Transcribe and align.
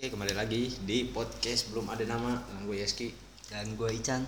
Oke 0.00 0.16
kembali 0.16 0.32
lagi 0.32 0.64
di 0.88 1.12
podcast 1.12 1.76
belum 1.76 1.92
ada 1.92 2.00
nama 2.08 2.40
dengan 2.48 2.64
gue 2.64 2.80
Yeski. 2.80 3.12
Dan 3.52 3.76
gue 3.76 3.84
Ican. 3.92 4.24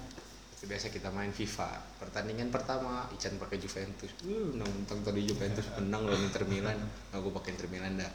Seperti 0.53 0.69
biasa 0.69 0.87
kita 0.93 1.09
main 1.09 1.33
FIFA. 1.33 1.97
Pertandingan 1.97 2.53
pertama 2.53 3.09
Ican 3.09 3.41
pakai 3.41 3.57
Juventus. 3.57 4.13
Uh, 4.21 4.53
Nonton 4.53 5.01
tadi 5.01 5.25
Juventus 5.25 5.65
menang 5.81 6.05
lawan 6.05 6.29
Inter 6.29 6.45
Milan. 6.45 6.77
Nah 6.77 7.17
gue 7.17 7.33
pakai 7.33 7.57
Inter 7.57 7.73
Milan 7.73 7.97
dah. 7.97 8.13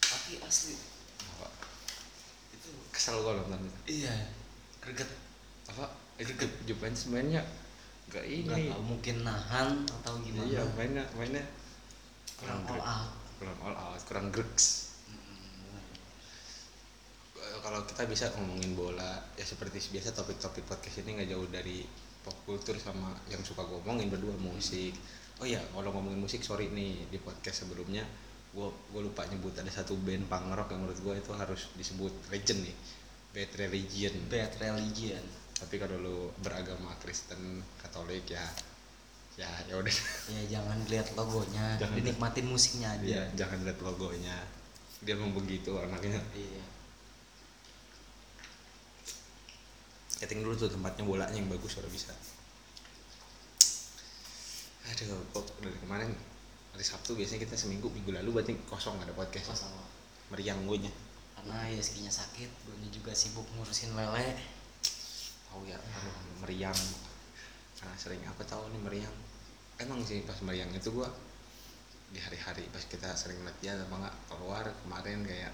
Tapi 0.00 0.40
asli. 0.40 0.72
Apa? 1.36 1.52
itu 2.56 2.72
Kesel 2.88 3.20
gue 3.20 3.32
nonton 3.36 3.60
itu 3.68 4.00
iya 4.00 4.32
greget. 4.80 5.12
Apa? 5.76 5.92
Itu 6.16 6.32
Juventus 6.64 7.04
mainnya 7.12 7.44
Gak 8.08 8.24
ini. 8.24 8.48
Nggak 8.48 8.72
tahu 8.72 8.82
mungkin 8.96 9.16
nahan 9.28 9.84
atau 10.00 10.16
gimana. 10.24 10.48
Iya 10.48 10.64
mainnya 10.72 11.04
mainnya 11.20 11.44
kurang 12.40 12.64
all 12.64 12.80
out. 12.80 13.12
Kurang 13.36 13.58
all 13.60 13.76
out 13.76 14.00
Kurang 14.08 14.32
gregs. 14.32 14.88
Eh, 14.88 14.91
kalau 17.62 17.86
kita 17.86 18.02
bisa 18.10 18.26
ngomongin 18.34 18.74
bola 18.74 19.22
ya 19.38 19.46
seperti 19.46 19.78
biasa 19.94 20.10
topik-topik 20.18 20.66
podcast 20.66 21.06
ini 21.06 21.22
nggak 21.22 21.30
jauh 21.30 21.46
dari 21.46 21.86
pop 22.26 22.34
culture 22.42 22.74
sama 22.74 23.14
yang 23.30 23.38
suka 23.46 23.62
gue 23.62 23.78
omongin 23.78 24.10
berdua 24.10 24.34
musik. 24.42 24.90
Oh 25.38 25.46
ya 25.46 25.62
kalau 25.70 25.94
ngomongin 25.94 26.18
musik 26.18 26.42
sorry 26.42 26.74
nih 26.74 27.06
di 27.06 27.18
podcast 27.22 27.66
sebelumnya 27.66 28.02
gue 28.52 28.66
gue 28.66 29.00
lupa 29.00 29.24
nyebut 29.30 29.54
ada 29.54 29.70
satu 29.70 29.94
band 30.02 30.26
punk 30.26 30.50
rock 30.52 30.74
yang 30.74 30.82
menurut 30.84 30.98
gue 30.98 31.14
itu 31.22 31.32
harus 31.38 31.70
disebut 31.78 32.12
legend 32.34 32.66
nih 32.66 32.76
Bad 33.32 33.50
Religion. 33.56 34.14
Bad 34.28 34.52
religion. 34.60 35.24
Tapi 35.56 35.78
kalau 35.78 35.96
lu 36.02 36.18
beragama 36.42 36.92
Kristen 36.98 37.62
Katolik 37.78 38.26
ya 38.26 38.42
ya 39.38 39.48
ya 39.70 39.78
udah. 39.78 39.94
Ya 40.28 40.42
jangan 40.58 40.78
lihat 40.90 41.08
logonya 41.16 41.80
Jangan 41.80 41.94
dinikmatin 41.96 42.46
musiknya 42.50 42.92
aja. 42.92 43.06
Iya, 43.06 43.22
jangan 43.38 43.64
lihat 43.64 43.78
logonya. 43.80 44.36
Dia 45.00 45.14
memang 45.14 45.32
begitu 45.38 45.72
anaknya 45.78 46.18
iya 46.34 46.71
setting 50.22 50.46
dulu 50.46 50.54
tuh 50.54 50.70
tempatnya 50.70 51.02
bolanya 51.02 51.34
yang 51.34 51.50
bagus 51.50 51.74
kalau 51.74 51.90
bisa. 51.90 52.14
Aduh 54.86 55.18
kok 55.34 55.50
dari 55.58 55.74
kemarin 55.82 56.14
hari 56.70 56.84
Sabtu 56.86 57.18
biasanya 57.18 57.42
kita 57.42 57.58
seminggu 57.58 57.90
minggu 57.90 58.14
lalu 58.14 58.38
berarti 58.38 58.54
kosong 58.70 59.02
ada 59.02 59.10
podcast. 59.18 59.50
Kosong. 59.50 59.74
Meriang 60.30 60.62
gue 60.70 60.86
nya. 60.86 60.92
Karena 61.34 61.66
ya 61.74 61.82
sekinya 61.82 62.14
sakit 62.14 62.46
gue 62.46 62.74
juga 62.94 63.10
sibuk 63.10 63.42
ngurusin 63.58 63.98
lele. 63.98 64.38
Tahu 65.50 65.66
ya 65.66 65.74
aduh, 65.74 66.46
meriang. 66.46 66.78
Karena 67.82 67.98
sering 67.98 68.22
apa 68.22 68.46
tahu 68.46 68.62
nih 68.70 68.78
meriang. 68.78 69.16
Emang 69.82 70.06
sih 70.06 70.22
pas 70.22 70.38
meriang 70.46 70.70
itu 70.70 70.94
gua 70.94 71.10
di 72.14 72.20
hari-hari 72.20 72.68
pas 72.70 72.84
kita 72.86 73.10
sering 73.18 73.40
latihan 73.42 73.80
apa 73.82 74.06
enggak 74.06 74.16
keluar 74.30 74.64
kemarin 74.86 75.26
kayak 75.26 75.50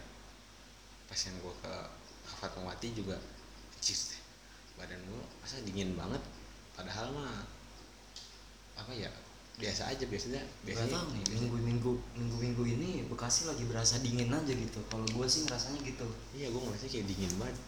pas 1.08 1.16
yang 1.24 1.38
gua 1.40 1.54
ke 1.64 1.72
Fatmawati 2.28 2.88
juga 2.92 3.16
cis 3.78 4.12
deh 4.12 4.17
badan 4.78 5.00
gua 5.10 5.22
masa 5.42 5.60
dingin 5.66 5.98
banget? 5.98 6.22
Padahal 6.78 7.10
mah 7.10 7.42
apa 8.78 8.94
ya 8.94 9.10
biasa 9.58 9.90
aja 9.90 10.06
biasanya 10.06 10.38
Gak 10.38 10.70
biasanya 10.70 10.94
tau 10.94 11.10
nih 11.10 11.24
minggu 11.34 11.56
minggu 11.58 11.92
minggu 12.14 12.36
minggu 12.38 12.62
ini 12.78 12.90
Bekasi 13.10 13.50
lagi 13.50 13.66
berasa 13.66 13.98
dingin 13.98 14.30
aja 14.30 14.54
gitu. 14.54 14.78
Kalau 14.86 15.02
gue 15.02 15.26
sih 15.26 15.42
ngerasanya 15.42 15.82
gitu. 15.82 16.06
Iya 16.38 16.54
gua 16.54 16.70
ngerasa 16.70 16.86
kayak 16.86 17.06
dingin 17.10 17.32
banget. 17.42 17.58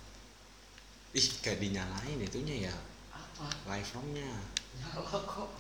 Ih 1.19 1.27
kayak 1.43 1.59
dinyalain 1.59 2.19
itunya 2.23 2.71
ya. 2.71 2.75
Apa? 3.11 3.51
Live 3.75 3.91
romnya 3.99 4.31
nyala 4.79 5.03
kok. 5.03 5.51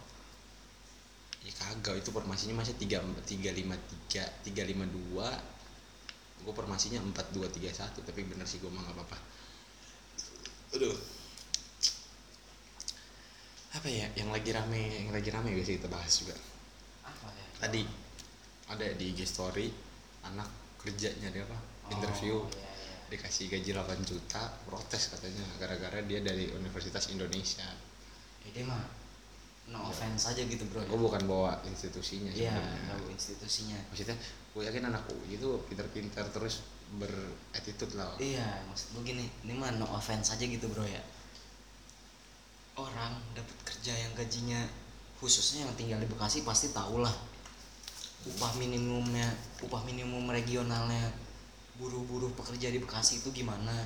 Ya 1.43 1.53
kagak 1.59 1.99
itu 1.99 2.15
formasinya 2.15 2.63
masih 2.63 2.79
tiga 2.79 3.03
tiga 3.27 3.51
lima 3.51 3.75
tiga 3.91 4.23
tiga 4.47 4.63
lima 4.63 4.87
dua. 4.87 5.27
Gue 6.47 6.55
formasinya 6.55 7.03
empat 7.03 7.35
dua 7.35 7.51
tiga 7.51 7.75
satu 7.75 8.07
tapi 8.07 8.23
bener 8.23 8.47
sih 8.47 8.63
gue 8.63 8.71
mah 8.71 8.87
nggak 8.87 8.95
apa-apa. 8.95 9.19
Aduh 10.79 11.20
apa 13.71 13.87
ya 13.87 14.07
yang 14.15 14.31
lagi 14.31 14.51
rame 14.51 14.83
yang 15.07 15.11
lagi 15.11 15.31
rame 15.31 15.55
biasa 15.55 15.71
kita 15.79 15.89
bahas 15.89 16.13
juga 16.17 16.35
apa 17.07 17.31
ya 17.31 17.47
tadi 17.61 17.83
ada 18.67 18.87
di 18.95 19.05
IG 19.11 19.23
story 19.25 19.71
anak 20.25 20.49
kerjanya 20.77 21.31
dia 21.31 21.45
apa 21.45 21.59
interview 21.91 22.39
Oh, 22.41 22.47
iya, 22.51 22.67
iya. 22.67 22.95
dikasih 23.11 23.51
gaji 23.51 23.71
8 23.75 24.07
juta 24.07 24.43
protes 24.65 25.11
katanya 25.11 25.43
gara-gara 25.59 25.99
dia 26.03 26.23
dari 26.23 26.47
Universitas 26.51 27.11
Indonesia 27.11 27.67
Ini 28.47 28.63
mah 28.65 28.83
no 29.71 29.87
offense 29.87 30.27
aja 30.27 30.43
gitu 30.43 30.67
bro. 30.67 30.83
gue 30.83 30.99
bukan 30.99 31.23
bawa 31.27 31.59
institusinya 31.63 32.31
Iya, 32.31 32.55
tahu 32.91 33.07
institusinya. 33.11 33.79
maksudnya 33.87 34.17
gue 34.51 34.63
yakin 34.67 34.83
anak 34.87 35.07
UI 35.07 35.39
itu 35.39 35.51
pintar-pintar 35.67 36.27
terus 36.29 36.63
berattitude 36.97 37.95
lah 37.95 38.15
Iya, 38.19 38.67
maksud 38.67 38.99
gue 38.99 39.03
gini, 39.05 39.27
ini 39.43 39.53
mah 39.55 39.71
no 39.75 39.87
offense 39.91 40.31
aja 40.31 40.43
gitu 40.43 40.67
bro 40.67 40.83
ya. 40.83 40.99
Orang 42.81 43.21
dapat 43.37 43.57
kerja 43.69 43.93
yang 43.93 44.13
gajinya 44.17 44.65
khususnya 45.21 45.69
yang 45.69 45.75
tinggal 45.77 46.01
di 46.01 46.09
Bekasi 46.09 46.41
pasti 46.49 46.73
tau 46.73 46.97
lah 46.97 47.13
upah 48.25 48.57
minimumnya, 48.57 49.29
upah 49.65 49.85
minimum 49.85 50.29
regionalnya 50.33 51.13
buruh-buruh 51.77 52.33
pekerja 52.37 52.73
di 52.73 52.81
Bekasi 52.81 53.21
itu 53.21 53.29
gimana? 53.33 53.85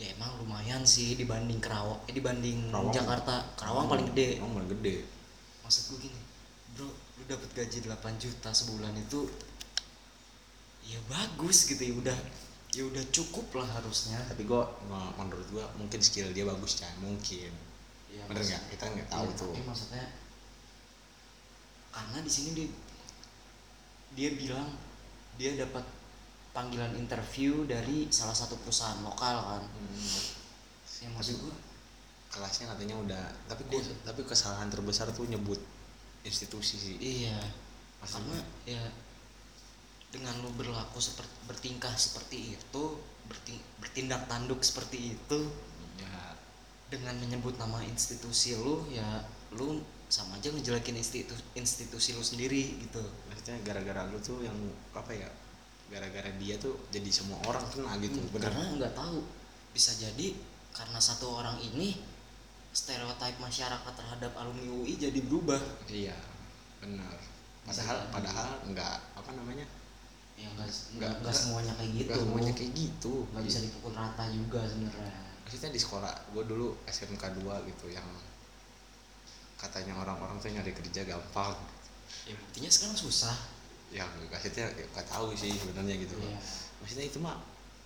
Ya 0.00 0.16
emang 0.16 0.32
lumayan 0.40 0.80
sih 0.88 1.12
dibanding 1.12 1.60
Kerawang, 1.60 2.00
eh 2.08 2.16
dibanding 2.16 2.72
Kerawang. 2.72 2.92
Jakarta. 2.92 3.34
Kerawang 3.56 3.86
paling 3.88 4.06
gede. 4.12 4.40
Kerawang 4.40 4.54
paling 4.56 4.72
gede 4.80 5.20
maksud 5.70 5.94
gue 5.94 6.10
gini 6.10 6.20
bro 6.74 6.90
lu 6.90 7.22
dapat 7.30 7.46
gaji 7.54 7.86
8 7.86 8.18
juta 8.18 8.50
sebulan 8.50 8.90
itu 8.98 9.22
ya 10.82 10.98
bagus 11.06 11.62
gitu 11.70 11.78
ya 11.78 11.94
udah 11.94 12.18
ya 12.74 12.82
udah 12.90 13.04
cukup 13.14 13.46
lah 13.54 13.70
harusnya 13.78 14.18
tapi 14.26 14.50
gue 14.50 14.62
menurut 15.14 15.46
gue 15.54 15.62
mungkin 15.78 16.02
skill 16.02 16.26
dia 16.34 16.42
bagus 16.42 16.82
kan 16.82 16.90
mungkin 16.98 17.54
ya, 18.10 18.22
bener 18.26 18.42
nggak? 18.42 18.62
Kita 18.74 18.84
nggak 18.90 19.08
tahu 19.08 19.26
iya, 19.26 19.38
tuh. 19.38 19.52
tapi 19.54 19.62
maksudnya 19.66 20.04
karena 21.90 22.18
di 22.22 22.30
sini 22.30 22.50
dia 22.54 22.68
dia 24.14 24.30
bilang 24.34 24.68
dia 25.38 25.54
dapat 25.58 25.82
panggilan 26.50 26.94
interview 26.98 27.66
dari 27.66 28.10
salah 28.10 28.34
satu 28.34 28.58
perusahaan 28.58 28.98
lokal 29.06 29.36
kan. 29.38 29.62
Hmm, 29.62 30.22
ya 31.00 31.08
maksud 31.14 31.38
gue 31.38 31.54
kelasnya 32.30 32.70
katanya 32.70 32.94
udah 32.94 33.24
tapi 33.50 33.66
gue 33.66 33.80
tapi 34.06 34.22
kesalahan 34.22 34.70
terbesar 34.70 35.10
tuh 35.14 35.26
nyebut 35.26 35.58
institusi 36.22 36.76
sih. 36.78 36.96
Iya. 36.98 37.38
Maksudnya? 38.00 38.40
ya 38.64 38.82
dengan 40.10 40.34
lu 40.42 40.50
berlaku 40.58 40.98
seperti 40.98 41.34
bertingkah 41.46 41.94
seperti 41.94 42.58
itu 42.58 42.84
berti- 43.30 43.62
bertindak 43.78 44.26
tanduk 44.26 44.58
seperti 44.66 45.14
itu 45.14 45.40
dengan 46.90 47.14
menyebut 47.22 47.54
nama 47.54 47.78
institusi 47.86 48.58
lu 48.58 48.82
ya 48.90 49.22
lu 49.54 49.78
sama 50.10 50.34
aja 50.42 50.50
ngejelekin 50.50 50.98
institusi 50.98 51.42
institusi 51.54 52.10
lu 52.18 52.22
sendiri 52.26 52.82
gitu. 52.82 52.98
Maksudnya 53.30 53.62
gara-gara 53.62 54.10
lu 54.10 54.18
tuh 54.18 54.42
yang 54.42 54.54
apa 54.90 55.14
ya 55.14 55.30
gara-gara 55.86 56.26
dia 56.42 56.58
tuh 56.58 56.74
jadi 56.90 57.06
semua 57.14 57.38
orang 57.46 57.62
kena 57.70 57.94
gitu. 58.02 58.18
Hmm, 58.18 58.30
bener. 58.34 58.50
karena 58.50 58.62
nggak 58.82 58.94
tahu. 58.98 59.22
Bisa 59.70 59.94
jadi 59.94 60.34
karena 60.74 60.98
satu 60.98 61.30
orang 61.38 61.62
ini 61.62 61.94
stereotip 62.74 63.38
masyarakat 63.38 63.92
terhadap 63.94 64.34
alumni 64.34 64.66
UI 64.66 64.98
jadi 64.98 65.18
berubah. 65.22 65.62
Iya 65.86 66.18
benar 66.82 67.14
Bisa 67.70 67.86
padahal 67.86 67.96
jadi. 68.02 68.10
padahal 68.10 68.48
nggak 68.74 68.96
apa 69.14 69.30
namanya 69.38 69.66
ya 70.34 70.48
nggak- 70.58 71.30
semuanya 71.30 71.72
kayak 71.78 71.90
gitu. 71.94 72.08
nggak 72.10 72.18
semuanya 72.18 72.52
kayak 72.58 72.72
gitu. 72.74 73.14
Nggak 73.30 73.44
bisa 73.46 73.58
dipukul 73.62 73.92
rata 73.94 74.24
juga 74.34 74.60
sebenarnya 74.66 75.29
maksudnya 75.50 75.74
di 75.74 75.82
sekolah 75.82 76.14
gue 76.30 76.44
dulu 76.46 76.78
SMK 76.86 77.42
2 77.42 77.42
gitu 77.66 77.90
yang 77.90 78.06
katanya 79.58 79.92
orang-orang 79.96 80.38
tuh 80.38 80.48
nyari 80.48 80.70
kerja 80.70 81.02
gampang. 81.04 81.52
Ya 82.24 82.32
buktinya 82.32 82.70
sekarang 82.70 82.94
susah. 82.96 83.34
Ya 83.90 84.06
maksudnya 84.06 84.70
nggak 84.70 85.06
tahu 85.06 85.34
sih 85.34 85.50
sebenarnya 85.52 85.98
gitu. 85.98 86.14
Iya. 86.16 86.38
maksudnya 86.78 87.04
itu 87.04 87.18
mah 87.18 87.34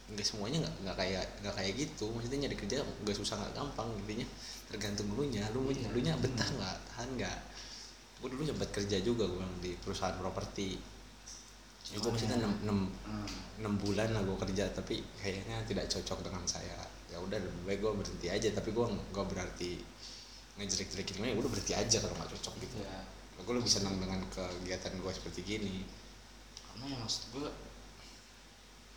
nggak 0.05 0.21
semuanya 0.23 0.61
nggak 0.61 0.75
nggak 0.85 0.97
kayak 1.01 1.25
nggak 1.41 1.55
kayak 1.57 1.73
gitu. 1.75 2.07
Maksudnya 2.13 2.39
nyari 2.45 2.57
kerja 2.57 2.77
nggak 2.85 3.17
susah 3.17 3.35
nggak 3.41 3.53
gampang 3.57 3.89
intinya 3.99 4.27
tergantung 4.69 5.09
lu 5.17 5.25
nya 5.27 5.49
lu 5.51 5.73
Iya. 5.73 5.89
lu 5.89 5.99
nya 5.99 6.15
betah 6.15 6.47
nggak 6.47 6.77
tahan 6.93 7.09
nggak? 7.17 7.39
Gue 8.21 8.29
dulu 8.29 8.43
nyoba 8.45 8.69
kerja 8.69 9.01
juga 9.01 9.25
gue 9.25 9.43
di 9.61 9.73
perusahaan 9.81 10.15
properti. 10.15 10.77
Itu 11.85 12.01
Cuman 12.01 12.13
maksudnya 12.15 12.37
ya- 12.39 12.43
enam 12.45 12.53
enam 12.63 12.79
Hmm. 13.03 13.29
enam 13.59 13.75
bulan 13.77 14.09
lah 14.13 14.23
gue 14.23 14.37
kerja 14.39 14.65
tapi 14.71 15.03
kayaknya 15.17 15.59
tidak 15.65 15.89
cocok 15.89 16.23
dengan 16.23 16.45
saya 16.45 16.79
ya 17.15 17.23
udah 17.23 17.39
lebih 17.39 17.63
baik 17.63 17.79
gue 17.79 17.93
berhenti 17.95 18.27
aja. 18.27 18.51
Tapi 18.51 18.75
gue 18.75 18.87
nggak 18.91 19.27
berarti 19.31 19.79
ngejelek-jelekin 20.59 21.23
gue 21.23 21.39
udah 21.39 21.53
berhenti 21.55 21.75
aja 21.79 21.97
kalau 22.03 22.15
nggak 22.19 22.31
cocok 22.35 22.55
gitu. 22.67 22.77
Ya. 22.83 22.99
Gue 23.39 23.55
lebih 23.55 23.71
senang 23.71 24.03
dengan 24.03 24.19
kegiatan 24.35 24.99
gue 24.99 25.13
seperti 25.15 25.41
gini. 25.47 25.87
Karena 26.59 26.85
ya 26.91 26.97
maksud 26.99 27.23
gue 27.39 27.47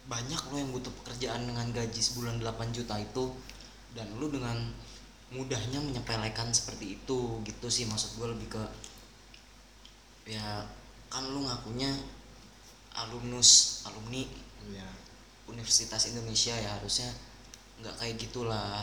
banyak 0.07 0.41
lo 0.49 0.55
yang 0.57 0.71
butuh 0.73 0.93
pekerjaan 1.03 1.45
dengan 1.45 1.67
gaji 1.69 2.01
sebulan 2.01 2.41
8 2.41 2.73
juta 2.73 2.95
itu 2.97 3.37
dan 3.93 4.07
lu 4.17 4.31
dengan 4.33 4.55
mudahnya 5.27 5.83
menyepelekan 5.83 6.49
seperti 6.49 6.97
itu 6.97 7.43
gitu 7.45 7.67
sih. 7.69 7.85
Maksud 7.85 8.17
gue 8.17 8.27
lebih 8.33 8.49
ke 8.57 8.63
ya 10.27 10.65
kan 11.07 11.23
lu 11.31 11.47
ngakunya 11.47 11.87
alumnus 12.97 13.83
alumni 13.87 14.27
ya 14.67 14.87
universitas 15.47 16.11
Indonesia 16.11 16.51
ya 16.51 16.75
harusnya 16.75 17.07
nggak 17.77 17.95
kayak 17.95 18.15
gitulah. 18.17 18.81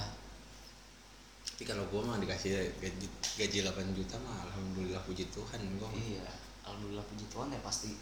Tapi 1.44 1.62
kalau 1.64 1.87
gua 1.87 2.02
mah 2.05 2.19
dikasih 2.19 2.50
gaji 2.79 3.06
gaji 3.37 3.58
8 3.62 3.94
juta 3.94 4.19
mah 4.20 4.43
alhamdulillah 4.44 4.99
puji 5.02 5.31
Tuhan 5.31 5.61
gua 5.79 5.87
iya 5.93 6.26
alhamdulillah 6.64 7.05
puji 7.05 7.25
Tuhan 7.29 7.49
ya 7.50 7.61
pasti. 7.61 7.94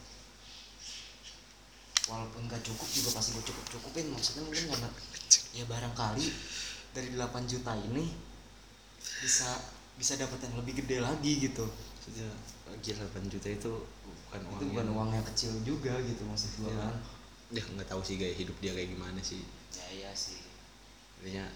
Walaupun 2.02 2.50
gak 2.50 2.66
cukup 2.66 2.88
juga 2.90 3.10
pasti 3.14 3.30
gue 3.30 3.44
cukup 3.46 3.64
cukupin 3.70 4.10
maksudnya 4.10 4.42
mungkin 4.42 4.74
karena 4.74 4.88
ya 5.54 5.64
barangkali 5.70 6.26
dari 6.90 7.08
8 7.14 7.46
juta 7.46 7.72
ini 7.78 8.10
bisa 9.22 9.46
bisa 9.94 10.18
dapat 10.18 10.34
yang 10.42 10.58
lebih 10.58 10.82
gede 10.82 10.98
lagi 10.98 11.38
gitu. 11.38 11.62
Maksudnya, 11.62 12.26
gaji 12.66 12.90
8 12.98 13.30
juta 13.30 13.48
itu 13.48 13.72
bukan 14.02 14.40
uang 14.42 14.58
itu 14.58 14.64
bukan 14.74 14.86
yang- 14.90 14.96
uang 14.98 15.10
yang 15.14 15.26
kecil 15.30 15.52
juga 15.62 15.94
gitu 16.02 16.26
maksud 16.26 16.50
gue 16.58 16.68
Iya. 16.68 16.80
kan. 16.82 16.94
Dia 17.54 17.62
nggak 17.70 17.88
tahu 17.88 18.02
sih 18.02 18.18
gaya 18.18 18.34
hidup 18.34 18.56
dia 18.58 18.74
kayak 18.74 18.90
gimana 18.90 19.20
sih. 19.22 19.38
Ya 19.78 19.86
iya 19.94 20.10
sih 20.10 20.42
Artinya 21.22 21.46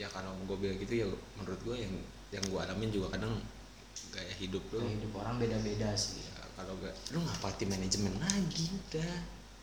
ya 0.00 0.08
kalau 0.08 0.32
gue 0.48 0.56
bilang 0.56 0.80
gitu 0.80 1.04
ya 1.04 1.06
menurut 1.36 1.60
gue 1.60 1.76
yang 1.76 1.92
yang 2.32 2.40
gue 2.48 2.56
alamin 2.56 2.88
juga 2.88 3.12
kadang 3.20 3.36
gaya 4.16 4.32
hidup 4.40 4.64
lu. 4.72 4.80
Gaya 4.80 4.96
hidup 4.96 5.12
orang 5.20 5.36
beda-beda 5.36 5.92
sih. 5.92 6.24
Ya, 6.24 6.40
kalau 6.56 6.72
gak 6.80 6.96
lu 7.12 7.20
ngapati 7.20 7.68
manajemen 7.68 8.16
lagi 8.16 8.72
udah 8.72 9.12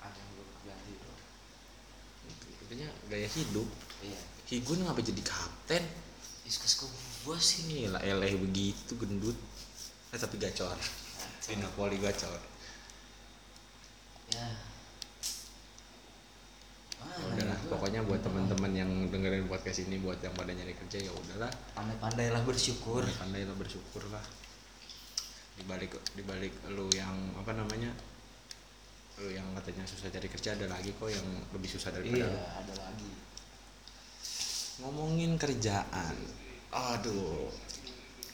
ada 0.05 0.13
yang 0.13 0.29
belum 0.37 0.47
ganti 0.61 0.93
bro 1.01 1.15
artinya 2.61 2.87
gaya 3.09 3.25
hidup. 3.33 3.65
Iya. 4.05 4.21
Higun 4.45 4.85
ngapa 4.85 5.01
jadi 5.01 5.25
kapten? 5.25 5.81
Diskus 6.45 6.77
ke 6.77 6.85
gue 7.25 7.37
sih 7.41 7.65
ini 7.65 7.89
lah 7.89 8.05
LA 8.05 8.37
begitu 8.37 8.93
gendut. 8.93 9.41
Eh 10.13 10.21
tapi 10.21 10.37
gacor. 10.37 10.77
Di 11.49 11.57
Napoli 11.57 11.97
gacor. 11.97 12.37
Ya 14.37 14.76
udahlah 17.17 17.59
pokoknya 17.69 18.01
buat 18.05 18.21
teman-teman 18.21 18.71
yang 18.73 18.91
dengerin 19.09 19.49
podcast 19.49 19.85
ini 19.85 19.97
buat 20.01 20.21
yang 20.21 20.33
pada 20.37 20.53
nyari 20.53 20.73
kerja 20.73 21.09
ya 21.09 21.11
udahlah. 21.13 21.51
Pandai-pandailah 21.73 22.41
bersyukur. 22.45 23.05
Pandai 23.17 23.45
lah 23.45 23.57
bersyukur 23.57 24.05
lah 24.13 24.21
dibalik 25.57 25.91
dibalik 26.13 26.53
lu 26.69 26.85
yang 26.93 27.17
apa 27.33 27.57
namanya 27.57 27.89
lu 29.17 29.33
yang 29.33 29.45
katanya 29.57 29.89
susah 29.89 30.13
cari 30.13 30.29
kerja 30.29 30.53
ada 30.53 30.69
lagi 30.69 30.93
kok 30.93 31.09
yang 31.09 31.25
lebih 31.49 31.65
susah 31.65 31.89
daripada 31.89 32.21
iya 32.21 32.29
lu. 32.29 32.37
ada 32.37 32.73
lagi. 32.85 33.11
Ngomongin 34.77 35.41
kerjaan. 35.41 36.15
Aduh 36.69 37.49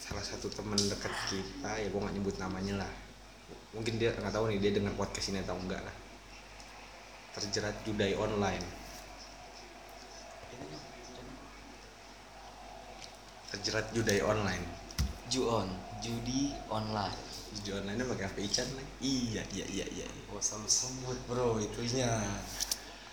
salah 0.04 0.20
satu 0.20 0.52
teman 0.52 0.76
dekat 0.76 1.16
kita 1.32 1.72
ya 1.80 1.88
gua 1.88 2.04
nggak 2.04 2.16
nyebut 2.20 2.36
namanya 2.36 2.84
lah. 2.84 2.92
Mungkin 3.72 3.96
dia 3.96 4.12
nggak 4.12 4.36
tahu 4.36 4.52
nih 4.52 4.60
dia 4.60 4.72
dengar 4.76 4.92
podcast 5.00 5.32
ini 5.32 5.40
atau 5.40 5.56
enggak 5.56 5.80
lah 5.80 5.96
terjerat 7.34 7.76
judai 7.82 8.14
online. 8.14 8.66
Terjerat 13.54 13.90
judai 13.94 14.20
online. 14.22 14.66
Juon 15.30 15.70
judi 16.04 16.54
online. 16.70 17.18
Judi 17.58 17.70
online 17.74 17.98
nya 17.98 18.06
pakai 18.06 18.26
HP 18.30 18.38
Ican 18.50 18.68
lah 18.76 18.86
iya 19.02 19.44
iya 19.56 19.66
iya 19.66 19.86
iya. 19.88 20.06
Gua 20.30 20.42
selalu 20.42 20.70
sebut 20.70 21.18
bro 21.26 21.58
itunya. 21.58 22.10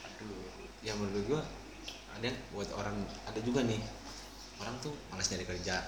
Aduh. 0.04 0.48
Ya 0.84 0.92
menurut 0.96 1.24
gua 1.28 1.42
ada 2.16 2.28
buat 2.52 2.68
orang 2.76 3.00
ada 3.24 3.40
juga 3.40 3.64
nih. 3.64 3.80
Orang 4.60 4.76
tuh 4.84 4.92
malas 5.08 5.32
nyari 5.32 5.48
kerja. 5.48 5.80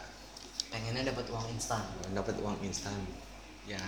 Pengennya 0.72 1.12
dapat 1.12 1.28
uang 1.28 1.52
instan. 1.52 1.84
Dapat 2.16 2.40
uang 2.40 2.56
instan. 2.64 2.96
Ya 3.68 3.80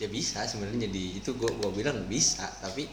ya 0.00 0.08
bisa 0.08 0.48
sebenarnya 0.48 0.88
jadi 0.88 1.04
itu 1.20 1.36
gua 1.36 1.52
gua 1.60 1.68
bilang 1.76 2.08
bisa 2.08 2.48
tapi 2.64 2.88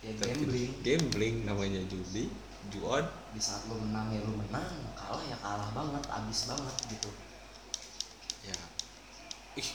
ya 0.00 0.12
gambling. 0.16 0.72
gambling 0.80 1.36
namanya 1.44 1.80
judi 1.84 2.32
juon. 2.72 3.04
Di 3.36 3.40
saat 3.40 3.64
lu 3.68 3.76
menang 3.80 4.12
ya 4.12 4.20
lu 4.24 4.36
menang. 4.36 4.68
Kalah 4.96 5.24
ya 5.24 5.36
kalah 5.40 5.70
banget 5.72 6.04
abis 6.08 6.40
banget 6.48 6.76
gitu. 6.88 7.10
Ya. 8.48 8.58
Ih. 9.60 9.70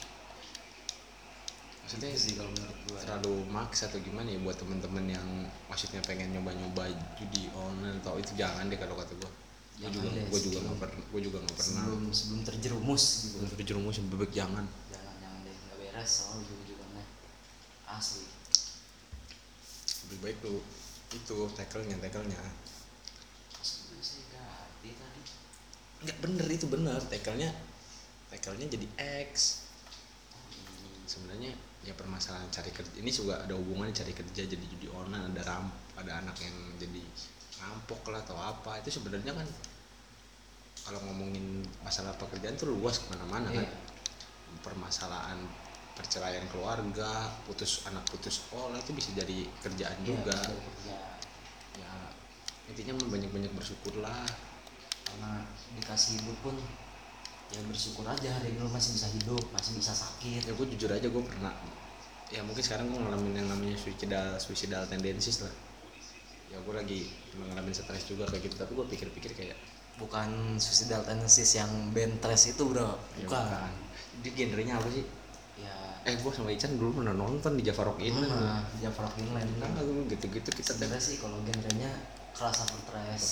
Maksudnya 1.86 2.10
sih 2.18 2.34
kalau 2.34 2.50
menurut 2.50 2.78
gua 2.90 2.98
terlalu 2.98 3.34
maks 3.46 3.86
atau 3.86 3.98
gimana 4.02 4.26
ya 4.26 4.42
buat 4.42 4.58
temen-temen 4.58 5.06
yang 5.06 5.26
maksudnya 5.70 6.02
pengen 6.02 6.34
nyoba-nyoba 6.34 6.90
judi 7.14 7.46
online 7.54 8.02
atau 8.02 8.18
itu 8.18 8.34
jangan 8.34 8.66
deh 8.66 8.78
kalau 8.78 8.98
kata 8.98 9.14
gua. 9.22 9.30
Gua 9.30 9.86
Jangan 9.86 9.94
juga 9.94 10.08
gua 10.26 10.40
juga 10.42 10.58
nggak 10.66 10.78
pernah 10.82 11.04
gua 11.06 11.20
juga 11.22 11.38
nggak 11.46 11.54
pernah. 11.54 11.82
sebelum 11.86 12.02
sebelum 12.10 12.40
terjerumus 12.42 13.02
gitu. 13.22 13.34
Sebelum 13.38 13.50
terjerumus 13.54 13.96
bebek 14.02 14.30
jangan. 14.34 14.64
Jangan 14.90 15.14
jangan 15.22 15.38
deh 15.46 15.54
nggak 15.54 15.76
beres 15.78 16.10
soal 16.10 16.42
ujung 16.42 16.58
ujungnya 16.66 17.04
asli 17.86 18.35
lebih 20.06 20.18
baik 20.22 20.38
lu 20.46 20.62
itu 21.14 21.36
tackle-nya 21.58 21.98
tackle-nya. 21.98 22.38
Nggak 26.06 26.18
bener 26.22 26.46
itu 26.46 26.66
bener. 26.70 27.00
Tackle-nya 27.10 27.50
tackle-nya 28.30 28.66
jadi 28.70 28.86
X. 29.26 29.66
Sebenarnya 31.06 31.54
ya 31.86 31.94
permasalahan 31.94 32.50
cari 32.50 32.74
kerja 32.74 32.98
ini 32.98 33.10
juga 33.14 33.38
ada 33.42 33.54
hubungannya 33.54 33.94
cari 33.94 34.10
kerja 34.10 34.42
jadi 34.42 34.64
judi 34.66 34.90
online 34.90 35.30
ada 35.30 35.42
ram 35.46 35.70
ada 35.94 36.18
anak 36.18 36.34
yang 36.42 36.56
jadi 36.78 37.02
rampok 37.62 38.10
lah 38.14 38.22
atau 38.22 38.38
apa. 38.38 38.78
Itu 38.82 39.02
sebenarnya 39.02 39.34
kan 39.34 39.46
kalau 40.86 41.02
ngomongin 41.10 41.66
masalah 41.82 42.14
pekerjaan 42.14 42.54
tuh 42.54 42.70
luas 42.70 43.02
ke 43.02 43.06
mana-mana 43.10 43.50
kan. 43.50 43.66
Iya. 43.66 43.84
permasalahan 44.56 45.36
perceraian 45.96 46.44
keluarga 46.52 47.32
putus 47.48 47.82
anak 47.88 48.04
putus 48.06 48.44
sekolah 48.44 48.76
itu 48.76 48.92
bisa 48.92 49.10
jadi 49.16 49.48
kerjaan 49.64 49.96
Iya, 50.04 50.06
juga. 50.06 50.36
kerja. 50.36 50.98
ya 51.76 51.92
intinya 52.68 52.92
mah 53.00 53.08
banyak-banyak 53.16 53.52
bersyukur 53.56 54.04
lah 54.04 54.24
karena 55.06 55.44
dikasih 55.80 56.20
hidup 56.20 56.36
pun 56.44 56.56
ya 57.48 57.60
bersyukur 57.64 58.04
aja 58.04 58.28
hari 58.36 58.52
ini 58.52 58.58
lu 58.60 58.68
masih 58.68 58.92
bisa 58.92 59.08
hidup 59.08 59.44
masih 59.54 59.72
bisa 59.78 59.92
sakit. 59.94 60.44
Ya 60.44 60.52
gue 60.52 60.66
jujur 60.76 60.90
aja 60.92 61.06
gue 61.08 61.24
pernah 61.24 61.54
ya 62.26 62.42
mungkin 62.42 62.58
sekarang 62.58 62.90
gue 62.90 62.98
ngalamin 62.98 63.38
yang 63.38 63.48
namanya 63.48 63.78
suicidal 63.78 64.34
suicidal 64.36 64.82
tendencies 64.90 65.46
lah. 65.46 65.54
Ya 66.52 66.58
gue 66.60 66.74
lagi 66.74 67.00
ngalamin 67.38 67.72
stres 67.72 68.04
juga 68.04 68.26
kayak 68.28 68.50
gitu 68.50 68.56
tapi 68.58 68.72
gue 68.74 68.86
pikir-pikir 68.92 69.32
kayak 69.32 69.56
bukan 69.96 70.58
suicidal 70.60 71.06
tendencies 71.06 71.54
yang 71.56 71.70
bentres 71.94 72.50
itu 72.52 72.62
bro. 72.68 72.98
Ya 73.16 73.30
bukan. 73.30 73.72
di 74.20 74.32
genrenya 74.32 74.80
apa 74.80 74.88
sih? 74.90 75.04
ya 75.04 75.15
eh 76.06 76.14
gue 76.14 76.30
sama 76.30 76.54
Ican 76.54 76.78
dulu 76.78 77.02
pernah 77.02 77.10
nonton 77.10 77.58
di 77.58 77.66
Java 77.66 77.90
Rock 77.90 77.98
ini 77.98 78.14
nah 78.14 78.62
Java 78.78 79.10
Rock 79.10 79.18
Inland. 79.18 79.50
Nah 79.58 79.68
gitu-gitu 80.06 80.54
kita 80.54 80.54
teh 80.54 80.62
sebenarnya 80.62 81.02
sih 81.02 81.18
kalau 81.18 81.42
genrenya 81.42 81.90
kelas 82.30 82.62
stress 82.62 83.24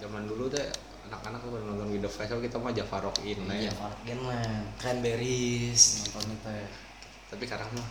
zaman 0.00 0.24
dulu 0.24 0.48
teh 0.48 0.64
anak-anak 1.06 1.38
tuh 1.44 1.50
pada 1.52 1.64
nonton 1.68 1.88
Windows 1.92 2.16
Festival 2.16 2.40
kita 2.40 2.56
mah 2.56 2.72
Java 2.72 2.96
Rock 3.04 3.20
ini 3.20 3.44
Iya, 3.44 3.70
Java 3.76 3.92
Rock 3.92 4.02
Inland. 4.08 4.64
Cranberries 4.80 5.82
nonton 6.00 6.32
itu 6.32 6.48
ya. 6.48 6.68
tapi 7.26 7.42
sekarang 7.44 7.68
mah 7.76 7.88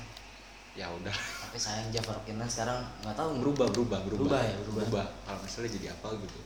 ya 0.75 0.87
udah. 0.89 1.15
Tapi 1.15 1.57
sayang 1.61 1.87
Java 1.93 2.11
Rock 2.17 2.25
Inland 2.25 2.49
sekarang 2.49 2.79
nggak 3.05 3.15
tahu. 3.15 3.29
Berubah 3.37 3.67
berubah 3.69 3.99
berubah. 4.01 4.29
Berubah 4.33 4.41
ya, 4.41 4.55
berubah. 4.65 5.05
kalau 5.29 5.39
misalnya 5.45 5.69
jadi 5.77 5.87
apa 5.93 6.07
gitu. 6.25 6.39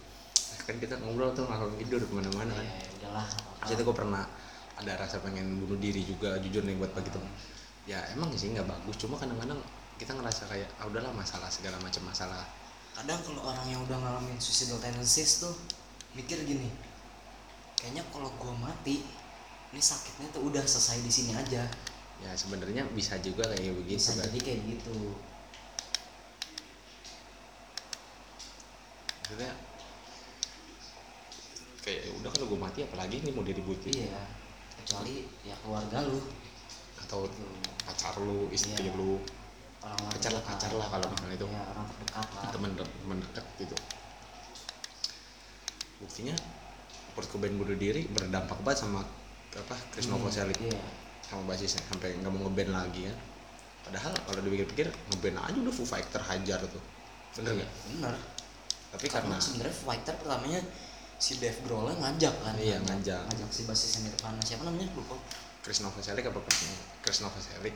Kan 0.68 0.76
kita 0.78 1.00
ngobrol 1.02 1.32
tuh 1.32 1.48
ngalor 1.48 1.72
tidur 1.80 2.04
ke 2.04 2.14
mana-mana 2.14 2.52
kan. 2.52 2.68
ya, 2.68 2.76
ya 2.84 2.90
udahlah 3.00 3.28
itu 3.68 3.82
gue 3.84 3.96
pernah 3.96 4.24
ada 4.80 4.96
rasa 4.96 5.20
pengen 5.20 5.60
bunuh 5.60 5.76
diri 5.76 6.08
juga 6.08 6.40
jujur 6.40 6.64
nih 6.64 6.80
buat 6.80 6.96
bagi 6.96 7.12
temen. 7.12 7.28
Ya 7.84 8.00
emang 8.16 8.32
sih 8.32 8.56
nggak 8.56 8.64
bagus. 8.64 8.96
Cuma 8.96 9.20
kadang-kadang 9.20 9.60
kita 10.00 10.16
ngerasa 10.16 10.48
kayak 10.48 10.72
ah 10.80 10.88
udahlah 10.88 11.12
masalah 11.12 11.52
segala 11.52 11.76
macam 11.84 12.08
masalah. 12.08 12.48
Kadang 12.96 13.20
kalau 13.28 13.44
orang 13.44 13.68
yang 13.68 13.84
udah 13.84 14.00
ngalamin 14.00 14.40
suicidal 14.40 14.80
tendencies 14.80 15.44
tuh 15.44 15.54
mikir 16.18 16.42
gini 16.42 16.66
kayaknya 17.78 18.02
kalau 18.10 18.28
gua 18.42 18.52
mati 18.58 19.06
ini 19.70 19.78
sakitnya 19.80 20.28
tuh 20.34 20.50
udah 20.50 20.64
selesai 20.66 21.04
di 21.04 21.12
sini 21.12 21.32
aja. 21.36 21.64
Ya 22.20 22.32
sebenarnya 22.36 22.84
bisa 22.92 23.16
juga 23.20 23.48
kayak 23.52 23.76
begitu 23.84 24.00
bisa 24.00 24.16
kan 24.16 24.28
jadi 24.32 24.40
kayak 24.40 24.60
gitu. 24.68 24.98
Maksudnya 29.24 29.52
kayak 31.86 32.02
ya 32.06 32.12
udah 32.20 32.30
kalau 32.34 32.46
gue 32.52 32.60
mati 32.60 32.80
apalagi 32.84 33.24
ini 33.24 33.30
mau 33.32 33.46
diributin 33.46 33.94
iya 33.94 34.22
kecuali 34.90 35.30
ya 35.46 35.54
keluarga 35.62 36.02
lu. 36.02 36.18
Atau 37.06 37.30
gitu. 37.30 37.46
pacar 37.86 38.18
lu 38.18 38.50
istri 38.50 38.74
Iya. 38.74 38.98
lu. 38.98 39.22
Orang-orang 39.86 40.12
Pacar 40.18 40.32
lah, 40.34 40.44
pacar 40.44 40.72
lah 40.74 40.88
kalau 40.90 41.06
misalnya 41.14 41.36
itu. 41.38 41.48
ya, 41.48 41.62
orang 41.62 41.86
terdekat 41.94 42.28
lah. 42.34 42.44
Teman 42.50 42.72
teman 42.74 43.18
dekat 43.22 43.46
gitu. 43.62 43.76
Buktinya 46.02 46.36
Kurt 47.14 47.28
Cobain 47.30 47.54
bunuh 47.54 47.78
diri 47.78 48.10
berdampak 48.10 48.58
banget 48.66 48.82
sama 48.82 49.06
apa 49.54 49.76
Chris 49.94 50.10
Hmm, 50.10 50.18
Novoselic 50.18 50.58
iya. 50.58 50.82
Sama 51.22 51.46
basisnya 51.46 51.86
sampai 51.86 52.18
nggak 52.18 52.32
mau 52.34 52.50
ngeband 52.50 52.72
lagi 52.74 53.06
kan. 53.06 53.18
Padahal 53.86 54.14
kalau 54.26 54.42
dipikir-pikir 54.42 54.88
ngeband 55.14 55.38
aja 55.38 55.58
udah 55.62 55.74
Foo 55.74 55.86
Fighter 55.86 56.22
hajar 56.26 56.60
tuh. 56.66 56.84
Bener 57.38 57.62
nggak? 57.62 57.70
bener. 57.94 58.14
Tapi 58.90 59.06
karena 59.06 59.38
karena 59.38 59.38
sebenarnya 59.38 59.76
fighter 59.86 60.16
pertamanya 60.18 60.62
si 61.20 61.38
Dave 61.38 61.60
Grohl 61.68 61.92
ngajak 62.00 62.34
kan. 62.42 62.56
Iya, 62.56 62.80
ngajak. 62.88 63.22
ngajak. 63.28 63.50
Si 63.52 63.68
basisnya 63.68 64.08
Nirvana. 64.08 64.40
Siapa 64.42 64.64
namanya? 64.64 64.88
Lupa. 64.96 65.20
Chris 65.60 65.84
Novoselic 65.84 66.24
apa 66.24 66.40
Chris 66.48 66.60
Chris 67.04 67.20
Novoselic. 67.20 67.76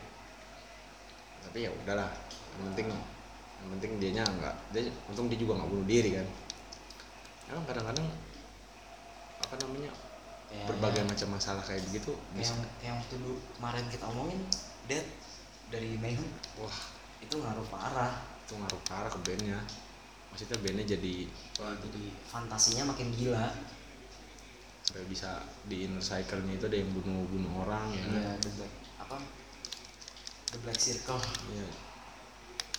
Tapi 1.44 1.68
ya 1.68 1.70
udahlah 1.70 2.08
yang 2.56 2.72
penting 2.72 2.88
yang 2.88 3.02
yang 3.60 3.70
penting 3.78 3.92
dianya 4.00 4.24
nggak 4.24 4.56
dia 4.72 4.88
untung 5.12 5.28
dia 5.28 5.36
juga 5.36 5.60
nggak 5.60 5.70
bunuh 5.70 5.86
diri 5.86 6.16
kan. 6.16 6.28
Emang 7.52 7.68
kadang-kadang 7.68 8.08
apa 9.44 9.54
namanya 9.60 9.92
Kayak- 10.48 10.68
berbagai 10.72 11.04
macam 11.04 11.28
masalah 11.36 11.64
kayak 11.68 11.84
begitu 11.92 12.16
kayak 12.16 12.40
bisa. 12.40 12.56
yang, 12.56 12.96
yang 12.96 12.98
dulu 13.12 13.36
kemarin 13.60 13.86
kita 13.92 14.06
omongin 14.08 14.40
Dead 14.88 15.06
dari 15.68 16.00
Mayhem. 16.00 16.24
Wah. 16.64 16.78
Itu 17.20 17.44
ngaruh 17.44 17.68
parah. 17.68 18.24
Itu 18.48 18.56
ngaruh 18.56 18.82
parah 18.88 19.12
ke 19.12 19.20
bandnya 19.28 19.60
maksudnya 20.34 20.58
bandnya 20.66 20.98
jadi 20.98 21.30
jadi 21.62 22.02
fantasinya 22.25 22.90
makin 22.90 23.13
gila. 23.13 23.54
Sampai 24.82 25.06
bisa 25.06 25.46
di 25.70 25.86
inner 25.86 26.02
cycle-nya 26.02 26.58
itu 26.58 26.66
ada 26.66 26.75
yang 26.82 26.90
bunuh-bunuh 26.92 27.54
orang 27.62 27.94
ya. 27.94 28.02
Kan? 28.02 28.18
Iya, 28.18 28.32
the 28.42 28.50
black 28.58 28.74
apa? 28.98 29.18
The 30.50 30.58
black 30.66 30.80
circle. 30.82 31.22
Iya. 31.54 31.70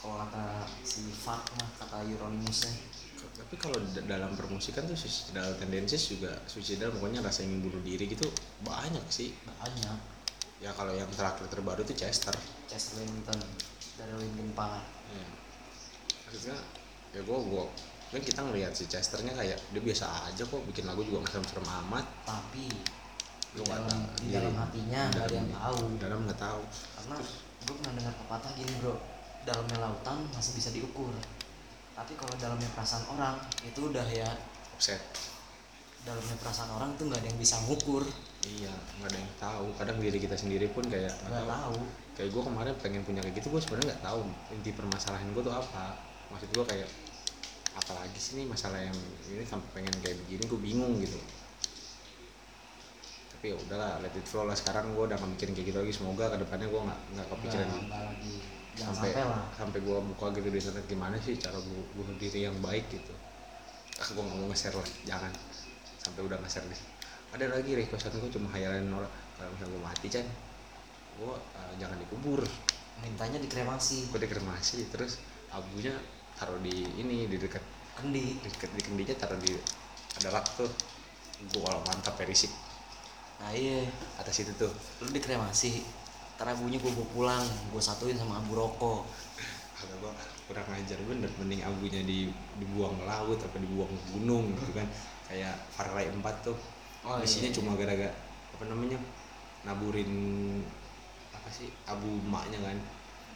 kalau 0.04 0.20
kata 0.20 0.68
si 0.84 1.00
Fak 1.16 1.48
mah 1.56 1.70
kata 1.80 2.04
Euronymous 2.04 2.68
tapi 3.34 3.54
kalau 3.56 3.80
dalam 4.04 4.36
permusikan 4.36 4.84
tuh 4.84 4.94
suicidal 4.94 5.56
tendencies 5.56 6.12
juga 6.12 6.36
suicidal 6.44 6.92
pokoknya 6.92 7.24
rasa 7.24 7.42
ingin 7.42 7.64
bunuh 7.64 7.80
diri 7.80 8.04
gitu 8.06 8.28
banyak 8.62 9.02
sih. 9.08 9.32
Banyak. 9.48 9.98
Ya 10.62 10.70
kalau 10.76 10.94
yang 10.94 11.08
terakhir 11.10 11.48
terbaru 11.50 11.82
tuh 11.82 11.96
Chester. 11.96 12.36
Chester 12.70 13.02
Bennington 13.02 13.40
dari 13.96 14.14
Linkin 14.20 14.52
Park. 14.52 14.84
Ya. 15.14 15.26
maksudnya 16.26 16.58
ya 17.14 17.22
gua 17.22 17.38
gua 17.38 17.64
kan 18.14 18.22
kita 18.22 18.40
ngelihat 18.46 18.70
si 18.70 18.86
Chesternya 18.86 19.34
kayak 19.34 19.58
dia 19.74 19.82
biasa 19.82 20.30
aja 20.30 20.42
kok 20.46 20.62
bikin 20.70 20.86
lagu 20.86 21.02
juga 21.02 21.26
nggak 21.26 21.32
serem-serem 21.34 21.66
amat. 21.82 22.06
Tapi 22.22 22.70
Lu 23.54 23.62
di 23.62 23.70
dalam, 23.70 24.00
di 24.18 24.28
dalam 24.34 24.54
hatinya 24.58 25.00
nggak 25.14 25.24
ada 25.30 25.34
yang 25.34 25.50
tahu. 25.50 25.78
dalam 25.98 26.18
nggak 26.26 26.40
tahu. 26.42 26.62
Karena 26.94 27.16
gue 27.64 27.74
pernah 27.74 27.92
dengar 27.98 28.14
pepatah 28.18 28.52
gini 28.58 28.72
bro 28.82 28.94
dalamnya 29.46 29.76
lautan 29.82 30.18
masih 30.30 30.52
bisa 30.58 30.70
diukur. 30.74 31.10
Tapi 31.94 32.12
kalau 32.18 32.34
dalamnya 32.38 32.66
perasaan 32.74 33.04
orang 33.10 33.38
itu 33.62 33.80
udah 33.90 34.06
ya 34.10 34.30
offset. 34.74 34.98
dalamnya 36.04 36.36
perasaan 36.36 36.68
orang 36.68 36.92
tuh 37.00 37.08
nggak 37.08 37.18
ada 37.24 37.28
yang 37.32 37.40
bisa 37.40 37.56
ngukur. 37.64 38.04
Iya 38.44 38.74
nggak 39.00 39.08
ada 39.10 39.18
yang 39.18 39.34
tahu. 39.40 39.66
Kadang 39.78 39.96
diri 40.02 40.18
kita 40.20 40.36
sendiri 40.36 40.66
pun 40.70 40.84
kayak 40.86 41.14
nggak 41.26 41.46
tahu. 41.48 41.78
kayak 42.14 42.30
gue 42.30 42.42
kemarin 42.46 42.74
pengen 42.78 43.02
punya 43.02 43.20
kayak 43.26 43.42
gitu 43.42 43.50
gue 43.50 43.58
sebenarnya 43.58 43.94
nggak 43.94 44.04
tahu 44.06 44.20
inti 44.54 44.70
permasalahan 44.70 45.26
gue 45.34 45.42
tuh 45.42 45.54
apa. 45.54 45.98
Maksud 46.30 46.50
gue 46.50 46.64
kayak 46.66 46.88
apalagi 47.74 48.18
sih 48.18 48.38
nih 48.38 48.46
masalah 48.46 48.78
yang 48.78 48.94
ini 49.28 49.42
sampai 49.42 49.68
pengen 49.82 49.94
kayak 50.02 50.16
begini 50.24 50.42
gue 50.46 50.60
bingung 50.62 50.94
gitu. 51.02 51.18
Tapi 53.34 53.50
ya 53.50 53.56
udahlah 53.58 53.98
let 54.00 54.14
it 54.14 54.24
flow 54.24 54.46
lah. 54.46 54.54
Sekarang 54.56 54.94
gue 54.94 55.04
udah 55.04 55.18
mikirin 55.18 55.52
kayak 55.52 55.68
gitu 55.74 55.78
lagi. 55.82 55.92
Semoga 55.92 56.32
ke 56.32 56.38
depannya 56.40 56.66
gue 56.70 56.80
nggak 56.80 57.00
nggak 57.18 57.26
kepikiran 57.34 57.68
sampai 58.74 59.10
sampai, 59.54 59.78
gue 59.86 59.98
buka 60.14 60.34
gitu 60.34 60.48
di 60.50 60.58
internet 60.58 60.86
gimana 60.90 61.14
sih 61.22 61.38
cara 61.38 61.54
bu- 61.62 61.88
bunuh 61.94 62.14
diri 62.18 62.46
yang 62.46 62.56
baik 62.58 62.90
gitu. 62.90 63.14
Ah 64.02 64.08
gue 64.10 64.22
nggak 64.22 64.38
mau 64.38 64.46
nge-share 64.50 64.74
lah. 64.74 64.88
Jangan. 65.06 65.32
Sampai 66.02 66.20
udah 66.26 66.38
nge-share 66.42 66.66
deh 66.70 66.82
ada 67.34 67.50
lagi 67.50 67.74
requestan 67.74 68.14
gue 68.14 68.30
cuma 68.30 68.46
hayalan 68.54 68.86
orang 68.94 69.10
kalau 69.34 69.50
misalnya 69.50 69.74
gue 69.74 69.82
mati 69.82 70.06
kan 70.06 70.26
gue 71.18 71.34
jangan 71.82 71.98
dikubur. 71.98 72.40
Mintanya 73.02 73.42
dikremasi. 73.42 74.06
Gue 74.14 74.22
dikremasi 74.22 74.86
terus 74.94 75.18
abunya 75.50 75.94
taruh 76.44 76.60
di 76.60 76.84
ini 77.00 77.24
di 77.24 77.40
dekat 77.40 77.64
kendi. 77.96 78.36
di 78.36 78.48
dekat 78.52 78.68
di 78.76 78.82
kendinya 78.84 79.14
taruh 79.16 79.40
di 79.40 79.56
ada 80.20 80.28
rak 80.28 80.44
tuh 80.60 80.68
kalau 81.56 81.80
mantap 81.88 82.20
perisik 82.20 82.52
nah 83.40 83.50
iya. 83.50 83.82
Atas 84.20 84.44
itu 84.44 84.52
tuh. 84.54 84.70
Lu 85.02 85.10
dikremasi 85.10 85.82
ntar 86.36 86.50
abunya 86.50 86.82
gue 86.82 86.92
bawa 86.92 87.08
pulang 87.14 87.44
gue 87.72 87.82
satuin 87.82 88.14
sama 88.14 88.38
abu 88.38 88.52
rokok. 88.54 89.08
Kata 89.74 89.94
gue 89.98 90.12
kurang 90.44 90.68
ajar 90.70 90.98
bener 91.08 91.30
mending 91.40 91.64
abunya 91.64 92.04
di 92.04 92.28
dibuang 92.60 92.94
ke 93.00 93.04
laut 93.08 93.38
apa 93.40 93.56
dibuang 93.58 93.88
ke 93.88 94.04
gunung 94.14 94.52
gitu 94.54 94.72
kan. 94.76 94.86
Kayak 95.26 95.56
Far 95.72 95.88
Cry 95.88 96.12
4 96.12 96.20
tuh 96.44 96.56
Oh, 97.04 97.20
isinya 97.20 97.52
iya. 97.52 97.56
cuma 97.60 97.76
gara-gara 97.76 98.08
apa 98.56 98.64
namanya 98.64 98.96
naburin 99.68 100.08
apa 101.36 101.48
sih 101.52 101.68
abu 101.84 102.08
emaknya 102.24 102.64
kan. 102.64 102.76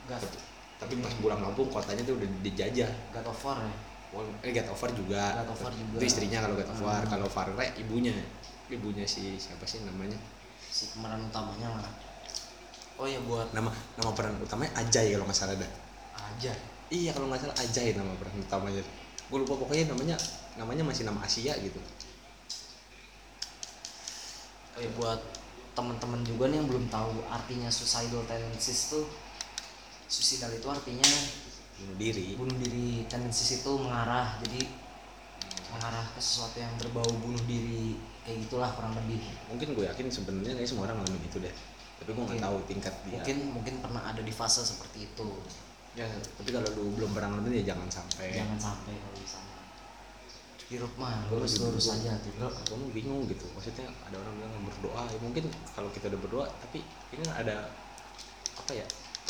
Gak, 0.08 0.24
tapi, 0.78 0.94
pas 1.02 1.10
pulang 1.18 1.42
kampung 1.42 1.66
kotanya 1.68 2.02
tuh 2.02 2.14
udah 2.16 2.28
dijajah 2.40 2.90
God 3.10 3.26
of 3.28 3.40
War 3.42 3.58
ya 3.60 3.74
eh 4.40 4.52
God 4.56 4.72
of 4.72 4.80
War 4.80 4.90
juga. 4.96 5.22
God 5.36 5.52
of 5.52 5.60
War 5.60 5.72
juga. 5.76 5.96
Itu 6.00 6.04
istrinya 6.08 6.38
kalau 6.40 6.54
God 6.56 6.70
of 6.72 6.80
War, 6.80 7.02
Hmm. 7.04 7.12
kalau 7.12 7.26
Far 7.28 7.48
Cry 7.52 7.68
ibunya. 7.76 8.14
Ibunya 8.68 9.04
si 9.04 9.36
siapa 9.36 9.68
sih 9.68 9.84
namanya? 9.84 10.16
si 10.68 10.92
pemeran 10.92 11.24
utamanya 11.24 11.80
lah 11.80 11.88
oh 12.96 13.08
ya 13.08 13.16
buat 13.24 13.48
Nama 13.50 13.72
nama 13.96 14.10
peran 14.12 14.36
utamanya 14.38 14.68
Ajay 14.76 15.16
kalau 15.16 15.24
nggak 15.24 15.38
salah 15.38 15.56
dah. 15.56 15.70
aja 16.14 16.52
Iya 16.88 17.10
kalau 17.12 17.26
nggak 17.28 17.40
salah 17.40 17.56
Ajay 17.58 17.92
nama 17.92 18.12
peran 18.16 18.36
utamanya. 18.38 18.82
Gue 19.28 19.38
lupa 19.42 19.54
pokoknya 19.56 19.88
namanya 19.90 20.16
namanya 20.54 20.82
masih 20.84 21.04
nama 21.04 21.20
Asia 21.20 21.52
gitu. 21.56 21.80
oh 24.76 24.80
ya 24.80 24.90
buat 24.94 25.20
teman-teman 25.74 26.22
juga 26.22 26.50
nih 26.50 26.58
yang 26.62 26.68
belum 26.68 26.86
tahu 26.88 27.22
artinya 27.28 27.66
suicidal 27.70 28.22
tendencies 28.26 28.92
tuh 28.92 29.06
suicidal 30.08 30.50
itu 30.50 30.66
artinya 30.66 31.06
Bunuh 31.78 31.94
diri. 31.94 32.34
bunuh 32.34 32.56
diri 32.58 33.06
tendencies 33.06 33.62
itu 33.62 33.70
mengarah 33.78 34.34
jadi 34.42 34.66
mengarah 35.70 36.02
ke 36.10 36.18
sesuatu 36.18 36.58
yang 36.58 36.72
berbau 36.74 37.06
bunuh 37.22 37.38
diri 37.46 37.94
kayak 38.26 38.42
gitulah 38.48 38.70
kurang 38.74 38.98
lebih 38.98 39.20
Mungkin 39.46 39.78
gue 39.78 39.84
yakin 39.86 40.10
sebenarnya 40.10 40.58
kayak 40.58 40.68
semua 40.68 40.90
orang 40.90 41.00
ngalamin 41.00 41.22
itu 41.22 41.38
deh. 41.38 41.54
Tapi 42.02 42.10
gue 42.10 42.24
nggak 42.24 42.42
tahu 42.42 42.56
tingkat 42.66 42.94
dia. 43.06 43.14
mungkin 43.14 43.36
mungkin 43.54 43.74
pernah 43.78 44.02
ada 44.04 44.20
di 44.20 44.32
fase 44.32 44.64
seperti 44.64 45.06
itu 45.06 45.28
Ya, 45.94 46.06
tapi 46.38 46.54
kalau 46.54 46.68
lu 46.78 46.94
belum 46.94 47.10
pernah 47.10 47.28
ngalamin 47.34 47.58
ya 47.62 47.74
jangan 47.74 47.88
sampai. 47.90 48.30
jangan 48.34 48.58
sampai 48.58 48.94
kalau 48.98 49.16
bisa 49.18 49.38
hirup 50.68 50.92
mah 51.00 51.24
lurus 51.32 51.64
lurus 51.64 51.88
aja 51.88 52.12
tuh 52.20 52.28
Enggak, 52.36 52.52
gue 52.68 52.76
mau 52.76 52.90
bingung 52.92 53.22
gitu. 53.24 53.46
Maksudnya 53.56 53.88
ada 54.04 54.16
orang 54.20 54.34
bilang 54.36 54.52
berdoa, 54.68 55.02
ya 55.08 55.18
mungkin 55.24 55.44
kalau 55.72 55.88
kita 55.94 56.12
udah 56.12 56.20
berdoa, 56.20 56.46
tapi 56.60 56.84
ini 57.08 57.22
kan 57.24 57.32
ada 57.40 57.56
apa 58.52 58.72
ya 58.76 58.84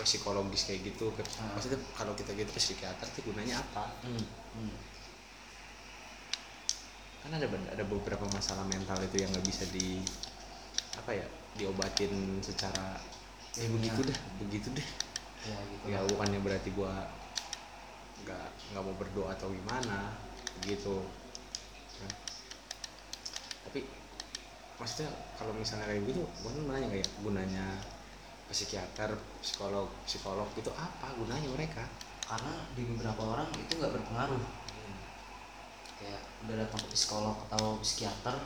psikologis 0.04 0.68
kayak 0.68 0.92
gitu. 0.94 1.10
Hmm. 1.14 1.54
Maksudnya 1.56 1.80
kalau 1.94 2.12
kita 2.14 2.34
gitu 2.34 2.50
ke 2.50 2.60
psikiater, 2.60 3.06
itu 3.08 3.20
gunanya 3.26 3.58
apa? 3.58 3.90
hmm. 4.06 4.24
Hmm. 4.58 4.76
Kan 7.26 7.30
ada 7.34 7.46
ada 7.50 7.84
beberapa 7.84 8.24
masalah 8.30 8.64
mental 8.66 8.98
itu 9.02 9.22
yang 9.22 9.30
nggak 9.34 9.46
bisa 9.46 9.64
di 9.74 10.02
apa 10.98 11.10
ya 11.14 11.26
diobatin 11.58 12.42
secara 12.42 12.98
ya 13.58 13.66
Ilmiah. 13.66 13.74
begitu 13.90 14.00
deh, 14.06 14.18
begitu 14.42 14.68
deh. 14.74 14.88
ya 15.46 15.58
gitu 15.70 15.84
Ya 15.90 15.98
bukannya 16.06 16.38
berarti 16.42 16.70
gua 16.74 17.10
nggak 18.26 18.46
nggak 18.74 18.82
mau 18.82 18.94
berdoa 18.98 19.34
atau 19.34 19.50
gimana 19.50 20.14
gitu. 20.66 21.02
Nah, 21.98 22.12
tapi 23.66 23.84
maksudnya 24.78 25.10
kalau 25.34 25.52
misalnya 25.58 25.90
kayak 25.90 26.06
gitu 26.06 26.22
gue 26.22 26.50
kan 26.54 26.62
nanya 26.70 26.88
kayak 26.94 27.08
gunanya 27.20 27.66
psikiater 28.48 29.12
psikolog 29.44 29.88
psikolog 30.08 30.48
gitu 30.56 30.72
apa 30.72 31.12
gunanya 31.16 31.48
mereka? 31.52 31.84
Karena 32.24 32.64
di 32.76 32.84
beberapa 32.84 33.22
orang 33.24 33.48
itu 33.56 33.72
nggak 33.76 33.92
berpengaruh. 33.92 34.42
Kayak 36.00 36.22
udah 36.46 36.54
datang 36.64 36.80
ke 36.84 36.88
psikolog 36.96 37.36
atau 37.52 37.76
psikiater 37.84 38.36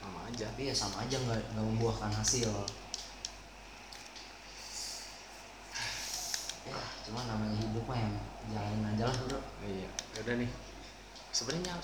sama 0.00 0.28
aja. 0.28 0.44
tapi 0.52 0.68
ya 0.68 0.74
sama 0.76 1.04
aja 1.04 1.16
nggak 1.16 1.40
nggak 1.56 1.64
membuahkan 1.64 2.12
hasil. 2.12 2.50
Ya 6.64 6.80
cuma 7.04 7.28
namanya 7.28 7.60
hidup 7.60 7.84
mah 7.84 7.98
yang 8.00 8.14
jalanin 8.48 8.84
aja 8.96 9.04
lah 9.08 9.16
bro. 9.28 9.40
Iya 9.64 9.88
udah 10.24 10.34
nih. 10.40 10.50
Sebenarnya 11.34 11.74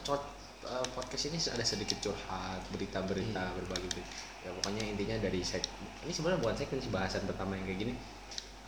eh, 0.65 0.87
podcast 0.97 1.25
ini 1.29 1.39
ada 1.41 1.65
sedikit 1.65 1.99
curhat 2.01 2.61
berita-berita 2.73 3.41
Iya. 3.41 3.55
berbagi 3.57 3.89
berita. 3.93 4.30
Ya 4.41 4.51
pokoknya 4.57 4.83
intinya 4.89 5.17
dari 5.21 5.41
seg 5.45 5.61
ini 6.01 6.13
sebenarnya 6.13 6.41
bukan 6.41 6.57
segmen 6.57 6.81
sih 6.81 6.89
bahasan 6.91 7.23
pertama 7.29 7.57
yang 7.57 7.67
kayak 7.69 7.81
gini. 7.81 7.95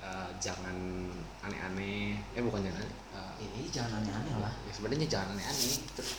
Eh, 0.03 0.31
jangan 0.43 0.77
aneh-aneh. 1.41 2.19
Eh 2.35 2.43
bukan 2.43 2.59
jangan 2.61 2.83
aneh 2.83 2.93
eh, 3.15 3.33
ini 3.55 3.71
jangan 3.71 4.03
aneh-aneh 4.03 4.35
lah. 4.43 4.53
ya 4.67 4.73
sebenarnya 4.75 5.07
jangan 5.09 5.39
aneh-aneh. 5.39 5.75
Terus 5.95 6.11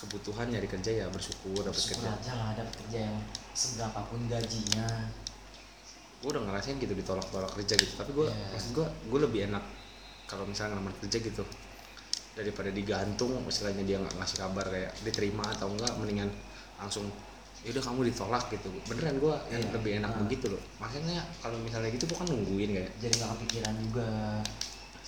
kebutuhan 0.00 0.48
nyari 0.50 0.64
kerja 0.66 0.90
ya 0.90 1.06
bersyukur 1.08 1.60
dapat 1.60 1.78
kerja. 1.92 2.08
aja 2.08 2.32
lah 2.34 2.50
dapat 2.56 2.74
kerja 2.84 2.98
yang 3.08 3.16
seberapapun 3.54 4.26
gajinya. 4.26 4.88
Gue 6.20 6.36
udah 6.36 6.42
ngerasain 6.44 6.76
gitu 6.76 6.92
ditolak-tolak 6.92 7.52
kerja 7.56 7.74
gitu 7.80 7.94
tapi 7.96 8.12
gue 8.12 8.28
Iya. 8.28 8.46
maksud 8.52 8.70
gue 8.76 8.86
gue 9.08 9.20
lebih 9.24 9.40
enak 9.48 9.64
kalau 10.28 10.44
misalnya 10.44 10.76
ngelamar 10.76 10.92
kerja 11.00 11.18
gitu. 11.22 11.44
Daripada 12.36 12.68
digantung 12.68 13.40
istilahnya 13.46 13.84
dia 13.86 13.96
nggak 14.02 14.16
ngasih 14.20 14.36
kabar 14.40 14.66
kayak 14.68 14.92
diterima 15.06 15.44
atau 15.54 15.70
enggak 15.72 15.92
mendingan 15.96 16.28
langsung 16.76 17.06
ya 17.60 17.68
udah 17.70 17.84
kamu 17.84 18.00
ditolak 18.08 18.44
gitu. 18.48 18.68
Beneran 18.86 19.16
gue 19.16 19.34
yang 19.48 19.60
Iya. 19.60 19.72
lebih 19.74 19.90
enak 19.98 20.10
Nah. 20.10 20.20
begitu 20.24 20.46
loh. 20.48 20.62
Makanya 20.78 21.18
kalau 21.38 21.56
misalnya 21.58 21.90
gitu 21.90 22.04
gue 22.04 22.16
kan 22.16 22.26
nungguin 22.26 22.70
kayak 22.72 22.90
jadi 22.98 23.14
nggak 23.14 23.30
kepikiran 23.36 23.74
juga. 23.78 24.08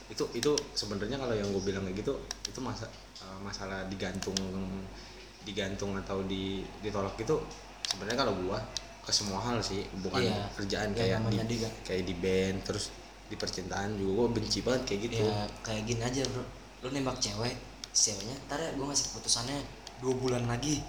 Itu 0.07 0.25
itu 0.33 0.53
sebenarnya 0.73 1.17
kalau 1.17 1.33
yang 1.33 1.49
gue 1.49 1.63
bilang 1.63 1.83
kayak 1.83 1.97
gitu 1.99 2.13
itu 2.45 2.59
masa 2.61 2.85
eh, 3.19 3.39
masalah 3.39 3.87
digantung 3.87 4.37
digantung 5.43 5.97
atau 5.97 6.23
di 6.23 6.63
ditolak 6.79 7.15
gitu 7.17 7.43
sebenarnya 7.83 8.19
kalau 8.21 8.35
gua 8.39 8.59
ke 9.03 9.11
semua 9.11 9.41
hal 9.41 9.59
sih. 9.59 9.83
Bukan 9.99 10.23
Iya. 10.23 10.47
kerjaan 10.55 10.91
Ya, 10.93 11.19
kayak 11.19 11.19
di 11.29 11.39
diga- 11.51 11.77
kayak 11.83 12.05
di 12.05 12.15
band 12.15 12.59
terus 12.63 12.95
di 13.27 13.35
percintaan 13.35 13.97
juga 13.97 14.13
gua 14.17 14.29
benci 14.31 14.63
banget 14.63 14.83
kayak 14.87 15.01
gitu. 15.03 15.25
Ya 15.25 15.43
kayak 15.61 15.83
gini 15.85 15.99
aja 16.01 16.23
bro. 16.29 16.45
Lu 16.81 16.89
nembak 16.91 17.19
cewek 17.19 17.55
ceweknya 17.91 18.33
ntar 18.47 18.57
ya 18.57 18.73
gue 18.73 18.83
ngasih 18.83 19.07
keputusannya 19.11 19.59
dua 19.99 20.15
bulan 20.15 20.45
lagi 20.47 20.81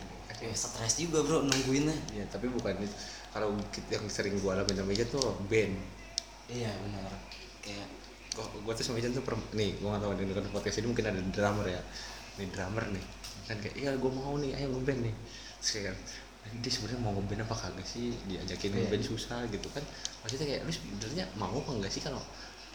ya 0.43 0.51
stres 0.51 0.99
juga 0.99 1.23
bro 1.23 1.39
nungguinnya 1.47 1.95
Iya, 2.11 2.27
tapi 2.27 2.51
bukan 2.51 2.75
itu. 2.83 2.95
Kalau 3.31 3.55
yang 3.89 4.05
sering 4.11 4.35
gua 4.43 4.59
alamin 4.59 4.75
sama 4.75 4.91
Ijan 4.91 5.07
tuh 5.09 5.23
band. 5.47 5.73
iya 6.51 6.69
benar 6.83 7.07
kayak 7.63 7.87
Gua, 8.35 8.45
gua 8.65 8.73
tuh 8.75 8.83
sama 8.83 8.97
Ijan 8.99 9.13
tuh 9.15 9.23
nih, 9.55 9.77
gua 9.79 9.95
gak 9.95 10.01
tau 10.03 10.13
di 10.17 10.25
dekat 10.27 10.49
podcast 10.51 10.81
ini 10.81 10.87
mungkin 10.89 11.05
ada 11.05 11.21
drummer 11.31 11.65
ya. 11.69 11.81
Nih 12.41 12.47
drummer 12.49 12.83
nih. 12.91 13.03
Kan 13.45 13.57
kayak, 13.61 13.75
iya 13.77 13.91
gua 13.95 14.11
mau 14.11 14.33
nih, 14.41 14.51
ayo 14.57 14.73
ngeband 14.73 15.05
nih. 15.05 15.13
Terus 15.61 15.69
kayak, 15.77 15.95
dia 16.59 16.71
sebenarnya 16.73 16.99
mau 17.05 17.13
ngeband 17.13 17.45
apa 17.45 17.55
kagak 17.55 17.85
sih? 17.85 18.09
Diajakin 18.25 18.73
Iya. 18.73 18.77
ngeband 18.89 19.03
susah 19.05 19.45
gitu 19.53 19.69
kan. 19.69 19.85
Maksudnya 20.25 20.45
kayak, 20.49 20.61
lu 20.65 20.71
sebenarnya 20.73 21.25
mau 21.37 21.53
apa 21.53 21.71
enggak 21.77 21.93
sih 21.93 22.01
kalau 22.01 22.19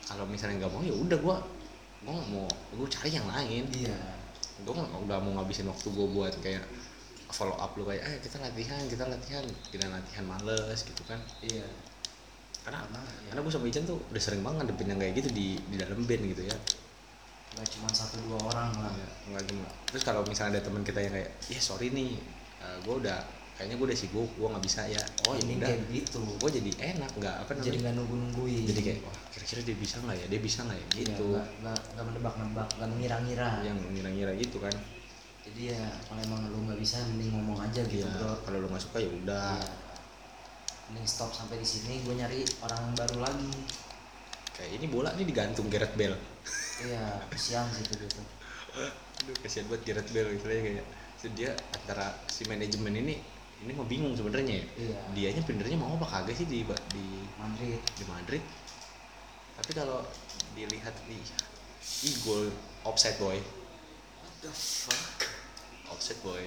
kalau 0.07 0.25
misalnya 0.25 0.63
nggak 0.65 0.73
mau 0.73 0.81
ya 0.81 0.95
udah 0.95 1.19
gua 1.21 1.37
gua 2.07 2.13
nggak 2.17 2.29
mau 2.33 2.47
gua 2.79 2.89
cari 2.89 3.11
yang 3.13 3.27
lain 3.29 3.67
iya 3.77 3.93
gue 4.59 4.75
udah 4.75 5.19
mau 5.23 5.39
ngabisin 5.39 5.71
waktu 5.71 5.87
gue 5.87 6.07
buat 6.11 6.35
kayak 6.43 6.65
follow 7.29 7.55
up 7.55 7.77
lu 7.77 7.85
kayak 7.85 8.03
eh 8.03 8.17
kita 8.21 8.37
latihan 8.39 8.81
kita 8.89 9.05
latihan. 9.05 9.45
Kita 9.69 9.87
latihan 9.87 10.25
males 10.25 10.81
gitu 10.83 11.03
kan. 11.05 11.21
Iya. 11.41 11.67
Karena 12.65 12.85
Karena, 12.85 13.01
ya. 13.01 13.29
karena 13.33 13.41
gue 13.41 13.53
sama 13.53 13.67
Ican 13.69 13.85
tuh 13.85 13.99
udah 14.09 14.23
sering 14.23 14.43
banget 14.45 14.69
ngadepin 14.69 14.89
yang 14.93 15.01
kayak 15.01 15.15
gitu 15.17 15.29
di 15.33 15.49
di 15.69 15.77
dalam 15.77 16.01
band 16.05 16.23
gitu 16.27 16.43
ya. 16.45 16.57
Nggak 17.57 17.69
cuma 17.75 17.89
satu 17.91 18.17
dua 18.29 18.39
orang 18.45 18.71
lah. 18.77 18.93
Nggak- 18.93 19.15
nggak 19.33 19.45
cuma. 19.49 19.67
Terus 19.89 20.03
kalau 20.05 20.21
misalnya 20.25 20.59
ada 20.59 20.63
teman 20.69 20.83
kita 20.85 21.01
yang 21.01 21.15
kayak 21.15 21.31
ya 21.49 21.61
sorry 21.61 21.89
nih 21.93 22.17
gue 22.85 22.95
udah 23.01 23.19
kayaknya 23.57 23.75
gue 23.75 23.87
udah 23.91 23.99
sibuk 23.99 24.31
gue 24.37 24.49
nggak 24.49 24.65
bisa 24.65 24.85
ya. 24.87 25.03
Oh 25.27 25.35
ya 25.35 25.41
ini 25.43 25.55
udah. 25.57 25.69
kayak 25.69 25.81
gitu. 25.91 26.21
Gue 26.39 26.51
jadi 26.53 26.71
enak 26.97 27.11
nggak 27.17 27.37
apa 27.45 27.51
jadi 27.57 27.79
namanya 27.79 27.81
nggak 27.81 27.95
nunggu 27.97 28.15
nungguin 28.21 28.65
jadi 28.69 28.81
kayak 28.85 28.99
wah 29.09 29.19
kira-kira 29.33 29.61
dia 29.65 29.77
bisa 29.81 29.97
nggak 30.05 30.17
ya? 30.17 30.27
Dia 30.29 30.41
bisa 30.41 30.59
nggak 30.65 30.79
ya? 30.79 30.87
Iya, 30.89 31.05
gitu. 31.09 31.27
nggak 31.33 31.47
nggak 31.65 31.79
nggak 31.97 32.05
menebak-nebak 32.05 32.69
nggak 32.77 32.89
mengira-ngira. 32.93 33.49
Yang 33.65 33.77
ngira-ngira 33.97 34.33
gitu 34.37 34.59
kan 34.61 34.75
jadi 35.49 35.63
ya 35.73 35.85
kalau 36.05 36.21
emang 36.21 36.41
lu 36.53 36.59
nggak 36.69 36.77
bisa 36.77 37.01
mending 37.09 37.33
ngomong 37.33 37.59
aja 37.65 37.81
gitu 37.89 38.05
Iya, 38.05 38.13
bro. 38.21 38.33
kalau 38.45 38.59
lu 38.61 38.69
nggak 38.69 38.85
suka 38.85 38.99
ya 39.01 39.11
udah. 39.11 39.57
Iya. 39.57 39.73
mending 40.89 41.05
stop 41.05 41.31
sampai 41.33 41.61
di 41.61 41.69
sini 41.69 42.01
gue 42.01 42.17
nyari 42.17 42.41
orang 42.65 42.97
baru 42.97 43.21
lagi. 43.21 43.53
Kayak 44.57 44.71
ini 44.81 44.87
bola 44.89 45.13
nih 45.17 45.25
digantung 45.29 45.69
Gareth 45.69 45.93
Bale. 45.97 46.17
Iya 46.85 47.21
kesian 47.33 47.69
sih 47.73 47.85
itu 47.85 47.95
gitu. 48.09 48.21
Aduh 49.25 49.37
kasihan 49.45 49.69
banget 49.69 49.83
Gareth 49.89 50.11
Bale 50.13 50.29
gitu 50.37 50.47
ya 50.49 50.61
kayak 50.65 50.87
dia 51.35 51.51
antara 51.75 52.15
si 52.31 52.47
manajemen 52.47 52.95
ini 52.95 53.19
ini 53.59 53.73
mau 53.75 53.85
bingung 53.85 54.15
sebenarnya 54.15 54.63
ya. 54.63 54.67
iya. 54.79 54.99
Dianya 55.13 55.43
benernya 55.45 55.77
mau 55.77 55.93
apa? 55.99 56.07
Kagak 56.07 56.39
sih 56.39 56.47
di 56.47 56.63
di 56.65 57.07
Madrid. 57.37 57.81
di 57.99 58.05
Madrid. 58.07 58.43
Tapi 59.59 59.71
kalau 59.75 60.07
dilihat 60.55 60.95
nih 61.11 61.21
ih 62.07 62.15
gol 62.23 62.49
offside 62.87 63.19
boy. 63.19 63.35
what 63.35 64.35
the 64.41 64.53
fuck 64.55 65.18
Offside 65.93 66.21
boy. 66.21 66.45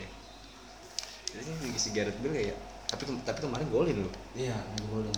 Jadi 1.32 1.48
ini 1.48 1.80
si 1.80 1.90
Gareth 1.96 2.20
Bale 2.20 2.36
kayak 2.36 2.58
tapi 2.92 3.08
tapi 3.24 3.40
kemarin 3.40 3.68
golin 3.72 4.04
loh. 4.04 4.14
iya 4.36 4.58
boleh 4.92 5.12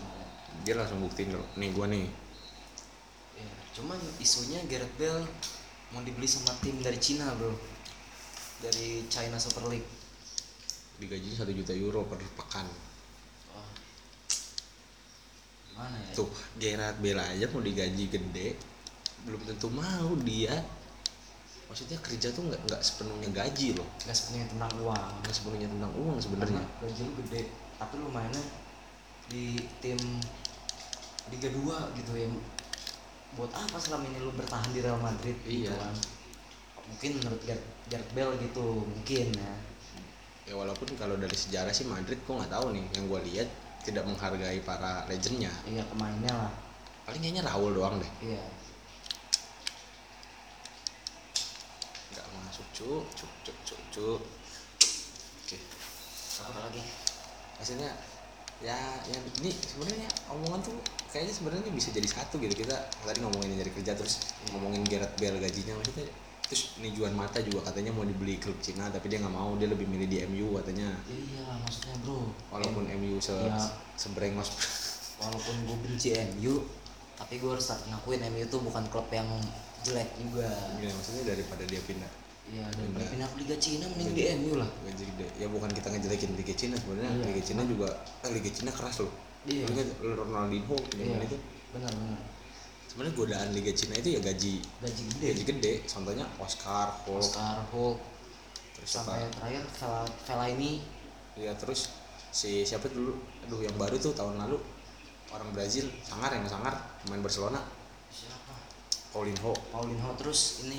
Dia 0.61 0.77
langsung 0.77 1.01
buktiin 1.01 1.33
loh. 1.33 1.41
Nih 1.57 1.73
gua 1.73 1.89
nih. 1.89 2.05
iya 3.37 3.53
cuman 3.73 3.97
isunya 4.21 4.61
Gareth 4.69 4.93
Bale 5.01 5.25
mau 5.89 6.01
dibeli 6.01 6.25
sama 6.29 6.53
tim 6.61 6.77
dari 6.81 6.97
Cina 6.97 7.29
bro 7.37 7.53
dari 8.61 9.05
China 9.09 9.37
Super 9.37 9.69
League 9.69 9.85
Digajinya 11.01 11.41
satu 11.41 11.51
juta 11.53 11.73
euro 11.73 12.05
per 12.05 12.21
pekan. 12.21 12.69
oh. 13.57 13.71
gimana 15.73 15.97
ya 15.97 16.13
Tuh, 16.13 16.29
Gerard 16.61 16.97
Bale 17.01 17.21
aja 17.21 17.49
mau 17.49 17.61
digaji 17.65 18.05
gede, 18.07 18.53
belum 19.25 19.41
tentu 19.49 19.67
mau 19.73 20.13
dia. 20.21 20.53
Maksudnya 21.73 21.97
kerja 22.05 22.29
tuh 22.29 22.45
nggak 22.45 22.61
nggak 22.69 22.81
sepenuhnya 22.85 23.33
gaji 23.33 23.73
loh, 23.73 23.89
nggak 24.05 24.13
sepenuhnya 24.13 24.45
tentang 24.45 24.71
uang. 24.77 25.09
Nggak 25.25 25.33
sepenuhnya 25.33 25.67
tentang 25.73 25.91
uang 25.97 26.17
sebenarnya. 26.21 26.63
Gaji 26.85 27.01
lu 27.01 27.13
gede 27.25 27.41
tapi 27.81 27.93
lu 27.97 28.07
mainnya 28.13 28.43
di 29.25 29.57
tim 29.81 29.97
Liga 31.33 31.49
2 31.49 31.97
gitu 31.97 32.11
ya. 32.13 32.29
Buat 33.33 33.57
apa 33.57 33.81
selama 33.81 34.05
ini 34.05 34.21
lu 34.21 34.29
bertahan 34.37 34.69
di 34.69 34.85
Real 34.85 35.01
Madrid 35.01 35.33
gitu 35.41 35.65
Iya. 35.65 35.73
kan? 35.73 35.97
Mungkin 36.93 37.11
menurut 37.17 37.41
Gareth, 37.41 38.11
Bale 38.13 38.37
gitu 38.37 38.85
mungkin 38.85 39.33
ya. 39.33 39.53
Ya 40.45 40.53
walaupun 40.53 40.93
kalau 40.93 41.17
dari 41.17 41.33
sejarah 41.33 41.73
sih 41.73 41.89
Madrid 41.89 42.21
gua 42.29 42.45
nggak 42.45 42.53
tahu 42.53 42.69
nih, 42.69 42.85
yang 42.93 43.09
gua 43.09 43.17
lihat 43.25 43.49
tidak 43.81 44.05
menghargai 44.05 44.61
para 44.61 45.09
legendnya. 45.09 45.49
iya 45.65 45.81
pemainnya 45.89 46.37
lah. 46.37 46.53
Paling 47.09 47.17
kayaknya 47.17 47.41
Raul 47.49 47.73
doang 47.73 47.97
deh, 47.97 48.11
iya 48.21 48.45
nggak 52.13 52.25
masuk 52.45 52.62
cuk 52.73 53.05
cuk 53.13 53.31
cuk 53.45 53.57
cuk 53.65 53.79
cuk. 53.93 54.21
Oke, 55.43 55.57
apa 56.41 56.59
lagi? 56.65 56.81
Maksudnya 57.61 57.91
ya 58.63 58.77
yang 59.11 59.23
ini 59.43 59.51
sebenarnya 59.51 60.07
omongan 60.31 60.63
tuh 60.63 60.75
kayaknya 61.11 61.33
sebenarnya 61.35 61.71
bisa 61.71 61.93
jadi 61.93 62.07
satu 62.09 62.41
gitu. 62.41 62.65
Kita 62.65 62.75
tadi 63.05 63.19
ngomongin 63.21 63.61
dari 63.61 63.71
kerja 63.71 63.93
terus 63.93 64.19
ngomongin 64.49 64.81
Gareth 64.89 65.13
Bale 65.21 65.37
gajinya 65.37 65.77
maksudnya 65.77 66.07
terus 66.43 66.75
nih 66.81 66.91
Juan 66.91 67.15
Mata 67.15 67.39
juga 67.39 67.71
katanya 67.71 67.95
mau 67.95 68.03
dibeli 68.03 68.35
klub 68.35 68.59
Cina 68.59 68.91
tapi 68.91 69.07
dia 69.07 69.17
nggak 69.17 69.31
mau 69.31 69.55
dia 69.55 69.69
lebih 69.69 69.85
milih 69.85 70.07
di 70.09 70.17
MU 70.27 70.57
katanya. 70.59 70.89
Iya 71.05 71.45
maksudnya 71.61 71.95
bro. 72.01 72.29
Walaupun 72.51 72.89
Em- 72.89 72.99
MU 72.99 73.21
se 73.21 73.31
ya. 73.33 73.53
sebrengos 73.95 74.49
walaupun 75.21 75.55
gue 75.69 75.77
benci 75.87 76.09
MU 76.35 76.65
tapi 77.13 77.37
gue 77.37 77.47
harus 77.53 77.69
ngakuin 77.69 78.25
MU 78.33 78.43
tuh 78.49 78.59
bukan 78.65 78.83
klub 78.89 79.07
yang 79.13 79.29
jelek 79.85 80.09
juga. 80.19 80.49
Ya, 80.81 80.89
maksudnya 80.89 81.23
daripada 81.37 81.63
dia 81.69 81.79
pindah 81.85 82.22
iya 82.51 82.65
dan 82.67 82.87
Pindah. 82.91 83.29
ke 83.31 83.37
Liga 83.39 83.55
Cina 83.55 83.85
mending 83.87 84.11
di 84.11 84.23
MU 84.43 84.53
lah. 84.59 84.69
ya 85.39 85.47
bukan 85.47 85.69
kita 85.71 85.87
ngejelekin 85.95 86.31
Liga 86.35 86.55
Cina 86.57 86.75
sebenarnya. 86.75 87.11
Iya. 87.15 87.25
Liga 87.31 87.43
Cina 87.43 87.61
juga 87.63 87.87
eh, 88.27 88.31
Liga 88.35 88.51
Cina 88.51 88.71
keras 88.75 88.99
loh. 88.99 89.13
Iya. 89.47 89.63
Lu 89.67 89.71
ingat 89.75 89.87
Ronaldinho 90.03 90.77
iya. 90.99 91.17
Itu. 91.23 91.37
Benar 91.71 91.91
benar. 91.95 92.19
Sebenarnya 92.91 93.13
godaan 93.15 93.49
Liga 93.55 93.71
Cina 93.73 93.93
itu 93.97 94.09
ya 94.13 94.19
gaji. 94.19 94.55
Gaji 94.59 95.01
gede. 95.15 95.27
Gaji 95.31 95.43
gede. 95.49 95.73
Contohnya 95.87 96.25
Oscar 96.37 96.87
Hulk. 97.07 97.23
Oscar 97.23 97.57
Hulk. 97.71 97.97
Terus 98.77 98.89
sampai 98.89 99.23
apa? 99.23 99.33
terakhir 99.39 99.63
Vela, 99.79 100.03
Vela 100.27 100.45
ini 100.51 100.71
ya 101.39 101.55
terus 101.57 101.89
si 102.29 102.67
siapa 102.67 102.91
dulu? 102.91 103.17
Aduh 103.47 103.63
yang 103.63 103.75
baru 103.79 103.95
tuh 103.97 104.11
tahun 104.11 104.37
lalu. 104.37 104.59
Orang 105.33 105.49
Brazil 105.49 105.89
sangar 106.05 106.29
yang 106.29 106.45
sangar 106.45 106.75
pemain 107.01 107.23
Barcelona. 107.23 107.57
Siapa? 108.13 108.53
Paulinho. 109.09 109.57
Paulinho 109.73 110.13
terus 110.13 110.61
ini 110.67 110.77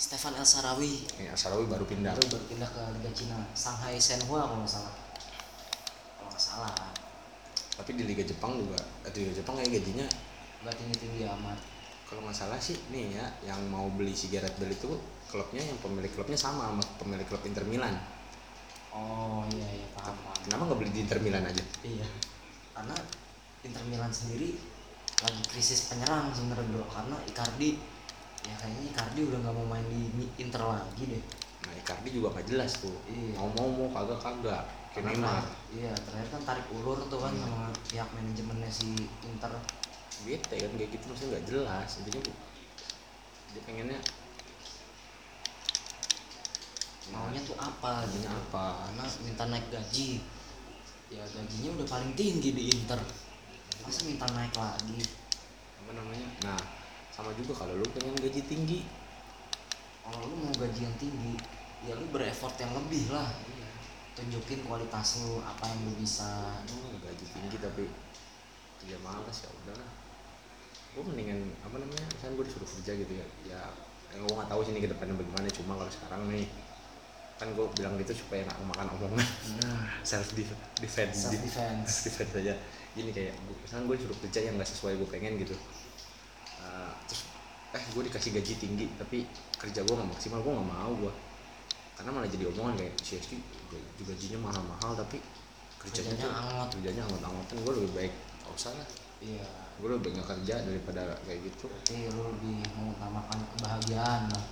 Stefan 0.00 0.32
El 0.32 0.48
Sarawi. 0.48 1.04
Ya 1.20 1.36
Sarawi 1.36 1.68
baru 1.68 1.84
pindah. 1.84 2.16
Itu 2.16 2.32
baru 2.32 2.44
pindah 2.48 2.68
ke 2.72 2.82
Liga 2.96 3.10
Cina. 3.12 3.36
Shanghai 3.52 4.00
Shenhua 4.00 4.48
kalau 4.48 4.64
nggak 4.64 4.72
salah. 4.72 4.94
Kalau 6.16 6.28
nggak 6.32 6.40
salah. 6.40 6.72
Tapi 7.76 7.90
di 8.00 8.08
Liga 8.08 8.24
Jepang 8.24 8.56
juga 8.56 8.80
eh, 9.04 9.12
di 9.12 9.28
Liga 9.28 9.44
Jepang 9.44 9.60
kayak 9.60 9.68
gajinya 9.76 10.08
nggak 10.64 10.74
tinggi 10.80 10.96
tinggi 11.04 11.28
amat. 11.28 11.60
Kalau 12.08 12.24
nggak 12.24 12.32
salah 12.32 12.56
sih 12.56 12.80
nih 12.88 13.12
ya 13.12 13.28
yang 13.44 13.60
mau 13.68 13.92
beli 13.92 14.16
si 14.16 14.32
Gareth 14.32 14.56
Bale 14.56 14.72
itu 14.72 14.88
klubnya 15.28 15.60
yang 15.60 15.76
pemilik 15.84 16.10
klubnya 16.16 16.40
sama 16.40 16.72
sama 16.72 16.82
pemilik 16.96 17.28
klub 17.28 17.44
Inter 17.44 17.68
Milan. 17.68 17.92
Oh 18.96 19.44
iya 19.52 19.68
iya 19.68 19.86
paham 19.92 20.16
paham. 20.16 20.40
Kenapa 20.48 20.62
nggak 20.64 20.78
beli 20.80 20.90
di 20.96 21.00
Inter 21.04 21.20
Milan 21.20 21.44
aja? 21.44 21.64
Iya. 21.84 22.08
Karena 22.72 22.96
Inter 23.68 23.84
Milan 23.84 24.08
sendiri 24.08 24.56
lagi 25.20 25.42
krisis 25.52 25.92
penyerang 25.92 26.32
sebenarnya 26.32 26.64
bro. 26.72 26.88
Karena 26.88 27.20
Icardi 27.28 27.99
ya 28.50 28.54
kayaknya 28.58 28.82
Icardi 28.90 29.20
udah 29.30 29.38
nggak 29.46 29.54
mau 29.54 29.66
main 29.70 29.86
di 29.86 30.26
Inter 30.42 30.62
lagi 30.66 31.02
deh. 31.06 31.22
Nah 31.62 31.72
Icardi 31.78 32.08
juga 32.10 32.34
nggak 32.34 32.46
jelas 32.50 32.72
tuh. 32.82 32.96
Iya. 33.06 33.38
mau 33.38 33.48
mau 33.54 33.68
mau 33.70 33.88
kagak 33.94 34.18
kagak. 34.18 34.64
Kayak 34.90 35.04
Neymar. 35.14 35.44
Iya 35.70 35.92
terakhir 35.94 36.28
kan 36.34 36.42
tarik 36.42 36.66
ulur 36.74 36.98
tuh 37.06 37.22
kan 37.22 37.30
Hmm. 37.30 37.42
sama 37.46 37.70
pihak 37.86 38.08
manajemennya 38.10 38.70
si 38.74 39.06
Inter. 39.22 39.52
Bete 40.26 40.56
kan 40.58 40.70
kayak 40.74 40.90
gitu 40.90 41.04
maksudnya 41.06 41.30
nggak 41.38 41.46
jelas. 41.46 41.88
Intinya 42.02 42.20
bu 42.26 42.32
dia 43.50 43.62
pengennya 43.66 43.98
maunya 47.10 47.40
tuh 47.42 47.58
apa 47.58 48.06
gitu. 48.10 48.26
Maunya 48.26 48.30
apa? 48.50 48.66
karena 48.86 49.04
minta 49.26 49.44
naik 49.46 49.66
gaji. 49.70 50.10
Ya 51.10 51.22
gajinya 51.26 51.70
udah 51.78 51.86
paling 51.86 52.12
tinggi 52.18 52.50
di 52.54 52.62
Inter. 52.74 52.98
Masa 53.82 54.06
minta 54.06 54.26
naik 54.30 54.54
lagi? 54.54 55.02
Apa 55.82 55.90
namanya? 55.94 56.28
Nah 56.46 56.79
sama 57.10 57.30
juga 57.34 57.52
kalau 57.56 57.74
lu 57.74 57.86
pengen 57.90 58.14
gaji 58.16 58.42
tinggi. 58.44 58.86
Kalau 60.00 60.26
lu 60.26 60.34
mau 60.40 60.54
gaji 60.54 60.80
yang 60.82 60.96
tinggi 60.96 61.34
ya 61.80 61.94
lu 61.94 62.06
berefort 62.08 62.54
yang 62.56 62.72
lebih 62.74 63.10
lah. 63.10 63.30
Tunjukin 64.10 64.60
kualitas 64.62 65.22
lu 65.22 65.38
apa 65.40 65.64
yang 65.64 65.80
lu 65.86 65.92
bisa. 65.96 66.60
Oh, 66.66 66.92
gaji 66.98 67.24
tinggi 67.26 67.56
tapi 67.56 67.86
dia 68.82 68.98
malas 69.00 69.36
ya 69.40 69.50
udahlah. 69.54 69.90
Gue 70.90 71.02
mendingan 71.06 71.38
apa 71.62 71.76
namanya 71.78 72.04
misalnya 72.10 72.34
gue 72.36 72.46
disuruh 72.50 72.68
kerja 72.68 72.92
gitu 72.96 73.12
ya. 73.14 73.26
Ya 73.46 73.60
yang 74.10 74.26
gue 74.26 74.34
nggak 74.34 74.50
tahu 74.50 74.60
sih 74.60 74.74
ini 74.74 74.82
ke 74.82 74.90
depannya 74.90 75.14
bagaimana 75.14 75.46
cuma 75.54 75.72
kalau 75.78 75.92
sekarang 75.92 76.22
nih 76.28 76.46
kan 77.38 77.48
gue 77.54 77.66
bilang 77.72 77.94
gitu 77.96 78.12
supaya 78.12 78.42
nggak 78.44 78.58
makan 78.66 78.86
omongan. 78.98 79.22
Self 80.10 80.34
defense 80.34 81.16
self 81.30 81.38
defense 81.38 81.92
defense 82.04 82.32
aja. 82.36 82.54
Gini 82.92 83.14
kayak 83.14 83.38
gua- 83.46 83.60
misalnya 83.62 83.84
gue 83.86 83.96
disuruh 84.02 84.18
kerja 84.18 84.40
yang 84.42 84.54
nggak 84.58 84.66
sesuai 84.68 84.98
gue 84.98 85.08
pengen 85.08 85.38
gitu 85.38 85.54
Uh, 86.70 86.94
terus 87.10 87.26
eh 87.70 87.82
gue 87.82 88.02
dikasih 88.06 88.30
gaji 88.30 88.54
tinggi 88.56 88.86
tapi 88.94 89.26
kerja 89.58 89.82
gue 89.82 89.90
nggak 89.90 90.10
maksimal 90.10 90.38
gue 90.38 90.52
nggak 90.54 90.70
mau 90.70 90.90
gue 90.94 91.12
karena 91.98 92.10
malah 92.14 92.30
jadi 92.30 92.46
omongan 92.46 92.74
kayak 92.78 92.94
si 93.02 93.18
Rizky 93.18 93.42
juga 93.42 93.78
gajinya 94.06 94.38
mahal-mahal 94.46 94.94
tapi 94.94 95.18
kerjanya, 95.82 96.14
tuh- 96.14 96.30
angot. 96.30 96.68
kerjanya 96.78 97.02
angot-angotan 97.04 97.56
gue 97.60 97.72
lebih 97.82 97.92
baik 97.92 98.12
gak 98.40 98.52
usah 98.54 98.72
lah. 98.72 98.88
Iya. 99.20 99.48
Gue 99.80 99.88
lebih 99.92 100.02
baik 100.08 100.14
nggak 100.16 100.28
kerja 100.32 100.54
daripada 100.60 101.02
kayak 101.24 101.40
gitu. 101.44 101.64
Berarti 101.68 101.96
lu 102.12 102.22
lebih 102.32 102.56
mengutamakan 102.72 103.38
kebahagiaan 103.56 104.22
lah. 104.28 104.44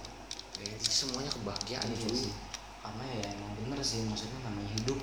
Ya, 0.59 0.67
itu 0.75 0.89
semuanya 0.91 1.31
kebahagiaan 1.33 1.87
Iya 1.89 1.99
cuy. 2.05 2.17
sih. 2.17 2.35
karena 2.79 3.05
ya 3.21 3.25
emang 3.37 3.53
bener 3.61 3.79
sih 3.85 4.01
maksudnya 4.09 4.39
namanya 4.45 4.71
hidup. 4.81 4.99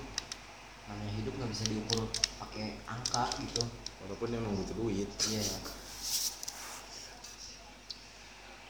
Namanya 0.89 1.13
hidup 1.17 1.34
nggak 1.38 1.51
bisa 1.54 1.63
diukur 1.69 2.01
pakai 2.41 2.78
angka 2.86 3.25
gitu. 3.41 3.62
Walaupun 4.06 4.25
dia 4.34 4.38
emang 4.41 4.54
butuh 4.58 4.75
duit. 4.78 5.10
Iya 5.30 5.41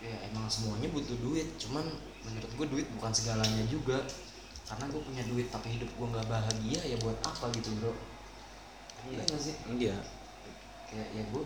ya 0.05 0.17
emang 0.29 0.45
semuanya 0.45 0.85
butuh 0.93 1.17
duit 1.17 1.49
cuman 1.57 1.85
menurut 2.25 2.51
gue 2.53 2.67
duit 2.77 2.87
bukan 2.97 3.11
segalanya 3.13 3.65
juga. 3.65 4.05
Karena 4.65 4.89
gue 4.89 5.01
punya 5.01 5.23
duit 5.29 5.53
tapi 5.53 5.77
hidup 5.77 5.89
gue 5.93 6.07
nggak 6.09 6.25
bahagia 6.25 6.79
ya 6.81 6.97
buat 7.01 7.17
apa 7.21 7.53
gitu 7.53 7.69
bro? 7.81 7.93
Iya 9.09 9.21
nggak 9.25 9.41
sih? 9.41 9.55
Iya. 9.77 9.95
Kayak 10.89 11.09
ya 11.13 11.23
gue 11.29 11.43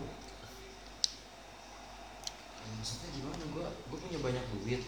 ya 2.60 2.70
maksudnya 2.76 3.08
gimana 3.16 3.44
gue 3.44 3.66
gue 3.88 3.98
punya 4.00 4.18
banyak 4.20 4.44
duit. 4.56 4.82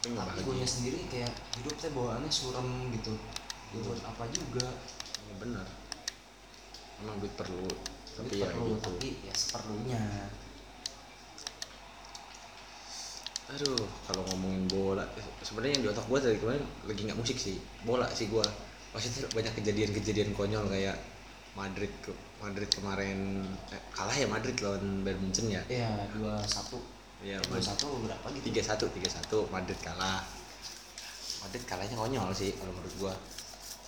Tapi 0.00 0.16
tapi 0.16 0.40
gue 0.44 0.64
sendiri 0.64 0.98
kayak 1.12 1.32
hidup 1.60 1.74
teh 1.76 1.92
bawaannya 1.92 2.32
suram 2.32 2.68
gitu. 2.92 3.16
Ya 3.70 3.78
buat 3.84 4.00
apa 4.04 4.24
juga? 4.32 4.66
Ya, 5.28 5.34
benar. 5.40 5.66
Emang 7.00 7.16
duit 7.16 7.32
perlu 7.32 7.68
tapi 8.20 8.36
Duit 8.36 8.42
ya 8.44 8.48
perlu, 8.52 8.76
gitu. 8.76 8.82
tapi 8.84 9.08
ya 9.24 9.34
seperlunya 9.34 10.00
aduh 13.50 13.82
kalau 14.06 14.22
ngomongin 14.30 14.64
bola 14.70 15.04
sebenarnya 15.42 15.74
yang 15.78 15.82
di 15.82 15.90
otak 15.90 16.06
gue 16.06 16.18
dari 16.22 16.38
kemarin 16.38 16.64
lagi 16.86 17.00
nggak 17.02 17.18
musik 17.18 17.36
sih 17.36 17.58
bola 17.82 18.06
sih 18.14 18.30
gue 18.30 18.46
maksudnya 18.94 19.26
banyak 19.34 19.52
kejadian-kejadian 19.58 20.30
konyol 20.38 20.66
kayak 20.70 20.98
Madrid 21.58 21.90
ke 22.02 22.14
Madrid 22.38 22.70
kemarin 22.70 23.42
eh, 23.74 23.82
kalah 23.90 24.14
ya 24.14 24.26
Madrid 24.30 24.54
lawan 24.62 25.02
Bayern 25.02 25.18
Munchen 25.18 25.50
ya? 25.50 25.62
Ya 25.66 25.90
dua 26.14 26.40
satu. 26.46 26.78
Ya 27.20 27.36
dua 27.42 27.60
satu 27.60 28.00
berapa 28.06 28.26
gitu? 28.38 28.54
Tiga 28.54 28.62
satu 28.64 28.86
tiga 28.94 29.10
satu 29.10 29.44
Madrid 29.50 29.76
kalah. 29.82 30.24
Madrid 31.44 31.64
kalahnya 31.66 31.96
konyol 31.98 32.30
sih 32.32 32.54
kalau 32.56 32.72
menurut 32.72 32.94
gua 33.02 33.14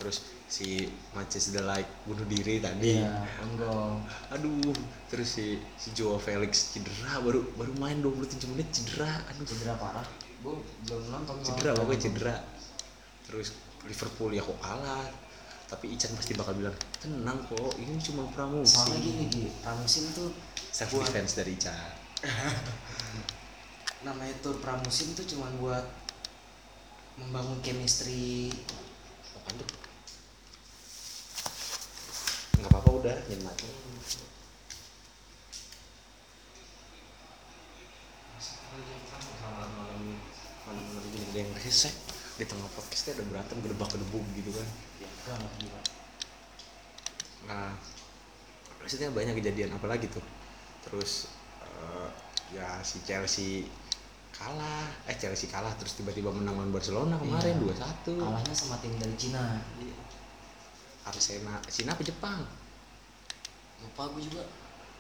terus 0.01 0.25
si 0.49 0.85
Manchester 1.17 1.65
like 1.65 1.89
bunuh 2.05 2.25
diri 2.29 2.61
tadi. 2.61 3.01
Iya 3.01 3.25
aduh 4.33 4.73
terus 5.09 5.39
si 5.41 5.57
si 5.77 5.89
Joao 5.97 6.21
Felix 6.21 6.73
cedera 6.77 7.21
baru 7.21 7.45
baru 7.57 7.73
main 7.81 8.01
27 8.01 8.53
menit 8.53 8.69
cedera. 8.73 9.09
Aduh. 9.33 9.45
Cedera 9.49 9.75
parah. 9.77 10.05
Gue 10.43 10.59
belum 10.89 11.03
nonton 11.09 11.37
cedera 11.41 11.73
pokoknya 11.77 12.01
cedera. 12.09 12.37
Terus 13.29 13.55
Liverpool 13.89 14.31
ya 14.35 14.43
kok 14.43 14.59
kalah. 14.61 15.07
Tapi 15.73 15.89
Ican 15.97 16.13
pasti 16.13 16.37
bakal 16.37 16.53
bilang 16.61 16.77
tenang 17.01 17.41
kok 17.49 17.73
ini 17.81 17.97
cuma 17.97 18.29
soalnya 18.29 18.37
pramusim 18.37 18.93
gini 19.01 19.25
di 19.33 19.43
pramusim 19.65 20.05
tuh 20.13 20.29
self 20.69 20.93
buat- 20.93 21.09
defense 21.09 21.33
dari 21.41 21.57
Ican 21.57 21.73
namanya 24.07 24.35
tur 24.45 24.61
pramusim 24.61 25.17
tuh 25.17 25.25
cuma 25.25 25.49
buat 25.57 25.87
membangun 27.17 27.57
chemistry. 27.65 28.53
Apaan 29.33 29.55
tuh? 29.63 29.69
Nggak 32.63 32.71
apa-apa 32.71 32.91
udah, 33.03 33.17
gini 33.27 33.43
ada 41.33 41.39
yang 41.43 41.53
resek 41.59 41.95
di 42.37 42.45
tengah 42.45 42.69
podcastnya 42.77 43.17
ada 43.17 43.25
berantem 43.29 43.57
gedebak 43.61 43.89
gedebuk 43.93 44.25
gitu 44.37 44.51
kan 44.53 44.69
nah 47.43 47.75
maksudnya 48.83 49.11
banyak 49.15 49.39
kejadian 49.39 49.71
apa 49.75 49.87
lagi 49.87 50.11
tuh. 50.11 50.23
Terus 50.83 51.31
eh, 51.63 52.09
ya 52.59 52.83
si 52.83 52.99
Chelsea 53.07 53.67
kalah. 54.35 54.91
Eh 55.07 55.15
Chelsea 55.15 55.47
kalah 55.47 55.71
terus 55.79 55.95
tiba-tiba 55.95 56.35
menang 56.35 56.59
lawan 56.59 56.75
Barcelona 56.75 57.15
kemarin 57.19 57.63
Iya. 57.63 57.79
2-1 57.79 58.19
kalahnya 58.19 58.55
sama 58.55 58.77
tim 58.83 58.95
dari 58.99 59.15
Cina 59.15 59.63
Arsenal 61.03 61.59
Cina 61.67 61.93
apa 61.93 62.03
Jepang? 62.03 62.41
Lupa 63.83 64.03
gue 64.15 64.23
juga. 64.23 64.43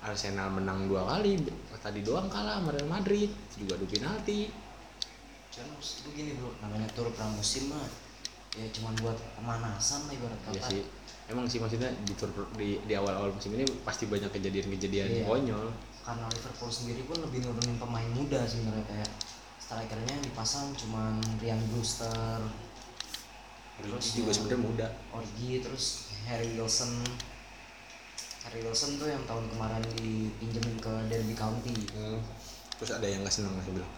Arsenal 0.02 0.50
menang 0.50 0.90
dua 0.90 1.06
kali 1.06 1.38
tadi 1.78 2.02
doang 2.02 2.26
kalah 2.26 2.58
sama 2.58 2.74
Real 2.74 2.90
Madrid 2.90 3.30
juga 3.54 3.78
adu 3.78 3.86
penalti. 3.86 4.50
Cuman 5.54 5.78
maksud 5.78 5.94
gue 6.02 6.12
gini 6.12 6.30
bro 6.34 6.50
namanya 6.58 6.90
tur 6.90 7.06
pramusim 7.14 7.70
mah 7.70 7.86
ya 8.52 8.66
cuman 8.74 8.92
buat 9.00 9.16
pemanasan 9.38 10.10
lah 10.10 10.12
ibarat 10.12 10.40
kata. 10.42 10.58
ya 10.58 10.62
sih. 10.68 10.82
Emang 11.30 11.46
sih 11.46 11.62
maksudnya 11.62 11.86
di, 12.02 12.12
tur- 12.18 12.34
di, 12.58 12.82
di 12.82 12.94
awal-awal 12.98 13.30
musim 13.30 13.54
ini 13.54 13.62
pasti 13.86 14.10
banyak 14.10 14.28
kejadian-kejadian 14.28 15.22
Iya. 15.22 15.24
konyol. 15.24 15.70
Karena 16.02 16.26
Liverpool 16.26 16.66
sendiri 16.68 17.06
pun 17.06 17.22
lebih 17.22 17.46
nurunin 17.46 17.78
pemain 17.78 18.10
muda 18.10 18.42
sebenarnya 18.42 18.82
kayak 18.90 19.10
strikernya 19.62 20.18
yang 20.18 20.24
dipasang 20.26 20.74
cuman 20.74 21.14
Ryan 21.38 21.62
Brewster 21.70 22.42
terus 23.80 24.06
juga 24.12 24.30
sebenarnya 24.34 24.60
muda. 24.60 24.86
Origi 25.16 25.62
terus 25.64 26.12
Harry 26.28 26.52
Wilson. 26.58 26.92
Harry 28.44 28.60
Wilson 28.66 28.98
tuh 28.98 29.08
yang 29.08 29.22
tahun 29.24 29.48
kemarin 29.54 29.82
dipinjemin 29.96 30.76
ke 30.82 30.92
Derby 31.08 31.34
County. 31.38 31.76
Terus 32.76 32.90
ada 32.92 33.06
yang 33.06 33.22
nggak 33.22 33.32
senang 33.32 33.54
masih 33.56 33.72
bilang. 33.78 33.92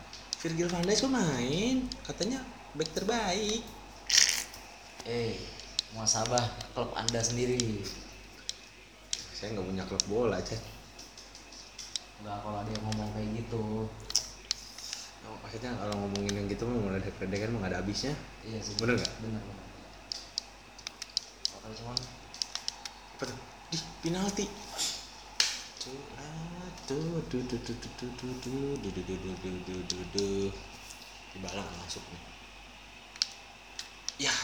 Virgil 0.44 0.68
van 0.68 0.84
Dijk 0.84 0.98
kok 1.00 1.12
main? 1.12 1.76
Katanya 2.04 2.40
back 2.76 2.90
terbaik. 2.92 3.62
Eh 5.08 5.40
muasabah 5.96 6.44
klub 6.76 6.92
anda 6.92 7.24
sendiri. 7.24 7.80
Saya 9.32 9.56
nggak 9.56 9.66
punya 9.66 9.84
klub 9.88 10.04
bola 10.06 10.38
cek 10.38 10.74
nggak 12.24 12.40
kalau 12.40 12.56
ada 12.56 12.70
yang 12.72 12.84
ngomong 12.88 13.10
kayak 13.12 13.28
gitu 13.36 13.64
maksudnya 15.54 15.78
kalau 15.78 15.94
ngomongin 16.02 16.34
yang 16.34 16.46
gitu 16.50 16.66
mah 16.66 16.82
mulai 16.82 16.98
deg-degan 16.98 17.54
mau 17.54 17.62
ada 17.62 17.78
habisnya 17.78 18.10
iya 18.42 18.58
sih 18.58 18.74
bener 18.74 18.98
nggak 18.98 19.14
bener 19.22 19.38
apa? 19.38 19.54
bakal 21.54 21.70
cuman 21.78 21.98
apa 23.14 23.22
tuh? 23.30 23.38
di 23.70 23.78
penalti 24.02 24.46
dibalang 31.38 31.70
masuk 31.86 32.02
nih 32.02 32.22
ya 34.26 34.34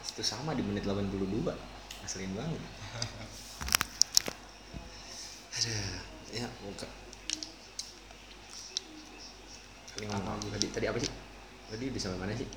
itu 0.00 0.22
sama 0.24 0.56
di 0.56 0.64
menit 0.64 0.88
82 0.88 1.44
ngeselin 2.08 2.32
banget 2.32 2.62
ada 5.60 5.76
ya 6.32 6.48
muka 6.64 6.88
tadi 10.00 10.08
ngomong 10.08 10.40
Apa? 10.40 10.56
tadi 10.56 10.66
tadi 10.72 10.86
apa 10.88 10.96
sih? 10.96 11.10
Tadi 11.68 11.84
udah 11.92 12.00
sampai 12.00 12.18
mana 12.24 12.32
sih? 12.32 12.48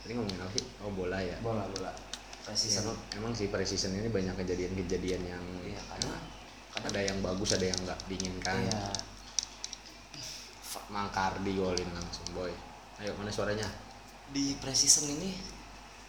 Tadi 0.00 0.12
ngomongin 0.16 0.40
apa 0.40 0.52
sih? 0.56 0.64
Oh 0.80 0.88
bola 0.88 1.18
ya. 1.20 1.36
Bola 1.44 1.68
bola. 1.68 1.92
Ya, 1.92 2.48
precision 2.48 2.82
emang, 2.88 2.98
emang 3.12 3.32
sih 3.36 3.46
pre-season 3.52 3.92
ini 3.94 4.08
banyak 4.10 4.34
kejadian-kejadian 4.34 5.22
yang 5.22 5.44
iya 5.62 5.78
karena 5.78 6.16
ada 6.74 7.00
yang 7.04 7.20
bagus 7.20 7.54
ada 7.54 7.68
yang 7.68 7.76
nggak 7.84 8.00
diinginkan. 8.08 8.56
Iya. 8.66 8.88
Fuck, 10.64 10.88
Mangkardi 10.88 11.52
golin 11.54 11.86
langsung 11.92 12.24
boy. 12.32 12.50
Ayo 12.98 13.12
mana 13.20 13.28
suaranya? 13.28 13.68
Di 14.32 14.56
precision 14.56 15.12
ini 15.12 15.36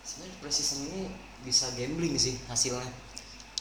sebenarnya 0.02 0.36
precision 0.40 0.80
ini 0.88 1.12
bisa 1.44 1.68
gambling 1.76 2.16
sih 2.16 2.40
hasilnya 2.48 2.88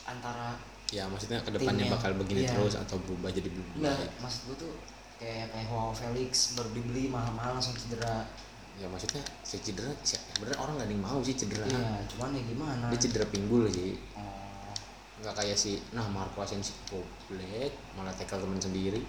antara 0.06 0.54
ya 0.94 1.06
maksudnya 1.10 1.42
ke 1.42 1.50
depannya 1.50 1.86
Timnya. 1.86 1.94
bakal 1.98 2.10
begini 2.14 2.46
Iya. 2.46 2.50
terus 2.54 2.74
atau 2.78 2.96
berubah 3.02 3.34
jadi 3.34 3.50
berubah. 3.50 3.74
Enggak 3.82 3.98
maksud 4.22 4.40
gue 4.48 4.56
tuh 4.64 4.72
kayak 5.22 5.46
kayak 5.54 5.66
Joao 5.70 5.94
Felix 5.94 6.58
baru 6.58 6.70
dibeli 6.74 7.06
mahal-mahal 7.06 7.62
langsung 7.62 7.78
cedera. 7.78 8.26
Ya 8.74 8.90
maksudnya 8.90 9.22
si 9.46 9.62
cedera 9.62 9.94
sebenarnya 10.02 10.58
orang 10.58 10.74
nggak 10.82 10.88
ada 10.90 10.94
yang 10.98 11.04
mau 11.06 11.18
sih 11.22 11.36
cedera. 11.38 11.62
Iya 11.70 12.02
cuman 12.10 12.34
ya 12.34 12.42
gimana? 12.42 12.86
Dia 12.90 12.98
cedera 12.98 13.26
pinggul 13.30 13.70
sih. 13.70 13.94
Oh, 14.18 14.74
nggak 15.22 15.34
kayak 15.38 15.54
si 15.54 15.78
nah 15.94 16.10
Marco 16.10 16.42
Asensio 16.42 16.74
goblek 16.90 17.70
malah 17.94 18.10
tackle 18.18 18.42
temen 18.42 18.58
sendiri. 18.58 19.02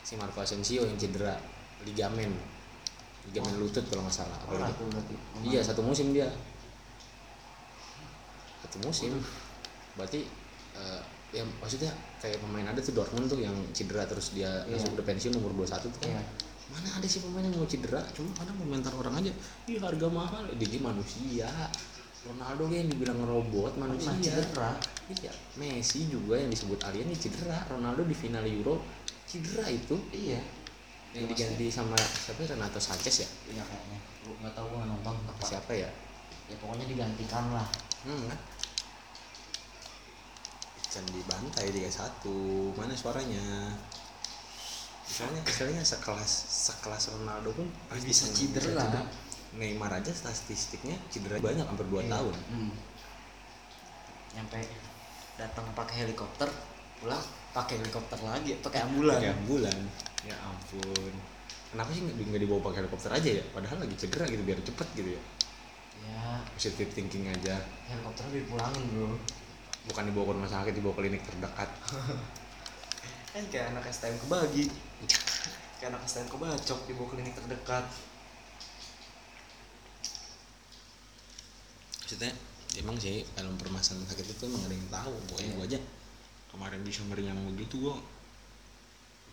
Si 0.00 0.16
Marco 0.16 0.40
Asensio 0.40 0.88
yang 0.88 0.96
cedera 0.96 1.36
ligamen 1.84 2.32
ligamen 3.28 3.56
lutut 3.60 3.84
kalau 3.88 4.04
nggak 4.04 4.16
salah 4.16 4.36
berarti 4.48 5.16
Iya 5.44 5.60
satu 5.60 5.84
musim 5.84 6.16
dia. 6.16 6.28
Satu 8.64 8.80
musim. 8.80 9.12
Berarti 9.96 10.24
eh, 10.80 11.02
ya 11.34 11.42
maksudnya 11.58 11.90
kayak 12.22 12.38
pemain 12.38 12.62
ada 12.64 12.78
tuh 12.78 12.94
Dortmund 12.94 13.26
tuh 13.26 13.42
yang 13.42 13.52
cedera 13.74 14.06
terus 14.06 14.30
dia 14.30 14.62
Iya. 14.64 14.78
langsung 14.78 14.94
udah 14.94 15.02
pensiun 15.04 15.34
umur 15.34 15.50
21 15.58 15.90
tuh 15.90 16.00
kan. 16.00 16.14
Iya. 16.14 16.22
Mana 16.70 16.88
ada 16.94 17.06
sih 17.06 17.20
pemain 17.20 17.42
yang 17.42 17.54
mau 17.54 17.66
cedera? 17.66 18.00
Cuma 18.14 18.30
kadang 18.32 18.56
komentar 18.56 18.94
orang 18.94 19.18
aja, 19.20 19.32
"Ih 19.68 19.78
harga 19.78 20.06
mahal." 20.08 20.46
Dia 20.54 20.78
manusia. 20.80 21.50
Ronaldo 22.24 22.72
yang 22.72 22.88
dibilang 22.88 23.20
robot 23.20 23.76
manusia 23.76 24.08
Pernah 24.08 24.24
cedera. 24.24 24.70
iya 25.12 25.32
Messi 25.60 26.08
juga 26.08 26.40
yang 26.40 26.48
disebut 26.48 26.80
alien 26.80 27.12
ini 27.12 27.16
cedera 27.20 27.68
Ronaldo 27.68 28.00
di 28.00 28.16
final 28.16 28.40
Euro 28.48 28.80
cedera 29.28 29.68
itu 29.68 29.92
iya 30.08 30.40
yang 31.12 31.28
diganti 31.28 31.68
sama 31.68 31.92
siapa 32.00 32.40
ya? 32.42 32.56
Renato 32.56 32.80
Sanchez 32.80 33.20
ya 33.20 33.28
iya 33.52 33.60
kayaknya 33.60 33.98
lu 34.24 34.32
nggak 34.40 34.56
tahu 34.56 34.66
nggak 34.72 34.88
nonton 34.88 35.14
apa 35.20 35.36
apa 35.36 35.44
siapa 35.44 35.72
ya 35.76 35.90
ya 36.48 36.56
pokoknya 36.56 36.88
digantikan 36.88 37.44
lah 37.52 37.68
hmm 38.08 38.24
Can 40.94 41.02
dibantai 41.10 41.74
3-1 41.74 42.22
mana 42.78 42.94
suaranya? 42.94 43.74
Misalnya 45.02 45.42
misalnya 45.42 45.82
sekelas 45.82 46.32
sekelas 46.70 47.18
Ronaldo 47.18 47.50
pun 47.50 47.66
pasti 47.90 48.06
Bisa 48.06 48.30
cedera. 48.30 49.02
Neymar 49.58 49.90
aja 49.90 50.14
statistiknya 50.14 50.94
cedera 51.10 51.42
banyak 51.42 51.66
hampir 51.66 51.82
2 51.90 51.98
Iya. 51.98 52.10
tahun. 52.14 52.34
Hmm. 52.46 52.72
nyampe 54.34 54.58
datang 55.38 55.62
pakai 55.78 56.02
helikopter 56.02 56.50
pulang 56.98 57.22
pakai 57.54 57.78
helikopter 57.78 58.18
lagi 58.18 58.58
pakai 58.58 58.82
ambulan? 58.82 59.18
Pakai 59.18 59.30
ambulan. 59.30 59.78
Ya 60.26 60.34
ampun. 60.42 61.14
Kenapa 61.70 61.90
sih 61.90 62.02
nggak 62.02 62.18
nggak 62.18 62.42
dibawa 62.42 62.60
pakai 62.66 62.82
helikopter 62.82 63.10
aja 63.14 63.30
ya? 63.30 63.44
Padahal 63.54 63.78
lagi 63.82 63.94
cedera 63.94 64.26
gitu 64.26 64.42
biar 64.42 64.58
cepet 64.58 64.88
gitu 64.98 65.10
ya. 65.14 65.22
Ya. 66.02 66.42
Positive 66.50 66.90
thinking 66.90 67.30
aja. 67.30 67.62
Helikopter 67.86 68.26
dipulangin 68.30 68.82
bro 68.90 69.14
bukan 69.90 70.02
dibawa 70.08 70.24
ke 70.24 70.32
rumah 70.36 70.50
sakit 70.50 70.72
dibawa 70.72 70.94
klinik 70.96 71.22
terdekat. 71.24 71.70
Kan 73.34 73.44
kayak 73.50 73.66
anak 73.74 73.84
STM 73.90 74.16
kebagi. 74.22 74.70
Kayak 75.82 75.90
anak 75.98 76.02
STM 76.06 76.28
kebacok 76.30 76.80
dibawa 76.86 77.08
klinik 77.10 77.34
terdekat. 77.34 77.84
Maksudnya 82.00 82.30
emang 82.78 82.96
sih 83.00 83.26
dalam 83.34 83.58
permasalahan 83.58 84.06
sakit 84.06 84.26
itu 84.38 84.42
emang 84.46 84.62
ada 84.64 84.74
yang 84.74 84.88
tahu. 84.92 85.14
Pokoknya 85.28 85.50
Iya. 85.50 85.56
gua 85.58 85.66
aja 85.66 85.80
kemarin 86.54 86.80
bisa 86.86 87.02
meriang 87.10 87.38
begitu 87.52 87.74
gua 87.82 87.98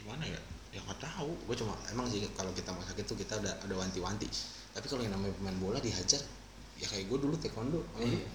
gimana 0.02 0.26
ya? 0.26 0.42
Ya 0.74 0.82
nggak 0.82 0.98
tahu. 0.98 1.30
Gua 1.46 1.56
cuma 1.56 1.78
emang 1.94 2.10
sih 2.10 2.26
kalau 2.34 2.50
kita 2.58 2.74
mau 2.74 2.82
sakit 2.82 3.06
tuh 3.06 3.16
kita 3.16 3.38
ada 3.38 3.54
ada 3.62 3.76
wanti-wanti. 3.78 4.26
Tapi 4.74 4.86
kalau 4.90 5.06
yang 5.06 5.14
namanya 5.14 5.38
pemain 5.38 5.58
bola 5.62 5.78
dihajar 5.78 6.20
ya 6.82 6.88
kayak 6.90 7.06
gue 7.08 7.18
dulu 7.22 7.36
taekwondo. 7.38 7.80
Iya. 7.96 8.26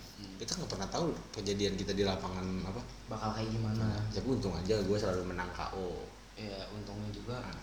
kita 0.40 0.56
nggak 0.56 0.70
pernah 0.72 0.88
tahu 0.88 1.12
kejadian 1.35 1.74
kita 1.76 1.92
di 1.92 2.00
lapangan 2.00 2.46
apa. 2.64 2.80
Bakal 3.11 3.30
kayak 3.37 3.50
gimana. 3.52 3.85
Tapi 4.09 4.26
untung 4.30 4.54
aja 4.54 4.78
gue 4.80 4.96
selalu 4.96 5.22
menang 5.26 5.50
KO 5.52 6.06
ya 6.38 6.56
untungnya 6.70 7.11
juga. 7.11 7.37
Nah, 7.42 7.61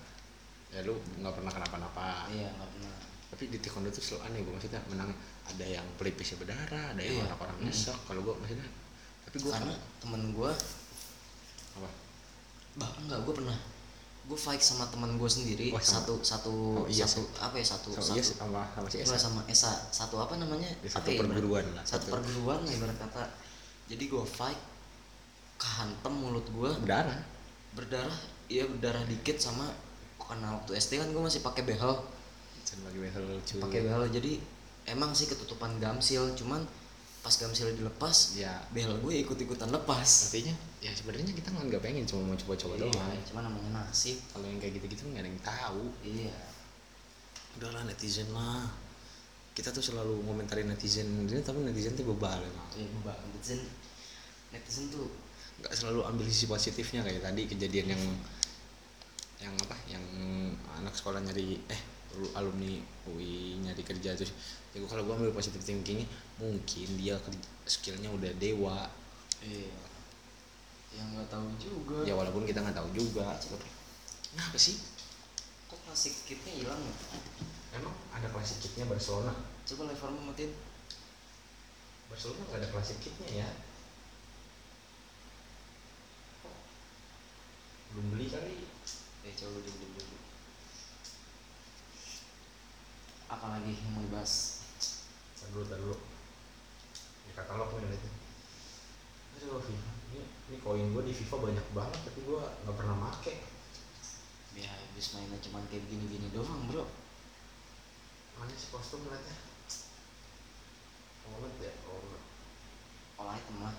ya 0.69 0.80
lu 0.84 0.93
nggak 1.17 1.34
pernah 1.34 1.50
kenapa-napa. 1.50 2.28
Iya 2.30 2.52
nggak 2.52 2.69
pernah. 2.78 2.93
Tapi 3.34 3.43
di 3.50 3.58
taekwondo 3.58 3.89
tuh 3.89 4.04
selalu 4.04 4.22
aneh 4.28 4.39
gue 4.43 4.54
maksudnya 4.54 4.82
menang 4.91 5.10
ada 5.43 5.65
yang 5.65 5.86
pelipisnya 5.98 6.38
berdarah 6.38 6.93
ada 6.93 7.02
yang 7.02 7.17
Iya. 7.17 7.26
orang-orang 7.32 7.58
nyesek. 7.63 7.98
Kalau 8.06 8.22
gue 8.22 8.34
maksudnya 8.38 8.67
tapi 9.24 9.38
gue 9.39 9.50
karena 9.50 9.74
temen 9.98 10.22
gue 10.36 10.52
apa? 11.74 11.89
Bah 12.76 12.91
enggak 13.02 13.19
gue 13.24 13.34
pernah 13.34 13.58
gue 14.24 14.40
fight 14.40 14.58
sama 14.58 14.88
teman 14.88 15.20
gue 15.20 15.28
sendiri 15.28 15.68
Oh, 15.70 15.78
sama. 15.78 16.00
satu 16.00 16.14
satu 16.24 16.54
Oh, 16.80 16.88
iya 16.88 17.04
satu 17.04 17.28
apa 17.38 17.56
ya 17.60 17.66
satu 17.68 17.90
so, 17.92 18.00
satu 18.00 18.16
iya 18.16 18.24
sama 18.24 18.62
sama 18.72 18.88
si 18.88 18.98
Esa. 19.00 19.16
sama 19.20 19.42
Esa. 19.46 19.72
Satu 19.92 20.16
apa 20.18 20.40
namanya? 20.40 20.70
Apa 20.80 20.88
satu 20.96 21.10
ya, 21.12 21.20
perguruan 21.20 21.66
lah 21.76 21.84
satu 21.84 22.08
perguruan 22.10 22.60
lah 22.64 22.72
ibarat 22.72 22.98
kata. 22.98 23.24
Jadi 23.86 24.04
gue 24.08 24.24
fight 24.24 24.60
kehantem 25.58 26.14
mulut 26.14 26.48
gue 26.48 26.70
berdarah. 26.82 27.20
Berdarah 27.74 28.20
iya 28.48 28.64
berdarah 28.64 29.04
dikit 29.04 29.38
sama 29.38 29.68
karena 30.16 30.56
waktu 30.56 30.72
SD 30.74 31.04
kan 31.04 31.12
gue 31.12 31.20
masih 31.20 31.44
pakai 31.44 31.64
behel. 31.64 31.94
Sebagai 32.64 33.00
behel 33.02 33.26
pakai 33.60 33.80
behel 33.84 34.04
jadi 34.08 34.40
emang 34.88 35.12
sih 35.12 35.28
ketutupan 35.28 35.78
gamsil 35.78 36.32
cuman 36.34 36.64
pas 37.24 37.32
gamsil 37.40 37.72
dilepas 37.72 38.36
ya 38.36 38.52
behel 38.76 39.00
gue 39.00 39.24
ikut 39.24 39.40
ikutan 39.40 39.72
lepas. 39.72 40.28
Artinya 40.28 40.52
ya 40.84 40.92
sebenarnya 40.92 41.32
kita 41.32 41.56
nggak 41.56 41.80
pengen 41.80 42.04
cuma 42.04 42.28
mau 42.28 42.36
coba-coba 42.36 42.76
iya, 42.76 42.84
doang. 42.92 43.24
cuman 43.32 43.44
namanya 43.48 43.70
nasib. 43.80 44.20
Kalau 44.36 44.44
yang 44.44 44.60
kayak 44.60 44.76
gitu-gitu 44.76 45.08
nggak 45.08 45.24
ada 45.24 45.30
yang 45.32 45.40
tahu. 45.40 45.84
Iya. 46.04 46.36
Udahlah 47.56 47.88
netizen 47.88 48.28
lah. 48.36 48.68
Kita 49.56 49.72
tuh 49.72 49.80
selalu 49.80 50.20
ngomentarin 50.28 50.68
netizen. 50.68 51.08
Ini 51.24 51.40
tapi 51.48 51.64
netizen 51.64 51.96
tuh 51.96 52.12
bebal 52.12 52.44
emang. 52.44 52.70
Iya 52.76 52.92
bebal. 53.00 53.16
Netizen 53.32 53.64
netizen 54.52 54.92
tuh 54.92 55.08
nggak 55.64 55.72
selalu 55.80 56.04
ambil 56.04 56.28
sisi 56.28 56.52
positifnya. 56.52 57.08
Kayak 57.08 57.24
tadi 57.24 57.48
kejadian 57.48 57.96
yang 57.96 58.04
yang 59.48 59.56
apa? 59.64 59.80
Yang 59.88 60.04
anak 60.76 60.92
sekolah 60.92 61.24
nyari 61.24 61.56
eh 61.72 61.82
lu- 62.20 62.36
alumni 62.36 62.84
UI 63.08 63.64
nyari 63.64 63.80
kerja 63.80 64.12
terus 64.12 64.36
ya 64.74 64.82
gua- 64.82 64.90
kalau 64.90 65.04
gua 65.06 65.16
ambil 65.22 65.34
positif 65.34 65.62
thinkingnya 65.62 66.10
mungkin 66.42 66.88
dia 66.98 67.16
skillnya 67.70 68.10
udah 68.10 68.32
dewa. 68.42 68.90
Iya. 69.40 69.78
Yang 70.94 71.08
nggak 71.18 71.30
tahu 71.30 71.48
juga. 71.58 71.98
Ya 72.06 72.14
walaupun 72.18 72.46
kita 72.46 72.62
nggak 72.62 72.78
tahu 72.78 72.90
juga. 72.94 73.38
Kenapa 74.34 74.58
sih? 74.58 74.82
Kok 75.70 75.80
klasik 75.90 76.14
kitnya 76.26 76.54
hilang 76.54 76.82
ya? 76.82 76.94
Emang 77.74 77.94
ada 78.14 78.30
klasik 78.30 78.62
kitnya 78.62 78.86
Barcelona? 78.86 79.34
Coba 79.66 79.90
levermu 79.90 80.22
matiin 80.30 80.54
Barcelona 82.10 82.42
nggak 82.50 82.60
ada 82.62 82.70
klasik 82.70 82.98
kitnya 83.02 83.46
ya? 83.46 83.50
Belum 87.94 88.06
beli 88.14 88.26
kali. 88.30 88.66
Eh 89.26 89.34
coba 89.38 89.58
dulu 89.62 89.78
dulu 89.82 89.94
dulu. 89.98 90.18
Apalagi 93.34 93.74
yang 93.74 93.92
mau 93.98 94.06
dibahas 94.06 94.53
Dulu, 95.54 95.63
dulu. 95.70 95.96
Di 97.30 97.32
katalog 97.38 97.70
nih 97.78 97.94
itu. 97.94 98.10
Aduh, 99.38 99.62
FIFA. 99.62 99.92
Ini, 100.13 100.22
ini 100.50 100.58
koin 100.62 100.89
gue 100.89 101.04
di 101.06 101.13
FIFA 101.13 101.36
banyak 101.38 101.68
banget, 101.78 102.00
tapi 102.02 102.20
gue 102.26 102.42
nggak 102.42 102.76
pernah 102.78 102.98
make. 102.98 103.34
ya 104.54 104.70
habis 104.70 105.18
mainnya 105.18 105.42
cuman 105.42 105.66
kayak 105.66 105.82
gini-gini 105.89 106.30
doang 106.30 106.70
bro 106.70 106.86
Mana 108.38 108.54
sih 108.54 108.70
kostum 108.70 109.02
liatnya? 109.10 109.34
Wallet 111.26 111.58
ya, 111.58 111.74
wallet. 111.89 112.24
all 113.18 113.30
item 113.34 113.58
lah 113.66 113.76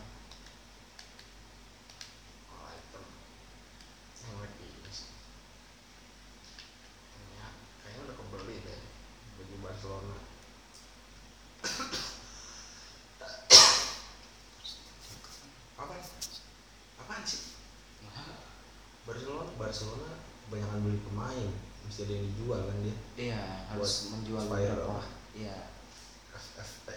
All 2.51 2.67
item. 2.75 3.05
Sama 4.19 4.47
ini 4.59 4.91
sih. 4.91 5.11
Ya, 7.39 7.47
kayaknya 7.83 8.01
udah 8.09 8.17
kebeli 8.19 8.57
deh 8.63 8.81
baju 9.39 9.55
Barcelona. 9.63 10.19
Apa? 15.75 15.95
Apaan 17.05 17.23
sih? 17.27 17.43
Barcelona, 19.05 19.51
Barcelona 19.61 20.11
kebanyakan 20.45 20.81
beli 20.85 21.01
ada 21.97 22.13
yang 22.13 22.27
dijual 22.27 22.61
kan 22.61 22.77
dia. 22.81 22.97
iya 23.17 23.41
harus 23.69 23.93
menjual 24.11 24.43
beberapa 24.45 24.91
apa? 24.91 25.05
iya 25.33 25.57
FFP. 26.31 26.89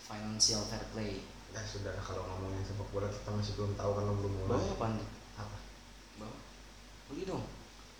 financial 0.00 0.62
fair 0.66 0.84
play 0.90 1.22
Ya 1.48 1.64
sudah 1.64 1.94
kalau 1.96 2.20
ngomongin 2.26 2.60
sepak 2.62 2.84
bola 2.90 3.08
kita 3.08 3.30
masih 3.30 3.54
belum 3.54 3.72
tahu 3.74 3.90
karena 3.94 4.12
belum 4.12 4.32
mulai. 4.36 4.50
bawa 4.50 4.66
apa 4.72 4.86
nih 4.92 5.08
Apa? 5.36 5.56
bawa 6.16 6.36
beli 7.06 7.22
dong 7.24 7.44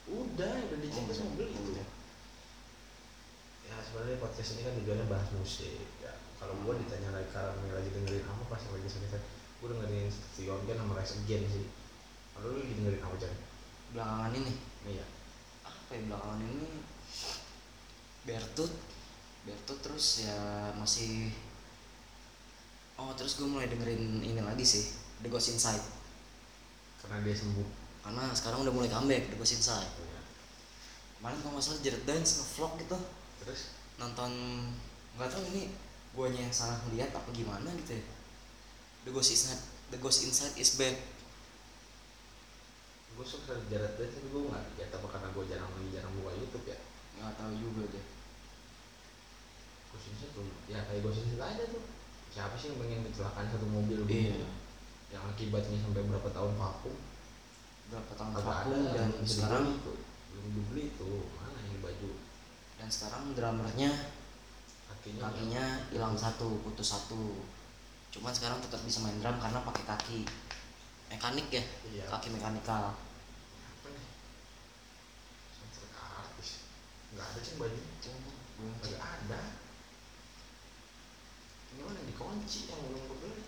Udah, 0.07 0.55
udah 0.62 0.79
dicek 0.79 1.03
Oh, 1.03 1.11
semua 1.11 1.35
beli 1.35 1.51
itu. 1.51 1.71
udah. 1.73 1.87
Ya 3.65 3.77
sebenarnya 3.81 4.21
podcast 4.21 4.51
ini 4.53 4.62
kan 4.62 4.73
tujuannya 4.77 5.07
bahas 5.07 5.27
musik. 5.33 5.83
Ya, 5.99 6.15
kalau 6.37 6.55
gua 6.62 6.79
ditanya 6.79 7.11
lagi 7.11 7.27
sekarang 7.27 7.59
nih 7.59 7.73
lagi 7.73 7.91
dengerin 7.91 8.23
apa 8.23 8.43
pas 8.47 8.62
lagi 8.62 8.87
sakit 8.87 9.19
gua 9.59 9.69
dengerin 9.75 10.07
Sion 10.31 10.61
kan 10.62 10.77
sama 10.77 10.93
Rise 10.95 11.15
Again 11.19 11.43
sih. 11.49 11.67
Kalau 12.31 12.47
lu 12.49 12.61
lagi 12.61 12.75
dengerin 12.77 13.03
apa 13.03 13.17
Jan? 13.17 13.35
belakangan 13.89 14.33
ini 14.37 14.53
Iya. 14.87 15.07
Apa 15.87 15.94
ya 15.94 16.03
belakangan 16.11 16.42
ini 16.42 16.83
Bertut. 18.27 18.72
Bertut 19.46 19.79
terus 19.79 20.27
ya 20.27 20.35
masih 20.75 21.31
oh 22.99 23.14
terus 23.14 23.38
gue 23.38 23.46
mulai 23.46 23.70
dengerin 23.70 24.18
ini 24.18 24.42
lagi 24.42 24.66
sih 24.66 24.90
The 25.22 25.31
Ghost 25.31 25.55
Inside. 25.55 25.85
Karena 26.99 27.22
dia 27.22 27.38
sembuh. 27.38 27.87
karena 28.07 28.31
sekarang 28.31 28.62
udah 28.62 28.75
mulai 28.75 28.90
comeback 28.90 29.31
The 29.31 29.38
Ghost 29.38 29.55
Inside. 29.62 29.87
Ya. 29.87 30.20
kemarin 31.22 31.38
kalau 31.42 31.55
nggak 31.55 31.64
salah 31.70 31.81
Jared 31.87 32.03
Dance 32.03 32.42
nge-vlog 32.42 32.72
gitu. 32.83 32.99
Terus? 33.46 33.61
Nonton 34.03 34.31
nggak 35.14 35.31
tahu 35.31 35.42
ini 35.55 35.70
guanya 36.11 36.42
yang 36.42 36.55
salah 36.55 36.83
ngeliat 36.87 37.14
apa 37.14 37.31
gimana 37.31 37.70
gitu 37.87 37.94
ya. 37.94 38.05
The 39.07 39.11
Ghost 39.14 39.31
Inside 39.38 39.62
The 39.94 39.99
Ghost 40.03 40.27
Inside 40.27 40.59
is 40.59 40.75
back 40.75 40.99
gue 43.16 43.24
suka 43.24 43.57
Jared 43.72 43.96
Bate 43.96 44.12
tapi 44.12 44.29
gue 44.29 44.42
nggak 44.44 44.64
ya 44.76 44.87
apa 44.92 45.07
karena 45.09 45.29
gue 45.33 45.44
jarang 45.48 45.70
lagi 45.72 45.88
jarang 45.96 46.12
buka 46.20 46.33
YouTube 46.37 46.66
ya. 46.68 46.79
Nggak 47.16 47.33
tahu 47.40 47.52
juga 47.57 47.85
deh 47.96 48.07
gue 49.96 50.00
sih 50.05 50.29
tuh 50.37 50.44
ya 50.68 50.85
kayak 50.85 51.00
gue 51.00 51.12
sih 51.12 51.40
aja 51.40 51.64
tuh. 51.72 51.85
Siapa 52.29 52.52
sih 52.61 52.68
yang 52.68 52.79
pengen 52.85 53.00
kecelakaan 53.09 53.48
satu 53.48 53.64
mobil 53.64 54.05
iya. 54.12 54.44
Yang 55.09 55.24
akibatnya 55.33 55.81
sampai 55.81 56.05
berapa 56.05 56.29
tahun 56.29 56.52
vakum? 56.61 56.96
Berapa 57.88 58.12
tahun 58.12 58.33
vakum 58.37 58.81
dan 58.92 59.09
sekarang 59.24 59.81
tuh. 59.81 59.96
Belum 60.37 60.46
dibeli 60.52 60.92
tuh 61.00 61.33
mana 61.40 61.57
ini 61.64 61.81
baju? 61.81 62.11
Dan 62.76 62.88
sekarang 62.92 63.33
drummernya 63.33 64.12
kakinya 64.85 65.33
kakinya 65.33 65.64
hilang 65.88 66.12
satu 66.12 66.61
putus 66.61 66.92
satu. 66.92 67.40
Cuman 68.12 68.37
sekarang 68.37 68.61
tetap 68.61 68.85
bisa 68.85 69.00
main 69.00 69.16
drum 69.16 69.40
karena 69.40 69.64
pakai 69.64 69.85
kaki. 69.88 70.20
Mekanik 71.09 71.48
ya 71.48 71.62
Iya. 71.87 72.05
kaki 72.11 72.35
mekanikal 72.35 72.92
apa 72.92 73.87
nih 73.94 74.07
sensor 75.55 75.87
artis 75.94 76.66
nggak 77.14 77.26
ada 77.31 77.40
sih 77.46 77.55
bajunya 77.62 77.94
Coba, 78.02 78.33
belum 78.59 78.74
nggak 78.83 78.98
ada 78.98 79.40
ini 81.76 82.12
dikunci 82.37 82.68
yang 82.68 82.81
belum 82.85 83.01
gue 83.01 83.16
beli 83.25 83.42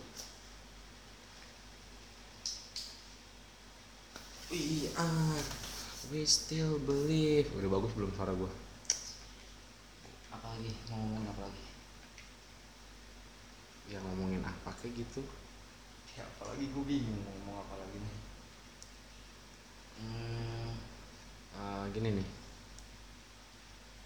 We 4.49 4.89
are, 4.97 5.37
we 6.09 6.25
still 6.25 6.81
believe. 6.81 7.53
Udah 7.53 7.69
bagus 7.69 7.93
belum 7.93 8.09
suara 8.17 8.33
gua? 8.33 8.49
apa 10.33 10.57
lagi 10.57 10.73
mau 10.89 10.97
ngomongin 11.05 11.29
apa 11.29 11.43
lagi 11.45 11.65
Ya 13.93 13.99
ngomongin 14.01 14.41
apa 14.41 14.71
kayak 14.81 15.05
gitu. 15.05 15.21
ya 16.17 16.25
apalagi 16.25 16.73
gue 16.73 16.85
bingung 16.89 17.21
mau 17.21 17.33
ngomong 17.45 17.57
apa 17.61 17.75
lagi 17.85 17.97
nih 18.01 18.17
hmm, 20.01 20.71
Eh, 21.59 21.85
gini 21.93 22.09
nih, 22.23 22.29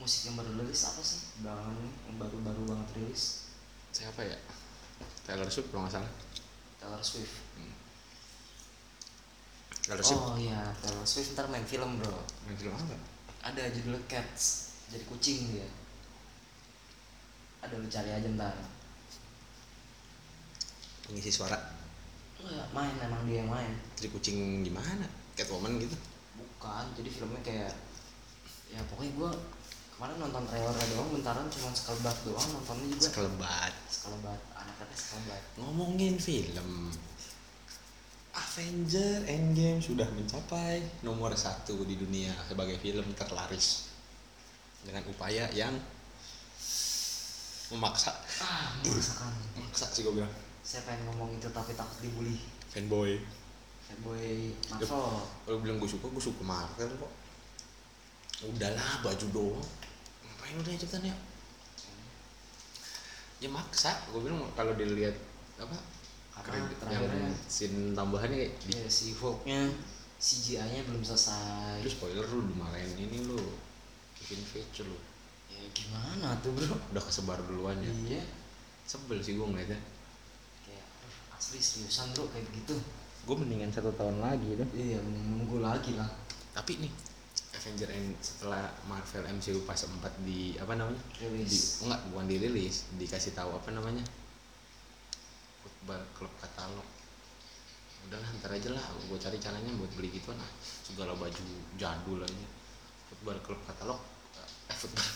musik 0.00 0.26
yang 0.26 0.40
baru 0.40 0.56
rilis 0.58 0.82
apa 0.88 1.00
sih 1.04 1.20
belakangan 1.38 1.76
ini 1.78 1.90
yang 2.08 2.16
baru-baru 2.18 2.62
banget 2.66 2.88
rilis 2.98 3.46
siapa 3.92 4.24
ya? 4.24 4.38
Taylor 5.22 5.48
Swift 5.48 5.68
kalau 5.70 5.86
nggak 5.86 5.94
salah. 5.96 6.12
Taylor 6.78 7.02
Swift 7.02 7.34
Taylor 9.82 10.02
Swift. 10.02 10.22
oh 10.22 10.38
iya 10.38 10.62
Taylor 10.78 11.02
Swift 11.02 11.34
ntar 11.34 11.46
main 11.50 11.66
film 11.66 11.98
bro 11.98 12.14
Main 12.46 12.54
film 12.54 12.74
apa? 12.74 12.94
ada 13.42 13.62
judulnya 13.70 13.98
Cats 14.06 14.70
jadi 14.90 15.02
kucing 15.10 15.50
dia 15.50 15.66
ada 17.62 17.74
lu 17.78 17.86
cari 17.86 18.10
aja 18.10 18.28
ntar 18.34 18.54
Pengisi 21.02 21.34
suara. 21.34 21.58
Enggak, 22.38 22.66
main 22.70 22.94
emang 23.02 23.26
dia 23.26 23.42
yang 23.42 23.50
main 23.50 23.74
Jadi 23.98 24.06
kucing 24.14 24.62
gimana? 24.62 25.02
Catwoman 25.34 25.82
gitu. 25.82 25.98
bukan 26.38 26.86
jadi 26.94 27.10
filmnya 27.10 27.42
kayak 27.42 27.74
ya 28.70 28.78
pokoknya 28.86 29.12
gua 29.18 29.30
kemarin 30.02 30.18
nonton 30.18 30.42
trailernya 30.50 30.86
doang 30.98 31.14
bentaran 31.14 31.46
cuma 31.46 31.70
sekelebat 31.70 32.16
doang 32.26 32.48
nontonnya 32.50 32.90
juga. 32.90 33.06
Sekelebat. 33.06 33.72
sekelebat 33.86 34.40
anak-anaknya 34.50 34.98
sekelebat. 34.98 35.42
Ngomongin 35.62 36.18
film. 36.18 36.90
Avenger 38.34 39.22
Endgame 39.30 39.78
sudah 39.78 40.10
mencapai 40.10 40.82
nomor 41.06 41.38
satu 41.38 41.86
di 41.86 41.94
dunia 41.94 42.34
sebagai 42.50 42.82
film 42.82 43.14
terlaris. 43.14 43.94
Dengan 44.82 45.06
upaya 45.06 45.46
yang 45.54 45.70
memaksa. 47.70 48.10
Ah 48.42 48.74
memaksakan. 48.82 49.30
Maksa 49.54 49.86
sih 49.86 50.02
gue 50.02 50.18
bilang. 50.18 50.34
Saya 50.66 50.82
pengen 50.82 51.14
ngomong 51.14 51.38
itu 51.38 51.46
tapi 51.54 51.78
takut 51.78 52.02
dibully. 52.02 52.42
Fanboy. 52.74 53.22
Fanboy 53.86 54.50
Marvel. 54.66 55.22
Kalau 55.46 55.58
bilang 55.62 55.78
gue 55.78 55.86
suka 55.86 56.10
gue 56.10 56.24
suka 56.26 56.42
Marvel 56.42 56.90
kok. 56.90 57.12
Udahlah 58.50 59.06
baju 59.06 59.26
doang 59.30 59.81
ngapain 60.52 60.76
udah 60.76 60.80
cepetan 60.80 61.08
ya 61.08 61.16
ya 63.42 63.48
maksa. 63.50 63.90
Gue 64.14 64.22
bilang 64.22 64.44
kalau 64.54 64.70
dilihat 64.78 65.16
apa 65.58 65.74
Karena 66.32 66.62
kredit 66.62 66.78
terakhirnya- 66.78 67.26
yang 67.26 67.34
scene 67.50 67.78
tambahannya 67.90 68.36
kayak 68.38 68.54
di 68.62 68.72
ya 68.78 68.86
si 68.86 69.10
Hulknya 69.18 69.66
CGI-nya 70.22 70.86
belum 70.86 71.02
selesai. 71.02 71.82
Lu 71.82 71.90
spoiler 71.90 72.22
lu 72.22 72.46
dimarahin 72.46 72.94
ini 72.94 73.26
lu. 73.26 73.40
Kevin 74.14 74.46
Feige 74.46 74.86
lu. 74.86 74.94
Ya 75.50 75.58
gimana 75.74 76.38
tuh 76.38 76.54
bro? 76.54 76.70
Udah 76.94 77.02
kesebar 77.02 77.42
duluan 77.50 77.82
ya. 77.82 77.90
Iya. 77.90 78.22
Sebel 78.86 79.18
sih 79.18 79.34
gue 79.34 79.42
ngeliatnya. 79.42 79.80
Kayak 80.62 80.86
asli 81.34 81.58
seriusan 81.58 82.14
bro 82.14 82.30
kayak 82.30 82.46
gitu. 82.54 82.78
Gue 83.26 83.34
mendingan 83.34 83.74
satu 83.74 83.90
tahun 83.98 84.22
lagi 84.22 84.54
tuh 84.54 84.68
iya 84.78 85.02
mending 85.02 85.26
nunggu 85.34 85.58
lagi 85.58 85.98
lah. 85.98 86.06
Tapi 86.54 86.78
nih 86.78 86.92
Avenger 87.62 87.94
End 87.94 88.18
setelah 88.18 88.74
Marvel 88.90 89.22
MCU 89.38 89.62
pas 89.62 89.78
4 89.78 89.94
di 90.26 90.58
apa 90.58 90.74
namanya? 90.74 90.98
Di, 91.14 91.30
rilis 91.30 91.86
enggak 91.86 92.02
bukan 92.10 92.26
dirilis 92.26 92.90
dikasih 92.98 93.38
tahu 93.38 93.54
apa 93.54 93.70
namanya? 93.70 94.02
Football 95.62 96.02
klub 96.18 96.34
katalog 96.42 96.82
udahlah 98.02 98.26
ntar 98.42 98.50
aja 98.50 98.74
lah 98.74 98.82
gue 99.06 99.14
cari 99.14 99.38
caranya 99.38 99.70
buat 99.78 99.94
beli 99.94 100.10
gitu 100.10 100.34
nah 100.34 100.50
segala 100.82 101.14
baju 101.14 101.46
jadul 101.78 102.18
aja. 102.26 102.46
Football 103.06 103.38
klub 103.46 103.62
katalog 103.62 104.02
eh 104.66 104.74
football 104.74 105.06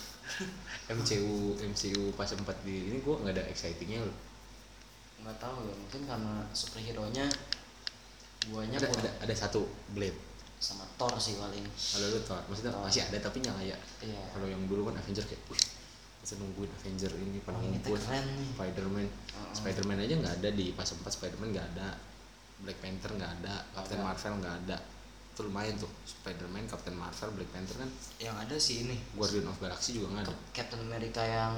MCU 1.03 1.59
MCU 1.67 2.15
pas 2.15 2.31
4 2.31 2.47
di 2.63 2.95
ini 2.95 3.03
gue 3.03 3.15
nggak 3.27 3.35
ada 3.35 3.45
excitingnya 3.51 4.07
loh. 4.07 4.17
Nggak 5.27 5.35
tahu 5.43 5.67
ya 5.67 5.75
mungkin 5.75 6.03
karena 6.07 6.35
superhero 6.55 7.11
nya 7.11 7.27
guanya 8.47 8.79
ada, 8.79 8.87
kurang. 8.87 9.03
ada 9.03 9.11
ada 9.27 9.35
satu 9.35 9.67
blade 9.91 10.36
sama 10.67 10.83
Thor 10.99 11.15
sih 11.23 11.39
paling. 11.39 11.63
Kalau 11.71 12.07
lu 12.11 12.19
tau 12.27 12.43
maksudnya 12.51 12.73
Thor. 12.75 12.83
masih 12.83 13.03
ada 13.07 13.19
tapi 13.23 13.39
nggak 13.39 13.55
kayak 13.63 13.79
iya. 14.03 14.23
kalau 14.35 14.47
yang 14.51 14.63
dulu 14.67 14.91
kan 14.91 14.99
Avenger 14.99 15.23
kayak 15.23 15.43
wih 15.47 15.63
kita 16.27 16.43
nungguin 16.43 16.71
Avenger 16.83 17.13
ini 17.23 17.39
pada 17.39 17.55
Oh, 17.55 17.63
ngumpul 17.63 17.95
Spider-Man. 17.95 19.07
Heeh. 19.07 19.53
Spider-Man 19.55 19.99
aja 20.03 20.15
nggak 20.19 20.35
ada 20.43 20.49
di 20.51 20.67
pas 20.75 20.89
4 20.91 21.07
Spider-Man 21.07 21.55
nggak 21.55 21.69
ada. 21.79 21.89
Black 22.57 22.81
Panther 22.81 23.13
nggak 23.15 23.33
ada 23.45 23.55
Captain 23.71 24.01
ada. 24.01 24.07
Marvel 24.11 24.35
nggak 24.43 24.57
ada. 24.67 24.77
Itu 25.37 25.41
lumayan 25.47 25.77
tuh 25.77 25.93
Spider-Man 26.09 26.65
Captain 26.67 26.97
Marvel 26.97 27.31
Black 27.37 27.51
Panther 27.55 27.77
kan 27.79 27.91
yang 28.19 28.35
ada 28.35 28.57
sih 28.59 28.83
ini. 28.89 28.97
Guardian 29.15 29.47
of 29.47 29.61
Galaxy 29.63 29.95
juga 29.95 30.19
nggak 30.19 30.25
ada. 30.27 30.35
Captain 30.51 30.83
America 30.83 31.23
yang 31.23 31.55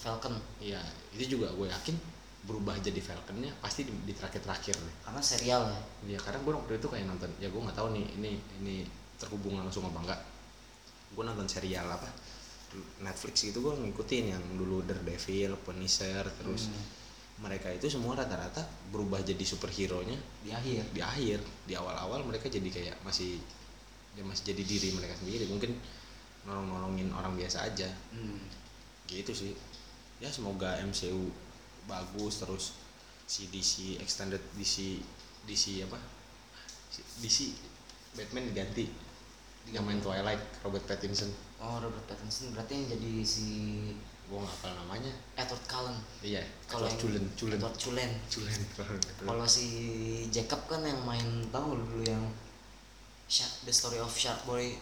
Falcon. 0.00 0.40
Iya 0.62 0.80
itu 1.12 1.36
juga 1.36 1.52
gue 1.52 1.68
yakin 1.68 2.17
berubah 2.48 2.80
jadi 2.80 2.96
Falconnya 3.04 3.52
pasti 3.60 3.84
di, 3.84 3.92
di 4.08 4.16
terakhir-terakhir 4.16 4.80
deh 4.80 4.96
karena 5.04 5.20
serial 5.20 5.68
ya? 5.68 5.80
Ya 6.16 6.18
karena 6.18 6.40
gue 6.40 6.52
waktu 6.56 6.72
itu 6.80 6.88
kayak 6.88 7.04
nonton 7.04 7.28
ya 7.36 7.52
gue 7.52 7.60
nggak 7.60 7.76
tahu 7.76 7.92
nih 7.92 8.06
ini 8.16 8.32
ini 8.64 8.76
terhubung 9.20 9.60
langsung 9.60 9.84
apa 9.84 9.98
enggak 10.00 10.20
gue 11.12 11.22
nonton 11.28 11.44
serial 11.44 11.84
apa 11.84 12.08
Netflix 13.04 13.44
gitu 13.44 13.60
gue 13.64 13.74
ngikutin 13.76 14.24
yang 14.32 14.44
dulu 14.56 14.84
Daredevil, 14.84 15.60
Punisher 15.60 16.24
terus 16.40 16.72
Hmm, 16.72 16.98
mereka 17.38 17.70
itu 17.70 17.86
semua 17.86 18.18
rata-rata 18.18 18.66
berubah 18.90 19.22
jadi 19.22 19.40
superhero 19.46 20.02
nya 20.02 20.18
di 20.42 20.50
akhir. 20.50 20.90
Di 20.90 20.98
akhir 20.98 21.38
di 21.70 21.72
awal-awal 21.78 22.26
mereka 22.26 22.50
jadi 22.50 22.66
kayak 22.66 22.96
masih 23.06 23.38
ya 24.18 24.26
masih 24.26 24.50
jadi 24.50 24.62
diri 24.66 24.88
mereka 24.98 25.14
sendiri 25.14 25.46
mungkin 25.46 25.78
nolong-nolongin 26.42 27.14
orang 27.14 27.38
biasa 27.38 27.70
aja. 27.70 27.88
Hmm. 28.10 28.42
gitu 29.08 29.32
sih. 29.32 29.56
Ya 30.20 30.28
semoga 30.28 30.76
MCU 30.84 31.32
bagus 31.88 32.44
terus 32.44 32.64
si 33.24 33.48
DC 33.48 33.98
extended 33.98 34.40
DC 34.54 35.00
DC 35.48 35.88
apa? 35.88 35.98
DC 37.24 37.56
Batman 38.14 38.52
diganti. 38.52 38.86
Yang 39.68 39.84
main 39.84 40.00
Twilight 40.00 40.40
Robert 40.64 40.84
Pattinson. 40.84 41.28
Oh 41.60 41.80
Robert 41.80 42.04
Pattinson 42.08 42.52
berarti 42.52 42.72
yang 42.76 42.86
jadi 42.92 43.12
si 43.24 43.48
gua 44.28 44.44
nggak 44.44 44.52
hafal 44.52 44.72
namanya. 44.84 45.12
Edward 45.36 45.64
Cullen. 45.64 45.96
Iya 46.20 46.42
kalau 46.68 46.88
Cullen 47.00 47.24
Cullen. 47.36 47.58
Edward 47.60 47.76
Cullen. 47.80 48.12
Cullen 48.28 48.60
kalau 49.24 49.44
si 49.48 49.66
Jacob 50.28 50.60
kan 50.68 50.84
yang 50.84 51.00
main 51.04 51.48
tahu 51.48 51.76
dulu 51.76 52.04
yang 52.04 52.24
Shark, 53.28 53.68
The 53.68 53.72
Story 53.76 54.00
of 54.00 54.08
Shark 54.16 54.40
Boy 54.48 54.72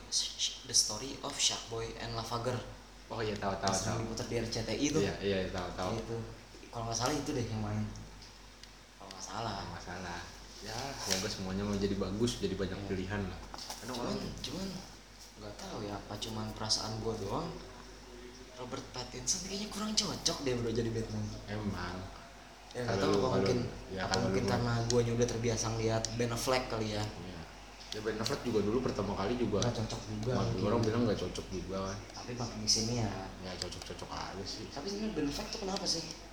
The 0.71 0.77
Story 0.77 1.19
of 1.27 1.35
Shark 1.35 1.67
Boy 1.67 1.91
and 1.99 2.15
Lava 2.15 2.39
Girl 2.47 2.63
oh 3.11 3.21
iya 3.23 3.35
tahu 3.39 3.55
tahu 3.63 3.75
tahu. 3.75 3.99
diputar 4.03 4.27
di 4.27 4.35
RCTI 4.43 4.77
itu 4.83 4.99
iya 4.99 5.15
iya 5.23 5.39
tahu 5.55 5.69
tahu. 5.79 5.93
Itu 5.95 6.17
kalau 6.77 6.93
nggak 6.93 6.99
salah 7.01 7.15
itu 7.17 7.31
deh 7.33 7.41
yang 7.41 7.63
main. 7.65 7.89
Kalau 9.01 9.09
nggak 9.09 9.25
salah. 9.25 9.53
Nggak 9.57 9.73
masalah 9.81 10.21
ya. 10.61 10.77
Semoga 11.01 11.29
semuanya 11.33 11.63
mau 11.65 11.73
jadi 11.73 11.97
bagus 11.97 12.37
jadi 12.37 12.53
banyak 12.53 12.77
Iya. 12.77 12.89
pilihan 12.93 13.21
lah. 13.25 13.41
Kadang 13.81 13.97
cuman 13.97 14.05
orang 14.13 14.19
cuman 14.45 14.69
nggak 15.41 15.55
tahu 15.57 15.79
ya 15.89 15.95
apa 15.97 16.15
cuman 16.21 16.47
perasaan 16.53 16.93
gua 17.01 17.17
doang. 17.17 17.49
Robert 18.57 18.85
Pattinson 18.93 19.49
kayaknya 19.49 19.69
kurang 19.73 19.93
cocok 19.93 20.37
deh 20.45 20.53
bro 20.53 20.69
jadi 20.69 20.91
Batman. 20.93 21.25
Emang. 21.49 21.97
Ya 22.77 22.85
nggak 22.85 22.99
tahu 23.01 23.13
kalau- 23.15 23.33
mungkin 23.41 23.59
ya, 23.89 24.01
apa 24.05 24.17
mungkin 24.21 24.45
lu- 24.45 24.51
karena 24.53 24.73
guanya 24.93 25.13
udah 25.17 25.29
terbiasa 25.33 25.65
ngeliat 25.73 26.03
Ben 26.21 26.29
Affleck 26.29 26.65
kali 26.69 26.93
ya. 26.93 27.01
Ya 27.01 27.41
ya 27.93 28.01
Ben 28.05 28.21
Affleck 28.21 28.45
juga 28.45 28.61
dulu 28.61 28.85
pertama 28.85 29.17
kali 29.17 29.41
juga 29.41 29.65
nggak 29.65 29.77
cocok 29.81 30.01
juga. 30.13 30.33
Mungkin. 30.45 30.61
orang 30.61 30.81
bilang 30.85 31.03
nggak 31.09 31.21
cocok 31.25 31.47
juga 31.49 31.77
kan. 31.89 31.97
Tapi 32.21 32.33
makin 32.37 32.61
ke 32.61 32.69
sini 32.69 33.01
ya 33.01 33.09
ya. 33.41 33.53
Cocok 33.57 33.81
cocok 33.93 34.11
aja 34.13 34.45
sih. 34.45 34.69
Tapi 34.69 34.87
sebenarnya 34.93 35.17
Ben 35.17 35.27
Affleck 35.33 35.49
tuh 35.49 35.61
kenapa 35.65 35.85
sih? 35.89 36.05
ya 36.05 36.26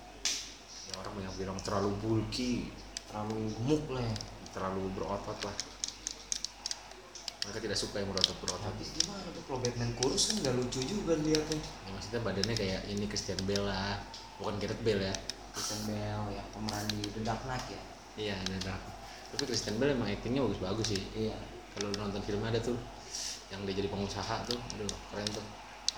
orang 1.00 1.12
banyak 1.18 1.34
bilang 1.38 1.58
terlalu 1.62 1.90
bulky 2.02 2.70
terlalu 3.10 3.46
gemuk 3.54 3.84
lah 3.94 4.02
ya 4.02 4.16
terlalu 4.54 4.82
berotot 4.94 5.38
lah. 5.42 5.56
Mereka 7.44 7.58
tidak 7.60 7.76
suka 7.76 8.00
yang 8.00 8.08
berotot 8.08 8.38
berotot. 8.40 8.70
Tapi 8.72 8.86
gimana 8.88 9.26
tuh 9.34 9.42
kalau 9.44 9.58
Batman 9.60 9.90
kurus 9.98 10.30
kan 10.30 10.36
nggak 10.40 10.54
lucu 10.56 10.80
juga 10.86 11.12
liatnya. 11.18 11.60
Ya, 11.60 11.88
maksudnya 11.92 12.20
badannya 12.22 12.54
kayak 12.56 12.80
ini 12.88 13.04
Christian 13.10 13.38
Bale 13.44 13.66
lah 13.66 14.00
bukan 14.38 14.54
Gareth 14.62 14.82
Bale 14.86 15.10
ya. 15.10 15.14
Christian 15.52 15.80
Bale 15.90 16.30
ya 16.32 16.42
pemeran 16.54 16.84
di 16.88 17.00
The 17.10 17.20
Dark 17.26 17.42
Knight 17.44 17.66
ya. 17.68 17.82
Iya 18.14 18.34
ada 18.38 18.78
tapi 19.34 19.50
Christian 19.50 19.82
Bale 19.82 19.98
emang 19.98 20.06
actingnya 20.06 20.46
bagus-bagus 20.46 20.86
sih. 20.94 21.02
Iya. 21.18 21.34
Kalau 21.74 21.90
nonton 21.98 22.22
filmnya 22.22 22.54
ada 22.54 22.60
tuh 22.62 22.78
yang 23.50 23.66
dia 23.66 23.74
jadi 23.82 23.90
pengusaha 23.90 24.46
tuh 24.46 24.58
aduh 24.78 24.86
keren 25.10 25.26
tuh. 25.34 25.44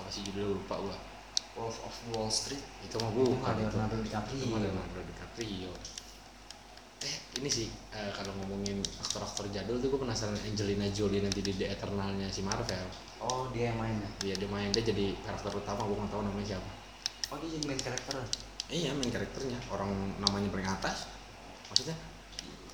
Apa 0.01 0.09
sih 0.09 0.25
judulnya? 0.25 0.57
Lupa 0.57 0.81
gua 0.81 0.97
Wolf 1.57 1.77
of 1.89 1.95
Wall 2.13 2.29
Street. 2.29 2.61
Itu 2.85 3.01
mah 3.01 3.11
bukan 3.11 3.55
itu 3.65 3.73
Leonardo 3.73 3.97
DiCaprio. 4.05 4.57
Leonardo 4.61 5.01
DiCaprio. 5.01 5.73
Eh 7.05 7.17
ini 7.41 7.49
sih 7.49 7.69
eh, 7.93 8.11
kalau 8.13 8.33
ngomongin 8.41 8.81
aktor-aktor 9.01 9.49
jadul 9.53 9.77
tuh 9.81 9.89
gue 9.93 10.01
penasaran 10.01 10.37
Angelina 10.37 10.89
Jolie 10.93 11.21
nanti 11.21 11.41
di 11.45 11.53
The 11.57 11.73
Eternalnya 11.73 12.29
si 12.29 12.45
Marvel. 12.45 12.87
Oh 13.21 13.49
dia 13.53 13.73
yang 13.73 13.81
main 13.81 13.97
ya? 13.97 14.09
Dia 14.21 14.35
dia 14.37 14.49
main 14.49 14.69
dia 14.73 14.85
jadi 14.85 15.17
karakter 15.25 15.53
utama 15.57 15.85
gue 15.85 15.97
nggak 15.97 16.13
tahu 16.13 16.23
namanya 16.25 16.57
siapa. 16.57 16.71
Oh 17.33 17.37
dia 17.41 17.49
jadi 17.57 17.65
main 17.69 17.81
karakter. 17.81 18.17
Iya 18.69 18.91
main 18.97 19.11
karakternya. 19.13 19.59
Orang 19.73 19.91
namanya 20.21 20.49
paling 20.53 20.69
atas. 20.69 21.09
Maksudnya? 21.73 21.97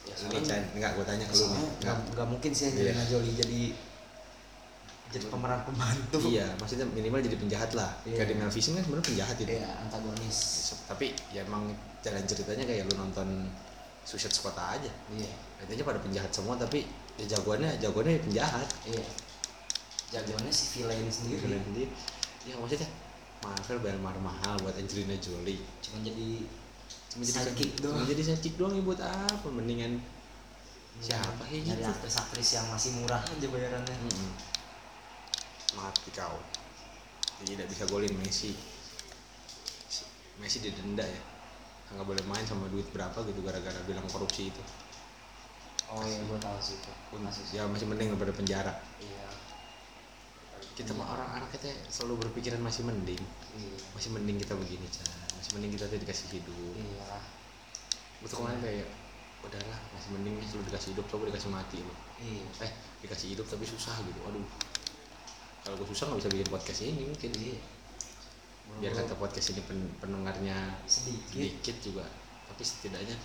Ya, 0.03 0.15
ini 0.19 0.79
nggak 0.83 0.93
gue 0.99 1.05
tanya 1.07 1.25
ke 1.31 1.35
lu. 1.39 1.47
Nggak 1.87 2.27
mungkin 2.27 2.51
sih 2.51 2.75
Angelina 2.75 3.07
Jolie 3.07 3.35
jadi 3.39 3.61
jadi 5.13 5.27
pemeran 5.29 5.61
pembantu. 5.69 6.19
Iya 6.25 6.49
maksudnya 6.57 6.87
minimal 6.89 7.21
jadi 7.21 7.37
penjahat 7.37 7.71
lah. 7.77 7.93
Iya. 8.09 8.17
kayak 8.17 8.29
di 8.33 8.35
Mel 8.41 8.51
Gibson 8.51 8.73
kan 8.75 8.83
sebenarnya 8.83 9.07
penjahat 9.13 9.37
itu. 9.37 9.53
Iya, 9.53 9.71
antagonis. 9.85 10.39
Tapi 10.89 11.07
ya 11.31 11.41
emang 11.45 11.63
jalan 12.01 12.25
ceritanya 12.25 12.65
kayak 12.65 12.83
lu 12.89 12.95
nonton 12.97 13.29
Suicide 14.03 14.35
Squad 14.35 14.57
aja. 14.57 14.91
Iya. 15.13 15.33
Intinya 15.63 15.85
pada 15.95 16.01
penjahat 16.01 16.33
semua 16.33 16.57
tapi 16.57 16.89
ya 17.21 17.25
jagoannya 17.37 17.77
jagoannya 17.79 18.13
ya 18.19 18.23
penjahat. 18.25 18.69
Iya. 18.89 19.05
Jagoannya 20.17 20.53
si 20.53 20.65
villain 20.81 21.07
sendiri. 21.07 21.39
Kalian 21.45 21.63
sendiri. 21.69 21.89
Ya 22.49 22.55
maksudnya 22.59 22.89
Marvel 23.43 23.79
bayar 23.83 23.99
mahal 23.99 24.21
mahal 24.23 24.55
buat 24.65 24.75
Angelina 24.79 25.15
Jolie. 25.21 25.61
Cuma 25.85 26.01
jadi 26.01 26.47
cuma 27.13 27.23
jadi 27.29 27.39
Sidekick 27.45 27.71
cuma 27.77 28.01
doang. 28.01 28.09
jadi 28.09 28.23
sidekick 28.25 28.55
doang 28.57 28.73
ya 28.73 28.83
buat 28.83 29.01
apa? 29.05 29.47
Mendingan 29.53 30.01
siapa 31.03 31.43
kayak 31.49 31.67
nyari 31.67 31.83
gitu? 31.83 31.91
aktris-aktris 31.91 32.49
yang 32.55 32.67
masih 32.71 32.91
murah 33.01 33.19
aja 33.19 33.47
bayarannya. 33.49 33.97
Mm-mm. 34.07 34.31
Mati 35.79 36.11
kau 36.13 36.39
tidak 37.43 37.67
bisa 37.69 37.85
golin. 37.91 38.15
Messi. 38.23 38.55
Messi 40.39 40.59
didenda 40.63 41.05
ya. 41.05 41.23
Nggak 41.93 42.07
boleh 42.09 42.25
main 42.25 42.45
sama 42.49 42.71
duit 42.73 42.89
berapa 42.95 43.19
gitu 43.27 43.41
gara-gara 43.45 43.77
bilang 43.85 44.07
korupsi 44.09 44.49
itu. 44.49 44.63
Oh 45.93 46.01
iya 46.07 46.25
gue 46.25 46.39
tahu 46.41 46.59
sih 46.63 46.77
itu. 46.79 46.91
Masih 47.21 47.45
ya 47.53 47.69
masih 47.69 47.85
mending 47.85 48.17
daripada 48.17 48.33
penjara. 48.33 48.73
Iya. 48.97 49.29
Kita 50.73 50.97
mah 50.97 51.05
orang 51.13 51.29
anak 51.43 51.53
kita 51.53 51.69
selalu 51.93 52.29
berpikiran 52.29 52.65
masih 52.65 52.87
mending. 52.89 53.21
Iya. 53.59 53.77
Masih 53.93 54.11
mending 54.15 54.41
kita 54.41 54.57
begini 54.57 54.89
Chan 54.89 55.05
masih 55.37 55.59
mending 55.59 55.75
kita 55.75 55.85
tuh 55.91 55.99
dikasih 56.01 56.27
hidup. 56.39 56.75
Iya. 56.79 57.19
Betul 58.25 58.47
kemarin 58.47 58.61
kayak 58.63 58.89
udahlah 59.43 59.79
masih 59.91 60.09
mending 60.15 60.35
lu 60.39 60.63
dikasih 60.71 60.89
hidup 60.95 61.05
coba 61.11 61.27
dikasih 61.29 61.51
mati 61.51 61.83
lu 61.83 61.95
iya. 62.23 62.47
Eh 62.63 62.73
dikasih 63.05 63.37
hidup 63.37 63.45
tapi 63.51 63.67
susah 63.69 63.99
gitu. 64.01 64.21
Aduh 64.25 64.47
kalau 65.63 65.75
gue 65.79 65.89
susah 65.95 66.11
nggak 66.11 66.21
bisa 66.27 66.31
bikin 66.35 66.49
podcast 66.51 66.81
ini 66.83 67.03
mungkin 67.07 67.31
iya 67.39 67.59
biar 68.81 68.93
kata 68.97 69.15
podcast 69.21 69.53
ini 69.53 69.63
pen- 69.69 69.93
pendengarnya 70.01 70.81
sedikit. 70.89 71.29
sedikit 71.37 71.77
juga. 71.85 72.07
Tapi 72.49 72.63
setidaknya 72.65 73.17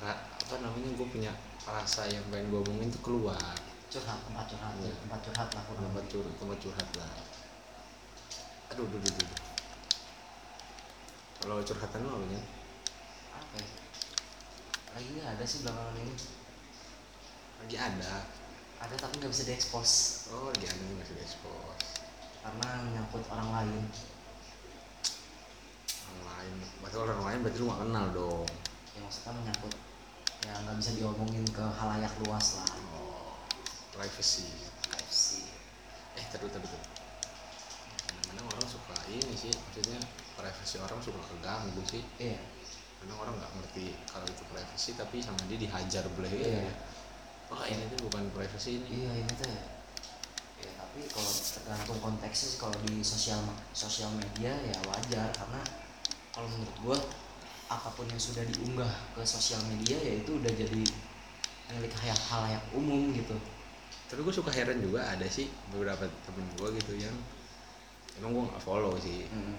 apa 0.00 0.54
namanya 0.64 0.94
gue 0.96 1.08
punya 1.10 1.32
rasa 1.68 2.08
yang 2.08 2.24
pengen 2.32 2.48
gue 2.48 2.60
omongin 2.64 2.88
tuh 2.88 3.02
keluar. 3.04 3.52
Curhat 3.92 4.20
tempat 4.24 4.44
curhat 4.48 4.72
Iya. 4.80 4.94
tempat 5.04 5.20
curhat 5.24 5.48
lah 5.52 5.62
kurang 5.68 5.84
tempat 5.92 6.04
curhat 6.08 6.34
tempat 6.40 6.58
curhat 6.60 6.88
lah. 6.96 7.10
Aduh 8.72 8.84
aduh 8.84 9.00
aduh, 9.00 9.12
aduh. 9.12 9.40
kalau 11.38 11.56
curhatan 11.64 12.00
lo 12.04 12.18
apa 12.18 12.26
ya 12.32 12.42
apa 13.36 13.54
ya? 13.60 13.68
Lagi 14.96 15.08
nggak 15.20 15.30
ada 15.36 15.44
sih 15.44 15.58
belakangan 15.64 15.96
ini. 16.00 16.14
Lagi 17.64 17.76
ada. 17.76 18.12
Ada 18.78 18.94
tapi 18.96 19.14
nggak 19.20 19.32
bisa 19.32 19.44
diekspos. 19.48 19.90
Oh 20.32 20.48
lagi 20.48 20.64
ada 20.64 20.80
nih 20.80 20.96
masih 20.96 21.16
diekspos 21.16 21.67
karena 22.42 22.68
menyangkut 22.86 23.22
orang 23.30 23.48
lain. 23.52 23.82
Orang 26.08 26.24
lain. 26.26 26.54
Berarti 26.80 26.96
orang 26.98 27.20
lain 27.26 27.38
berarti 27.44 27.58
lu 27.58 27.66
gak 27.70 27.80
kenal 27.84 28.06
dong. 28.14 28.48
Ya 28.94 28.98
maksudnya 29.04 29.32
menyangkut 29.36 29.74
ya 30.38 30.54
nggak 30.54 30.78
bisa 30.78 30.90
diomongin 30.94 31.42
ke 31.50 31.64
halayak 31.66 32.14
luas 32.24 32.62
lah. 32.62 32.70
Oh 32.94 33.34
privacy. 33.90 34.46
Privacy. 34.86 35.42
Eh 36.14 36.24
tadi 36.30 36.46
tuh 36.46 36.62
kadang-kadang 36.62 38.46
orang 38.46 38.68
suka 38.70 38.96
ini 39.10 39.34
sih 39.34 39.50
maksudnya 39.50 39.98
privacy 40.38 40.76
orang 40.78 40.98
suka 41.02 41.20
keganggu 41.26 41.82
sih. 41.90 42.02
Iya. 42.22 42.38
Kadang 43.02 43.18
orang 43.18 43.34
nggak 43.38 43.52
ngerti 43.58 43.86
kalau 44.06 44.26
itu 44.30 44.42
privacy 44.46 44.90
tapi 44.94 45.18
sama 45.18 45.42
dia 45.50 45.58
dihajar 45.58 46.04
boleh 46.14 46.30
Iya. 46.30 46.70
ya 46.70 46.72
wah 47.48 47.64
ini 47.64 47.82
tuh 47.96 48.06
bukan 48.06 48.30
privacy 48.30 48.78
ini. 48.78 48.86
Iya 49.02 49.10
ini 49.26 49.32
tuh 49.34 49.50
tapi 50.98 51.14
kalau 51.14 51.30
tergantung 51.30 51.98
konteksnya 52.02 52.46
sih 52.50 52.58
kalau 52.58 52.74
di 52.82 52.98
sosial 53.06 53.38
sosial 53.70 54.10
media 54.18 54.50
ya 54.50 54.74
wajar. 54.82 55.30
Karena 55.30 55.62
kalau 56.34 56.50
menurut 56.50 56.76
gua 56.82 56.98
apa 57.70 57.86
pun 57.94 58.02
yang 58.10 58.18
sudah 58.18 58.42
diunggah 58.42 58.90
ke 59.14 59.22
sosial 59.22 59.62
media 59.70 59.94
ya 59.94 60.18
itu 60.18 60.42
udah 60.42 60.50
jadi 60.50 60.82
milik 61.70 61.94
halayak 62.02 62.18
halayak 62.26 62.64
umum 62.74 63.14
gitu. 63.14 63.38
Tapi 64.10 64.26
gue 64.26 64.34
suka 64.34 64.50
heran 64.50 64.82
juga 64.82 65.06
ada 65.06 65.22
sih 65.30 65.46
beberapa 65.70 66.02
temen 66.26 66.48
gue 66.58 66.68
gitu 66.82 66.98
yang 66.98 67.14
emang 68.18 68.34
gue 68.34 68.44
nggak 68.50 68.62
follow 68.66 68.98
sih. 68.98 69.30
Mm-mm. 69.30 69.54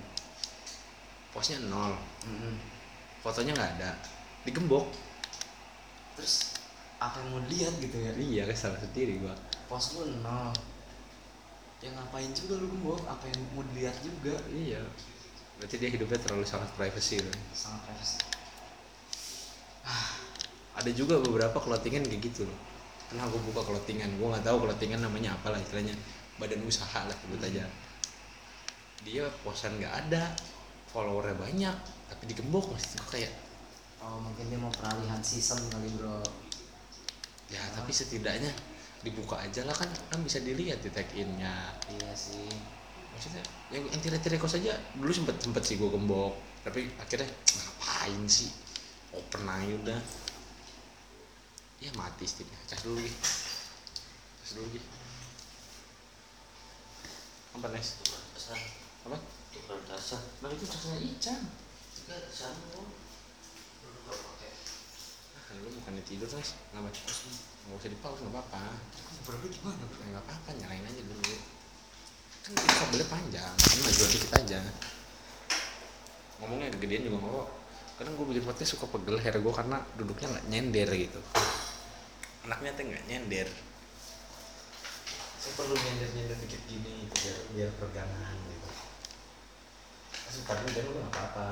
postnya 1.32 1.64
nol. 1.72 1.96
Mm-mm. 2.28 2.60
fotonya 3.24 3.56
nggak 3.56 3.72
ada. 3.80 3.96
Digembok. 4.44 4.92
Terus 6.20 6.60
apa 7.00 7.24
yang 7.24 7.32
mau 7.32 7.40
dilihat 7.48 7.80
gitu 7.80 7.96
ya? 7.96 8.12
Iya 8.12 8.44
salah 8.52 8.84
sendiri 8.84 9.24
gue 9.24 9.36
pos 9.70 9.94
lu 9.96 10.20
nol 10.26 10.50
ya 11.80 11.90
ngapain 11.96 12.32
juga 12.36 12.60
lu 12.60 12.68
gembok 12.68 13.02
apa 13.08 13.24
yang 13.28 13.40
mau 13.56 13.64
dilihat 13.72 13.96
juga? 14.04 14.36
Iya. 14.52 14.84
Berarti 15.60 15.76
dia 15.80 15.90
hidupnya 15.92 16.20
terlalu 16.20 16.46
sangat 16.48 16.72
privacy 16.76 17.20
kan? 17.20 17.36
Sangat 17.56 17.82
privacy. 17.88 18.20
Ada 20.80 20.92
juga 20.96 21.20
beberapa 21.20 21.60
clothingan 21.60 22.08
kayak 22.08 22.22
gitu 22.32 22.48
loh. 22.48 22.60
Pernah 23.12 23.28
gue 23.28 23.42
buka 23.52 23.68
clothingan. 23.68 24.16
Gue 24.16 24.28
nggak 24.32 24.48
tahu 24.48 24.64
clothingan 24.64 25.04
namanya 25.04 25.36
apa 25.36 25.52
lah 25.52 25.60
istilahnya. 25.60 25.96
Badan 26.40 26.64
usaha 26.64 27.04
lah 27.04 27.16
sebut 27.16 27.44
aja. 27.44 27.68
Dia 29.04 29.28
posan 29.44 29.76
nggak 29.80 29.94
ada 30.08 30.36
followernya 30.92 31.36
banyak 31.38 31.76
tapi 32.10 32.24
digembok 32.26 32.74
masih 32.74 32.98
tuh 32.98 33.08
kayak 33.14 33.30
oh 34.02 34.18
mungkin 34.18 34.50
dia 34.50 34.58
mau 34.58 34.74
peralihan 34.74 35.22
season 35.22 35.62
kali 35.70 35.88
bro. 36.00 36.24
Ya 37.52 37.62
tapi 37.76 37.94
setidaknya 37.94 38.50
dibuka 39.00 39.40
aja 39.40 39.64
lah 39.64 39.72
kan 39.72 39.88
kan 40.12 40.20
bisa 40.20 40.44
dilihat 40.44 40.84
di 40.84 40.92
tag 40.92 41.08
innya 41.16 41.72
iya 41.88 42.12
sih. 42.12 42.52
Maksudnya 43.16 43.44
yang 43.72 43.84
yang 43.88 44.02
tira-tira 44.04 44.36
kos 44.36 44.60
aja 44.60 44.76
dulu 44.96 45.12
sempet 45.12 45.40
sempet 45.40 45.64
sih 45.64 45.76
gue 45.80 45.88
gembok 45.88 46.36
tapi 46.68 46.92
akhirnya 47.00 47.28
ngapain 47.28 48.24
sih? 48.28 48.52
Open 49.16 49.48
aja 49.48 49.74
udah. 49.88 50.02
Ya 51.80 51.92
mati 51.96 52.28
sticknya 52.28 52.60
cas 52.68 52.84
dulu 52.84 53.00
gitu 53.00 53.20
cas 54.44 54.52
dulu 54.60 54.68
gitu 54.76 54.90
apa 57.56 57.66
nes 57.72 57.98
apa? 59.08 59.18
Tukar 59.50 59.80
dasar 59.88 60.22
nah 60.44 60.52
itu 60.52 60.68
casnya 60.68 61.00
Ican. 61.02 61.42
Juga 61.96 62.20
sama 62.30 62.62
lu 62.76 62.84
dulu 63.80 63.98
gak 64.12 64.18
pakai 64.20 64.52
lu 65.64 65.70
bukannya 65.82 66.04
tidur 66.04 66.28
nes 66.30 66.52
nggak 66.76 66.84
apa 66.84 66.92
nggak 67.70 67.86
usah 67.86 67.92
dipause 67.94 68.20
nggak 68.26 68.34
apa-apa. 68.34 68.66
Berarti 69.30 69.48
gimana 69.54 69.84
bro? 69.86 70.02
Ya, 70.02 70.08
nggak 70.18 70.26
apa-apa 70.26 70.50
nyalain 70.58 70.90
aja 70.90 71.02
dulu. 71.06 71.36
Kan 72.42 72.52
ini 72.58 72.74
kabelnya 72.82 73.08
panjang 73.14 73.54
ini 73.62 73.82
maju 73.86 74.04
dikit 74.10 74.32
aja. 74.42 74.60
Ngomongnya 76.42 76.74
kegedean 76.74 77.06
juga 77.06 77.18
nggak 77.22 77.34
kok 77.38 77.50
kadang 78.00 78.14
gue 78.16 78.26
bikin 78.32 78.44
podcast 78.48 78.72
suka 78.74 78.86
pegel 78.90 79.22
hair 79.22 79.36
gue 79.38 79.54
karena 79.54 79.78
duduknya 80.02 80.28
nggak 80.34 80.46
nyender 80.50 80.90
gitu. 80.98 81.22
Anaknya 82.50 82.74
tuh 82.74 82.84
nggak 82.90 83.06
nyender. 83.06 83.48
Saya 85.38 85.54
perlu 85.54 85.76
nyender 85.78 86.10
nyender 86.18 86.38
dikit 86.42 86.62
gini 86.66 87.06
biar 87.06 87.38
biar 87.54 87.70
pegangan 87.78 88.38
gitu. 88.50 88.70
Sebentar 90.34 90.58
dulu 90.66 91.06
nggak 91.06 91.14
apa-apa. 91.14 91.50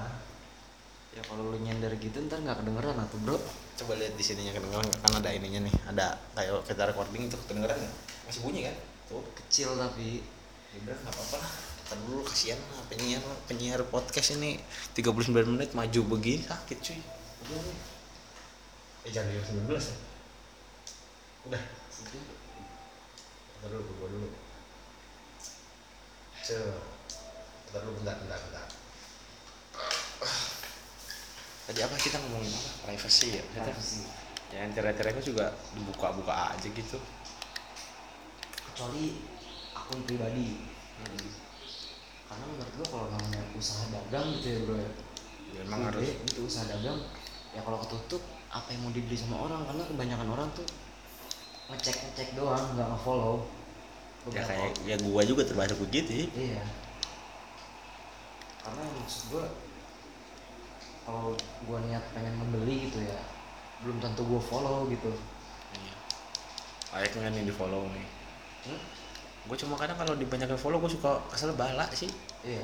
Ya 1.14 1.22
kalau 1.30 1.54
lu 1.54 1.62
nyender 1.62 1.94
gitu 2.02 2.18
ntar 2.26 2.42
nggak 2.42 2.66
kedengeran 2.66 3.06
atau 3.06 3.22
bro 3.22 3.38
coba 3.78 3.94
lihat 3.94 4.18
di 4.18 4.24
sininya 4.26 4.58
kedengeran 4.58 4.90
kan 4.90 5.14
ada 5.22 5.30
ininya 5.30 5.62
nih 5.62 5.76
ada 5.86 6.18
kayak 6.34 6.66
kita 6.66 6.90
recording 6.90 7.30
itu 7.30 7.38
kedengeran 7.46 7.78
nggak? 7.78 7.96
Masih 8.26 8.42
bunyi 8.42 8.66
kan? 8.66 8.76
Tuh 9.06 9.22
kecil 9.38 9.78
tapi 9.78 10.26
ya 10.74 10.78
udah 10.82 10.98
nggak 10.98 11.14
apa-apa 11.14 11.38
lah. 11.38 11.54
Ntar 11.88 11.98
dulu 12.10 12.22
kasihan 12.26 12.58
lah 12.58 12.84
penyiar 12.90 13.22
penyiar 13.46 13.80
podcast 13.88 14.34
ini. 14.36 14.58
39 14.98 15.30
menit 15.54 15.78
maju 15.78 16.00
begini 16.18 16.42
sakit 16.44 16.78
cuy. 16.82 17.00
Udah 17.46 17.62
eh 19.08 19.12
jangan 19.14 19.30
jam 19.32 19.44
19 19.62 19.70
ya? 19.70 19.96
Udah. 21.48 21.64
Ntar 23.62 23.70
dulu 23.70 23.92
gua 24.02 24.10
dulu. 24.10 24.30
Ce 26.42 26.58
Ntar 27.70 27.80
dulu 27.86 27.94
bentar 28.02 28.16
bentar 28.26 28.40
bentar 28.42 28.66
Tadi 31.68 31.84
apa 31.84 31.96
kita 32.00 32.16
ngomongin 32.24 32.48
apa? 32.48 32.70
Privacy 32.88 33.28
ya? 33.36 33.44
Maksudnya, 33.44 33.76
privacy. 33.76 34.00
ya 34.56 34.58
yang 34.64 34.72
cerai-cerai 34.72 35.20
juga 35.20 35.52
dibuka-buka 35.76 36.56
aja 36.56 36.68
gitu. 36.72 36.96
Kecuali 38.72 39.20
akun 39.76 40.00
pribadi. 40.08 40.64
Karena 42.28 42.44
menurut 42.48 42.72
gua 42.80 42.88
kalau 42.88 43.08
namanya 43.12 43.44
usaha 43.52 43.84
dagang 43.92 44.32
gitu 44.40 44.48
ya 44.48 44.60
bro 44.64 44.76
ya. 44.80 44.92
Ya, 45.48 45.60
emang 45.68 45.80
Ide, 45.84 45.88
harus 45.92 46.10
itu 46.32 46.40
usaha 46.48 46.64
dagang. 46.72 47.04
Ya 47.52 47.60
kalau 47.60 47.84
ketutup 47.84 48.24
apa 48.48 48.68
yang 48.72 48.88
mau 48.88 48.92
dibeli 48.96 49.20
sama 49.20 49.36
orang? 49.44 49.68
Karena 49.68 49.84
kebanyakan 49.92 50.28
orang 50.32 50.48
tuh 50.56 50.68
ngecek 51.68 51.96
ngecek 52.00 52.30
doang 52.40 52.64
nggak 52.80 52.88
ngefollow. 52.96 53.44
Ya 54.32 54.44
kayak 54.44 54.72
ya 54.88 54.96
gua 55.04 55.20
juga 55.28 55.44
termasuk 55.44 55.84
begitu 55.84 56.24
sih. 56.24 56.28
Iya. 56.32 56.64
Karena 58.64 58.84
maksud 59.00 59.32
gue 59.32 59.46
kalau 61.08 61.32
gue 61.64 61.78
niat 61.88 62.04
pengen 62.12 62.36
membeli 62.36 62.86
gitu 62.86 63.00
ya 63.00 63.16
belum 63.80 63.98
tentu 63.98 64.22
gue 64.22 64.42
follow 64.42 64.84
gitu. 64.88 65.08
iya 65.74 65.96
layak 66.92 67.16
nggak 67.16 67.32
nih 67.32 67.44
di 67.44 67.54
follow 67.54 67.88
nih 67.88 68.08
Hmm? 68.68 68.82
gue 69.48 69.56
cuma 69.56 69.80
kadang 69.80 69.96
kalau 69.96 70.12
dibanyakin 70.14 70.60
follow 70.60 70.76
gue 70.78 70.92
suka 70.92 71.24
kesel 71.32 71.56
bala 71.56 71.88
sih 71.90 72.12
Iya. 72.44 72.60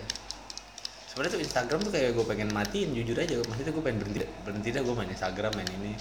sebenarnya 1.07 1.31
tuh 1.31 1.41
Instagram 1.41 1.79
tuh 1.79 1.91
kayak 1.91 2.11
gue 2.11 2.25
pengen 2.27 2.51
matiin 2.51 2.91
jujur 2.91 3.15
aja 3.15 3.39
maksudnya 3.39 3.71
gue 3.71 3.79
pengen 3.79 4.03
berhenti 4.03 4.19
berhenti 4.43 4.69
dah 4.69 4.83
gue 4.83 4.91
main 4.91 5.07
Instagram 5.07 5.51
main 5.55 5.69
ini 5.71 5.95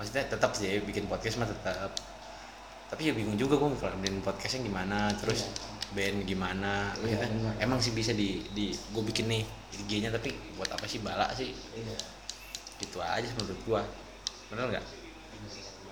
maksudnya 0.00 0.24
tetap 0.24 0.56
sih 0.56 0.80
bikin 0.80 1.04
podcast 1.04 1.36
mah 1.36 1.44
tetap 1.44 1.92
tapi 2.88 3.08
ya 3.08 3.12
bingung 3.12 3.36
juga 3.36 3.60
gue 3.60 3.68
ngelakuin 3.68 4.24
podcastnya 4.24 4.64
gimana 4.64 5.12
terus 5.20 5.44
Iya. 5.44 5.52
Band 5.92 6.24
gimana 6.24 6.92
maksudnya 6.94 7.28
benar. 7.28 7.54
emang 7.58 7.78
sih 7.78 7.92
bisa 7.92 8.12
di 8.12 8.42
di 8.50 8.70
gue 8.72 9.02
bikin 9.04 9.26
nih 9.26 9.42
IG-nya 9.74 10.08
tapi 10.08 10.30
buat 10.54 10.68
apa 10.68 10.84
sih 10.84 10.98
bala 10.98 11.28
sih 11.32 11.52
Iya. 11.72 11.96
gitu 12.78 12.98
aja 12.98 13.28
menurut 13.32 13.60
gue 13.60 13.80
bener 14.48 14.66
nggak 14.70 14.84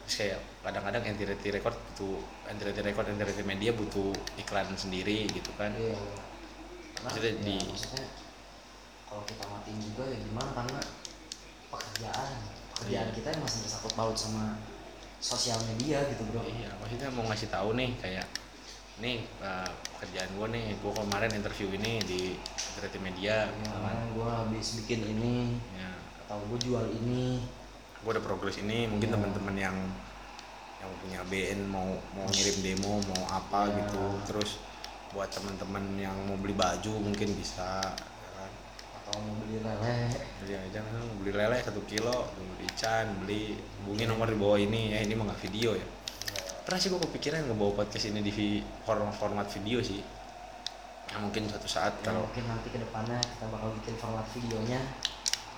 kayak 0.06 0.36
kadang-kadang 0.60 1.02
entity 1.06 1.48
record 1.50 1.72
butuh 1.72 2.18
entity 2.44 2.80
record 2.82 3.06
entity 3.08 3.42
media 3.42 3.70
butuh 3.70 4.10
iklan 4.36 4.66
sendiri 4.74 5.28
gitu 5.28 5.50
kan 5.54 5.70
Iya. 5.72 5.96
Maksudnya 7.00 7.32
ya, 7.32 7.40
di- 7.40 7.64
maksudnya 7.64 8.04
kalau 9.06 9.22
kita 9.24 9.44
matiin 9.44 9.78
juga 9.80 10.04
ya 10.04 10.18
gimana 10.18 10.50
karena 10.52 10.80
pekerjaan 11.68 12.30
pekerjaan 12.74 13.06
Iya. 13.06 13.14
kita 13.14 13.28
masih 13.38 13.58
bersangkut 13.64 13.92
paut 13.94 14.12
sama 14.14 14.58
sosial 15.16 15.56
media 15.66 16.00
gitu 16.06 16.24
bro. 16.26 16.40
Iya, 16.42 16.72
maksudnya 16.76 17.08
mau 17.10 17.24
ngasih 17.24 17.48
tahu 17.48 17.72
nih 17.72 17.92
kayak 17.96 18.24
nih 19.00 19.18
uh, 19.40 19.70
kerjaan 19.98 20.30
gue 20.36 20.46
nih, 20.52 20.66
gue 20.76 20.92
kemarin 20.92 21.32
interview 21.32 21.68
ini 21.72 22.00
di 22.04 22.20
Integrity 22.36 22.98
Media, 23.00 23.48
Ya, 23.48 23.52
gitu 23.52 23.76
kan. 23.76 23.96
gue 24.12 24.28
habis 24.28 24.66
bikin 24.84 25.00
ini 25.08 25.56
Ya, 25.72 25.90
atau 26.24 26.40
gue 26.46 26.58
jual 26.60 26.86
ini 26.92 27.40
gue 28.00 28.10
ada 28.12 28.20
progres 28.20 28.56
ini, 28.56 28.88
mungkin 28.88 29.12
Iya. 29.12 29.16
teman-teman 29.16 29.56
yang 29.56 29.76
yang 30.80 30.88
punya 31.04 31.20
BN 31.28 31.60
mau 31.68 31.92
mau 32.16 32.24
ngirim 32.28 32.56
demo 32.64 32.92
mau 33.04 33.22
apa 33.28 33.68
Iya. 33.68 33.76
gitu, 33.84 34.04
terus 34.24 34.50
buat 35.12 35.28
teman-teman 35.28 35.84
yang 35.96 36.16
mau 36.24 36.36
beli 36.36 36.54
baju 36.54 36.92
mungkin 37.00 37.34
bisa, 37.34 37.82
ya 37.84 38.30
kan. 38.36 38.50
atau 39.00 39.20
mau 39.20 39.34
beli 39.42 39.58
lele 39.60 39.96
Beli 40.40 40.54
aja 40.56 40.78
kan, 40.80 40.92
beli 41.20 41.32
lele 41.34 41.56
satu 41.60 41.84
kilo, 41.84 42.30
beli 42.32 42.64
ican, 42.68 43.06
beli 43.20 43.40
hubungi 43.82 44.04
nomor 44.06 44.28
di 44.28 44.38
bawah 44.38 44.56
ini, 44.56 44.92
ya 44.92 45.04
ini 45.04 45.12
mah 45.12 45.28
nggak 45.28 45.40
video 45.44 45.76
ya. 45.76 45.84
Pernah 46.70 46.78
sih 46.78 46.94
gue 46.94 47.02
kepikiran 47.02 47.50
ngebawa 47.50 47.82
podcast 47.82 48.14
ini 48.14 48.22
di 48.22 48.30
vi- 48.30 48.62
form- 48.86 49.10
format 49.10 49.42
video 49.50 49.82
sih. 49.82 49.98
Ya 51.10 51.18
mungkin 51.18 51.50
suatu 51.50 51.66
saat 51.66 51.98
Ya, 51.98 52.14
kalau 52.14 52.22
mungkin 52.30 52.46
nanti 52.46 52.70
ke 52.70 52.78
depannya 52.78 53.18
kita 53.18 53.50
bakal 53.50 53.74
bikin 53.82 53.98
format 53.98 54.22
videonya. 54.30 54.78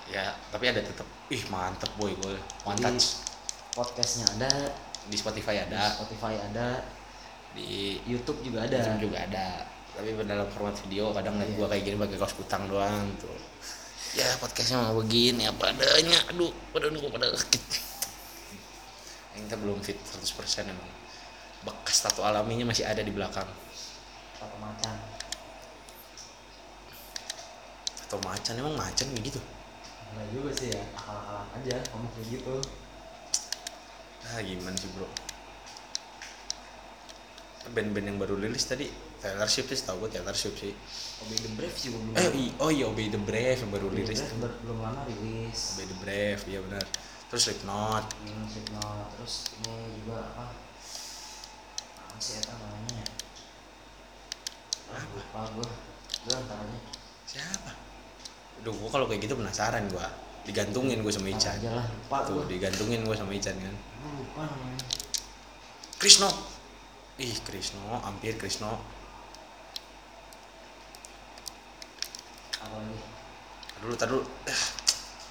Ya 0.09 0.33
tapi 0.49 0.73
ada 0.73 0.81
tetap 0.81 1.05
ih 1.29 1.37
mantep 1.53 1.93
boy 2.01 2.17
gue 2.17 2.33
one 2.65 2.73
Jadi, 2.73 2.97
touch. 2.97 3.21
podcastnya 3.77 4.25
ada. 4.33 4.73
Di 5.05 5.13
Spotify 5.13 5.61
di 5.61 5.69
ada 5.69 5.93
Spotify 5.93 6.33
ada. 6.41 6.81
Di 7.53 8.01
YouTube 8.09 8.41
juga 8.41 8.65
ada. 8.65 8.73
YouTube 8.73 9.13
juga 9.13 9.21
ada. 9.21 9.69
Tapi 9.93 10.17
dalam 10.25 10.49
format 10.49 10.73
video 10.81 11.13
kadang 11.13 11.37
liat 11.37 11.53
Iya. 11.53 11.57
gue 11.61 11.67
kayak 11.69 11.83
gini 11.85 11.95
pakai 12.01 12.17
kaos 12.17 12.33
kutang 12.33 12.65
doang 12.65 13.05
tuh. 13.21 13.37
Ya 14.17 14.25
podcastnya 14.41 14.81
mau 14.81 14.97
begini 14.97 15.45
apa 15.45 15.69
adanya. 15.69 16.17
Aduh 16.33 16.49
badan 16.73 16.97
gue 16.97 17.11
pada 17.13 17.29
sakit. 17.37 17.61
Yang 19.37 19.41
kita 19.45 19.55
belum 19.61 19.77
fit 19.85 20.01
100% 20.01 20.73
emang 20.73 20.89
bekas 21.63 21.97
tato 21.99 22.21
alaminya 22.21 22.67
masih 22.67 22.83
ada 22.83 22.99
di 22.99 23.09
belakang. 23.09 23.47
Satu 24.35 24.55
macan. 24.59 24.95
Atau 28.03 28.19
macan 28.21 28.53
emang 28.55 28.75
macan 28.75 29.07
kayak 29.09 29.23
gitu? 29.25 29.39
Enggak 30.13 30.27
juga 30.29 30.49
sih 30.53 30.67
ya 30.69 30.81
akal-akalan 30.93 31.47
aja 31.57 31.75
ngomong 31.89 32.11
kayak 32.13 32.27
gitu. 32.31 32.55
Ah 34.23 34.39
gimana 34.39 34.75
sih 34.75 34.89
bro? 34.93 35.07
Band-band 37.63 38.05
yang 38.05 38.19
baru 38.19 38.35
rilis 38.35 38.67
tadi 38.67 38.91
Taylor 39.23 39.47
Swift 39.47 39.71
sih 39.71 39.79
tau 39.81 39.95
gue 39.97 40.11
Taylor 40.11 40.35
Swift 40.35 40.59
sih. 40.59 40.75
Obey 41.23 41.39
the 41.39 41.51
Brave 41.55 41.77
juga 41.79 41.97
belum 41.97 42.15
eh 42.19 42.29
i- 42.37 42.55
oh 42.59 42.67
iya 42.67 42.85
Obey 42.85 43.07
the 43.07 43.17
Brave 43.17 43.63
yang 43.63 43.71
baru 43.71 43.87
Obey 43.87 44.03
the 44.03 44.11
rilis 44.11 44.19
Brave 44.19 44.35
ber- 44.43 44.59
belum 44.61 44.77
lama 44.83 45.01
rilis. 45.07 45.59
Obey 45.73 45.85
the 45.87 45.97
Brave 45.97 46.41
iya 46.45 46.59
benar. 46.59 46.83
Terus 47.31 47.41
Slipknot. 47.47 48.03
Hmm, 48.19 48.45
Slipknot. 48.45 49.07
terus 49.15 49.33
ini 49.57 49.73
juga 49.97 50.19
apa 50.27 50.45
apa 52.13 52.21
sih 52.21 52.37
namanya 52.45 52.93
ya? 52.93 53.07
Ah, 54.93 55.01
Apa? 55.01 55.13
lupa 55.17 55.41
gue 55.57 55.69
gue 56.29 56.35
aja. 56.37 56.77
Siapa? 57.25 57.71
Duh, 58.61 58.69
gue 58.69 58.89
kalau 58.93 59.09
kayak 59.09 59.25
gitu 59.25 59.33
penasaran 59.33 59.89
gue 59.89 60.05
digantungin 60.45 61.01
gue 61.01 61.09
sama 61.09 61.33
Ican. 61.33 61.57
Aja 61.57 61.73
lah 61.73 61.85
lupa 61.89 62.17
tuh 62.29 62.45
gue 62.45 62.45
digantungin 62.53 63.01
gue 63.01 63.17
sama 63.17 63.33
Ican 63.33 63.57
kan. 63.57 63.75
Gua 64.05 64.11
lupa 64.13 64.41
namanya. 64.45 64.85
Krisno. 65.97 66.29
Ih 67.17 67.33
Krisno 67.41 67.97
hampir 68.05 68.37
Krisno. 68.37 68.77
Apa 72.61 72.75
lagi? 72.77 72.97
Dulu 73.81 73.93
tar 73.97 74.07
dulu. 74.13 74.21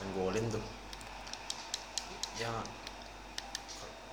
Main 0.02 0.10
golin 0.18 0.44
tuh. 0.50 0.64
Ya 2.42 2.50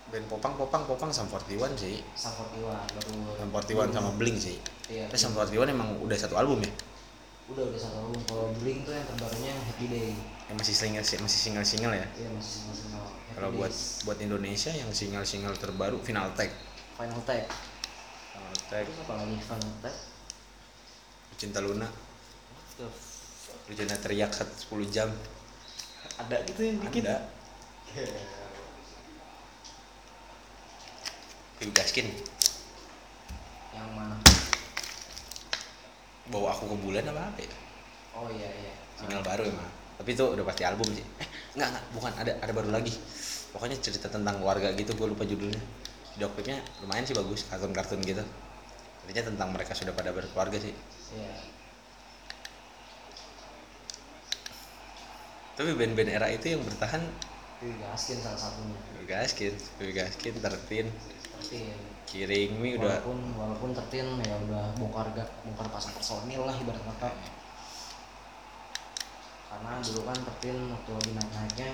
band 0.09 0.25
popang 0.25 0.53
popang 0.57 0.83
popang 0.89 1.09
Sam 1.13 1.29
41 1.29 1.77
sih. 1.77 2.01
Sam 2.17 2.33
41 2.33 2.65
baru 2.97 3.13
Sam 3.37 3.47
41 3.53 3.95
sama 3.95 4.11
Blink 4.17 4.37
sih. 4.41 4.57
Iya 4.89 5.05
Tapi 5.09 5.17
Sam 5.17 5.33
41 5.37 5.69
emang 5.69 5.89
udah 6.01 6.17
satu 6.17 6.35
album 6.37 6.65
ya? 6.65 6.71
Udah 7.49 7.63
udah 7.69 7.79
satu 7.79 7.95
album. 8.01 8.19
Kalau 8.25 8.45
Blink 8.57 8.85
tuh 8.85 8.93
yang 8.97 9.05
terbarunya 9.05 9.53
Happy 9.53 9.85
Day. 9.87 10.11
Yang 10.49 10.57
masih 10.65 10.75
single 10.75 11.05
masih 11.05 11.39
single 11.39 11.65
single 11.65 11.93
ya? 11.93 12.07
Iya 12.17 12.29
masih 12.33 12.51
single 12.61 12.77
single 12.77 13.07
kalau 13.39 13.55
buat 13.55 13.71
buat 14.03 14.19
Indonesia 14.19 14.67
yang 14.73 14.91
single 14.91 15.23
single 15.23 15.55
terbaru 15.55 16.01
Final 16.03 16.27
Tag 16.35 16.51
Final 16.99 17.23
Tag 17.23 17.47
Final 18.35 18.55
Tag 18.67 18.83
terus 18.83 18.99
apa 19.05 19.13
lagi? 19.15 19.37
Final 19.39 19.73
Tag 19.79 19.95
Cinta 21.39 21.63
Luna. 21.63 21.87
Lu 23.69 23.71
jangan 23.71 23.95
teriak 24.03 24.35
sat- 24.35 24.51
10 24.67 24.91
jam. 24.91 25.07
Ada 26.19 26.43
gitu 26.43 26.67
yang 26.67 26.83
bikin 26.83 27.07
ada 27.07 27.23
Piu 31.59 31.67
Gaskin 31.75 32.07
yang 33.75 33.91
mana? 33.91 34.15
Bawa 36.31 36.55
aku 36.55 36.71
ke 36.71 36.77
bulan 36.79 37.03
apa 37.11 37.35
apa 37.35 37.39
ya? 37.43 37.51
Oh 38.15 38.31
iya 38.31 38.47
iya. 38.47 38.73
Single 38.95 39.19
baru 39.19 39.43
emang. 39.43 39.67
Tapi 39.99 40.15
itu 40.15 40.23
udah 40.23 40.45
pasti 40.47 40.63
album 40.63 40.87
sih. 40.95 41.03
Eh 41.19 41.27
enggak 41.59 41.67
enggak. 41.75 41.85
Bukan 41.91 42.11
ada 42.15 42.31
ada 42.39 42.51
baru 42.55 42.71
lagi. 42.71 42.95
Pokoknya 43.51 43.75
cerita 43.83 44.07
tentang 44.07 44.39
keluarga 44.39 44.71
gitu 44.71 44.95
gue 44.95 45.07
lupa 45.11 45.27
judulnya. 45.27 45.59
Video 46.15 46.31
klipnya 46.31 46.63
lumayan 46.79 47.03
sih 47.03 47.11
bagus 47.11 47.43
kartun-kartun 47.51 47.99
gitu. 48.07 48.23
Intinya 49.03 49.23
tentang 49.27 49.49
mereka 49.51 49.75
sudah 49.75 49.91
pada 49.91 50.15
berkeluarga 50.15 50.63
sih. 50.63 50.71
Iya. 51.11 51.33
Tapi 55.59 55.75
band-band 55.75 56.07
era 56.07 56.31
itu 56.31 56.55
yang 56.55 56.63
bertahan 56.63 57.03
Gaskin 57.59 58.23
salah 58.23 58.39
satunya. 58.39 58.79
Gaskin, 59.03 59.51
Gaskin, 59.91 60.33
Tertin, 60.39 60.87
Tertin 61.39 61.79
Kiring 62.09 62.51
Mi 62.59 62.75
udah. 62.75 62.99
Walaupun 62.99 63.17
walaupun 63.37 63.69
Tertin 63.71 64.07
ya 64.19 64.35
udah 64.49 64.73
bongkar 64.75 65.07
ga, 65.15 65.23
bongkar 65.45 65.69
pasang 65.71 65.93
personil 65.95 66.41
lah 66.43 66.55
ibarat 66.57 66.81
kata. 66.81 67.09
Karena 69.47 69.71
dulu 69.79 70.01
kan 70.03 70.17
Tertin 70.17 70.57
waktu 70.73 70.91
lagi 70.93 71.11
naik 71.15 71.31
naiknya 71.31 71.69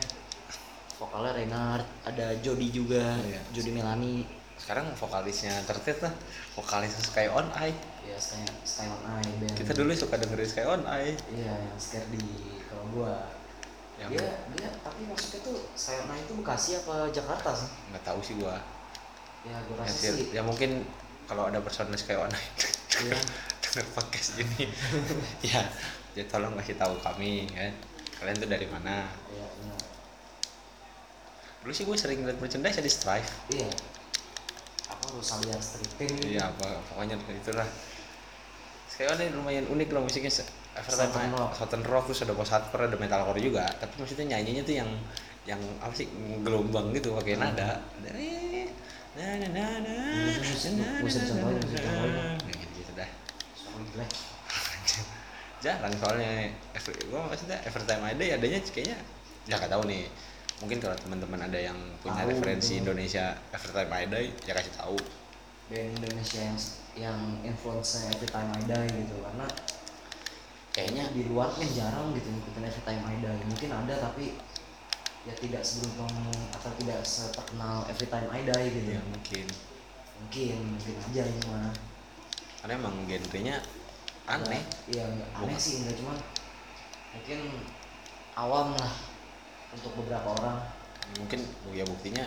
vokalnya 0.96 1.32
Renard 1.36 1.88
ada 2.08 2.36
Jody 2.40 2.72
juga 2.72 3.18
Iya. 3.26 3.42
Jody 3.56 3.72
Melani. 3.74 4.16
Sekarang 4.56 4.92
vokalisnya 4.96 5.56
Tertin 5.66 5.98
lah 6.04 6.14
vokalisnya 6.54 7.02
Sky 7.02 7.28
On 7.32 7.48
Eye. 7.56 7.76
Ya 8.06 8.20
Sky 8.22 8.44
Sky 8.68 8.88
on 8.92 9.02
Eye 9.08 9.32
band. 9.42 9.56
Kita 9.56 9.72
dulu 9.74 9.92
suka 9.96 10.20
dengerin 10.20 10.48
Sky 10.48 10.66
On 10.68 10.84
Eye. 10.84 11.16
Iya 11.32 11.52
yang 11.52 11.80
scare 11.80 12.08
di 12.12 12.24
kalau 12.68 12.86
gua. 12.92 13.16
Yang 13.96 14.20
dia 14.20 14.30
dia 14.52 14.70
tapi 14.84 15.08
maksudnya 15.08 15.40
tuh 15.48 15.58
Sky 15.80 15.96
on 16.04 16.12
Eye 16.12 16.24
itu 16.28 16.34
Bekasi 16.38 16.70
apa 16.76 17.08
Jakarta 17.12 17.56
sih? 17.56 17.72
Nggak 17.92 18.04
tahu 18.04 18.20
sih 18.20 18.36
gua 18.36 18.75
ya 19.46 19.58
ya, 19.58 19.74
rasa 19.78 20.10
sih 20.18 20.34
ya 20.34 20.42
mungkin 20.42 20.82
kalau 21.26 21.50
ada 21.50 21.62
personel 21.62 21.98
Sky 21.98 22.18
On 22.18 22.30
Eye 22.30 22.50
iya. 23.06 23.18
Denger 23.66 23.86
podcast 23.92 24.40
ini. 24.40 24.72
Ya 25.52 25.62
ya 26.16 26.24
tolong 26.32 26.56
kasih 26.56 26.80
tahu 26.80 26.96
kami 27.04 27.50
ya. 27.52 27.70
Kalian 28.22 28.40
tuh 28.40 28.48
dari 28.48 28.68
mana? 28.72 29.04
Iya 29.30 29.48
benar 29.60 29.80
dulu 31.66 31.74
sih 31.74 31.82
gue 31.82 31.98
sering 31.98 32.22
liat 32.22 32.38
merchandise 32.38 32.78
di 32.78 32.94
Strive. 32.94 33.26
Iya. 33.50 33.66
Apa 34.86 35.18
Rosalia 35.18 35.58
Stripping 35.58 36.14
gitu? 36.14 36.38
Iya 36.38 36.54
apa 36.54 36.78
pokoknya 36.94 37.18
itulah. 37.34 37.66
Sekarang 38.86 39.18
ini 39.18 39.34
lumayan 39.34 39.66
unik 39.74 39.90
loh 39.90 40.06
musiknya 40.06 40.30
Southern 40.30 41.34
rock. 41.34 41.58
Southern 41.58 41.82
rock 41.90 42.06
terus 42.14 42.22
ada 42.22 42.38
post 42.38 42.54
hardcore 42.54 42.86
ada 42.86 43.02
metalcore 43.02 43.42
juga. 43.42 43.66
Tapi 43.82 43.98
maksudnya 43.98 44.38
nyanyinya 44.38 44.62
tuh 44.62 44.76
yang 44.78 44.90
yang 45.50 45.62
apa 45.82 45.90
sih 45.98 46.06
gelombang 46.46 46.94
gitu 46.94 47.18
pakai 47.18 47.34
nada. 47.42 47.82
Ada 47.82 48.14
gitu 52.76 52.92
dah 52.96 53.10
jarang 55.64 55.94
soalnya 55.98 56.54
every, 56.78 56.94
gua 57.10 57.26
maksudnya 57.26 57.58
Evertime 57.66 58.04
ada 58.06 58.22
ya 58.22 58.38
adanya 58.38 58.60
kayaknya 58.70 58.98
ya 59.50 59.58
nggak 59.58 59.72
tahu 59.72 59.84
nih. 59.90 60.06
Mungkin 60.62 60.78
kalau 60.80 60.96
teman-teman 60.96 61.42
ada 61.42 61.60
yang 61.60 61.76
punya 62.00 62.24
Tahu, 62.24 62.32
referensi 62.32 62.80
gitu. 62.80 62.88
Indonesia 62.88 63.36
Evertime 63.52 63.92
ada 63.92 64.18
ya 64.22 64.54
kasih 64.54 64.74
tahu. 64.78 64.98
Band 65.68 65.98
Indonesia 65.98 66.40
yang 66.40 66.58
yang 66.96 67.20
influence 67.44 68.08
every 68.08 68.30
time 68.30 68.50
I 68.54 68.62
die 68.64 68.88
gitu 68.94 69.16
karena 69.20 69.48
kayaknya 70.72 71.04
di 71.12 71.28
luar 71.28 71.50
kan 71.52 71.68
jarang 71.74 72.14
gitu 72.14 72.30
ngikutin 72.30 72.64
every 72.64 72.84
time 72.86 73.04
I 73.04 73.16
die. 73.20 73.44
Mungkin 73.50 73.70
ada 73.74 73.94
tapi 74.12 74.38
ya 75.26 75.34
tidak 75.42 75.62
seberuntung 75.66 76.14
atau 76.54 76.72
tidak 76.78 77.02
seterkenal 77.02 77.82
every 77.90 78.08
time 78.10 78.30
I 78.30 78.42
die 78.46 78.68
gitu. 78.70 78.90
Ya 78.98 79.02
mungkin. 79.10 79.46
Mungkin 80.16 80.56
mungkin 80.78 80.96
aja 81.12 81.24
ini 81.28 81.42
mah 81.50 81.74
karena 82.62 82.74
emang 82.82 82.96
genrenya 83.06 83.56
aneh. 84.26 84.64
Iya 84.90 85.06
Gua 85.34 85.46
aneh 85.50 85.60
sih 85.60 85.82
enggak 85.86 85.98
cuman 86.02 86.18
mungkin 87.14 87.40
awam 88.38 88.68
lah 88.78 88.94
untuk 89.74 89.92
beberapa 90.02 90.34
orang. 90.34 90.58
Mungkin 91.22 91.42
ya 91.74 91.86
buktinya 91.86 92.26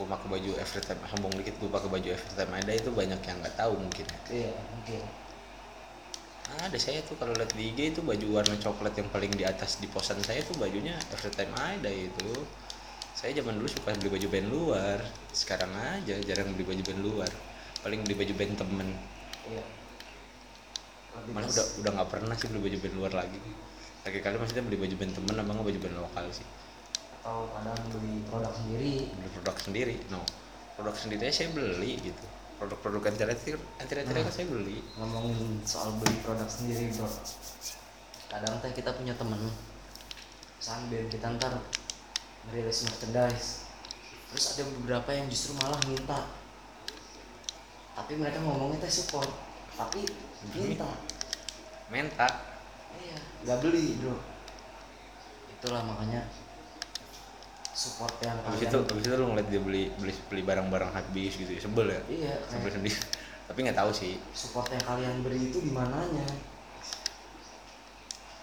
gue 0.00 0.08
pakai 0.08 0.28
baju 0.32 0.50
every 0.56 0.80
time 0.80 1.02
sombong 1.12 1.34
dikit 1.36 1.60
gue 1.60 1.68
pakai 1.68 1.90
baju 1.92 2.08
every 2.08 2.32
time 2.32 2.52
ada 2.56 2.72
itu 2.72 2.88
banyak 2.88 3.20
yang 3.20 3.36
nggak 3.44 3.52
tahu 3.52 3.76
mungkin 3.76 4.06
iya 4.32 4.48
mungkin 4.72 5.04
ada 6.58 6.78
saya 6.80 6.98
tuh 7.06 7.14
kalau 7.14 7.30
lihat 7.38 7.54
di 7.54 7.70
IG 7.70 7.94
itu 7.94 8.00
baju 8.02 8.26
warna 8.42 8.58
coklat 8.58 8.98
yang 8.98 9.06
paling 9.14 9.30
di 9.30 9.46
atas 9.46 9.78
di 9.78 9.86
posan 9.86 10.18
saya 10.26 10.42
tuh 10.42 10.58
bajunya 10.58 10.98
every 11.14 11.30
time 11.30 11.54
ada 11.54 11.86
itu. 11.86 12.32
Saya 13.14 13.36
zaman 13.38 13.60
dulu 13.60 13.68
suka 13.70 13.94
beli 13.94 14.10
baju 14.10 14.26
band 14.32 14.48
luar. 14.50 14.98
Sekarang 15.30 15.70
aja 15.76 16.16
jarang 16.26 16.50
beli 16.56 16.66
baju 16.66 16.82
band 16.82 17.00
luar. 17.04 17.30
Paling 17.86 18.00
beli 18.02 18.14
baju 18.18 18.32
band 18.34 18.52
temen. 18.58 18.88
Iya. 19.46 19.64
Malah 21.30 21.48
udah 21.52 21.66
udah 21.84 21.90
nggak 22.00 22.08
pernah 22.10 22.34
sih 22.34 22.46
beli 22.50 22.60
baju 22.66 22.78
band 22.82 22.94
luar 22.98 23.12
lagi. 23.14 23.40
Lagi 24.02 24.18
kali 24.18 24.36
maksudnya 24.40 24.64
beli 24.66 24.78
baju 24.80 24.94
band 24.98 25.12
temen 25.14 25.34
apa 25.38 25.50
nggak 25.54 25.66
baju 25.70 25.78
band 25.86 25.96
lokal 26.02 26.24
sih. 26.34 26.46
Atau 27.20 27.46
kadang 27.54 27.78
beli 27.94 28.14
produk 28.26 28.52
sendiri. 28.56 28.94
Beli 29.12 29.28
produk 29.38 29.56
sendiri 29.60 29.94
no. 30.10 30.22
Produk 30.74 30.96
sendiri 30.96 31.30
saya 31.30 31.52
beli 31.54 32.00
gitu 32.00 32.39
produk-produk 32.60 33.08
anti 33.08 33.24
retire 33.24 33.60
anti 33.80 33.94
retire 33.96 34.20
Nah. 34.20 34.28
saya 34.28 34.46
beli? 34.52 34.84
Ngomongin 35.00 35.64
soal 35.64 35.96
beli 35.96 36.20
produk 36.20 36.44
sendiri 36.44 36.92
bro. 36.92 37.08
Kadang 38.28 38.60
teh 38.60 38.72
kita 38.76 38.92
punya 38.92 39.16
temen. 39.16 39.48
Band 40.60 41.08
kita 41.08 41.26
ntar 41.40 41.56
ngerilis 42.46 42.84
merchandise. 42.84 43.64
Terus 44.30 44.44
ada 44.54 44.62
beberapa 44.76 45.08
yang 45.10 45.26
justru 45.32 45.56
malah 45.56 45.80
minta. 45.88 46.28
Tapi 47.96 48.12
mereka 48.20 48.44
ngomongnya 48.44 48.84
teh 48.84 48.92
support. 48.92 49.32
Tapi 49.80 50.04
minta. 50.52 50.90
Menta 51.88 52.28
iya. 53.00 53.16
Nggak 53.48 53.58
beli 53.64 53.96
bro. 54.04 54.20
Itulah 55.56 55.80
makanya 55.88 56.28
support 57.70 58.14
yang 58.20 58.36
habis 58.42 58.66
itu 58.66 58.78
habis 58.82 59.04
itu 59.06 59.14
lu 59.14 59.26
ngeliat 59.30 59.48
dia 59.48 59.60
beli 59.62 59.82
beli 59.96 60.12
beli 60.26 60.42
barang-barang 60.42 60.90
habis 60.90 61.32
gitu 61.38 61.50
ya 61.50 61.60
sebel 61.62 61.86
ya? 61.88 62.00
Iya 62.10 62.34
sebel 62.50 62.68
kayak 62.68 62.74
sendiri. 62.76 62.98
Tapi 63.50 63.58
nggak 63.66 63.78
tahu 63.78 63.90
sih. 63.90 64.14
support 64.34 64.70
yang 64.70 64.84
kalian 64.86 65.14
beri 65.26 65.50
itu 65.50 65.58
di 65.62 65.70
mananya? 65.74 66.26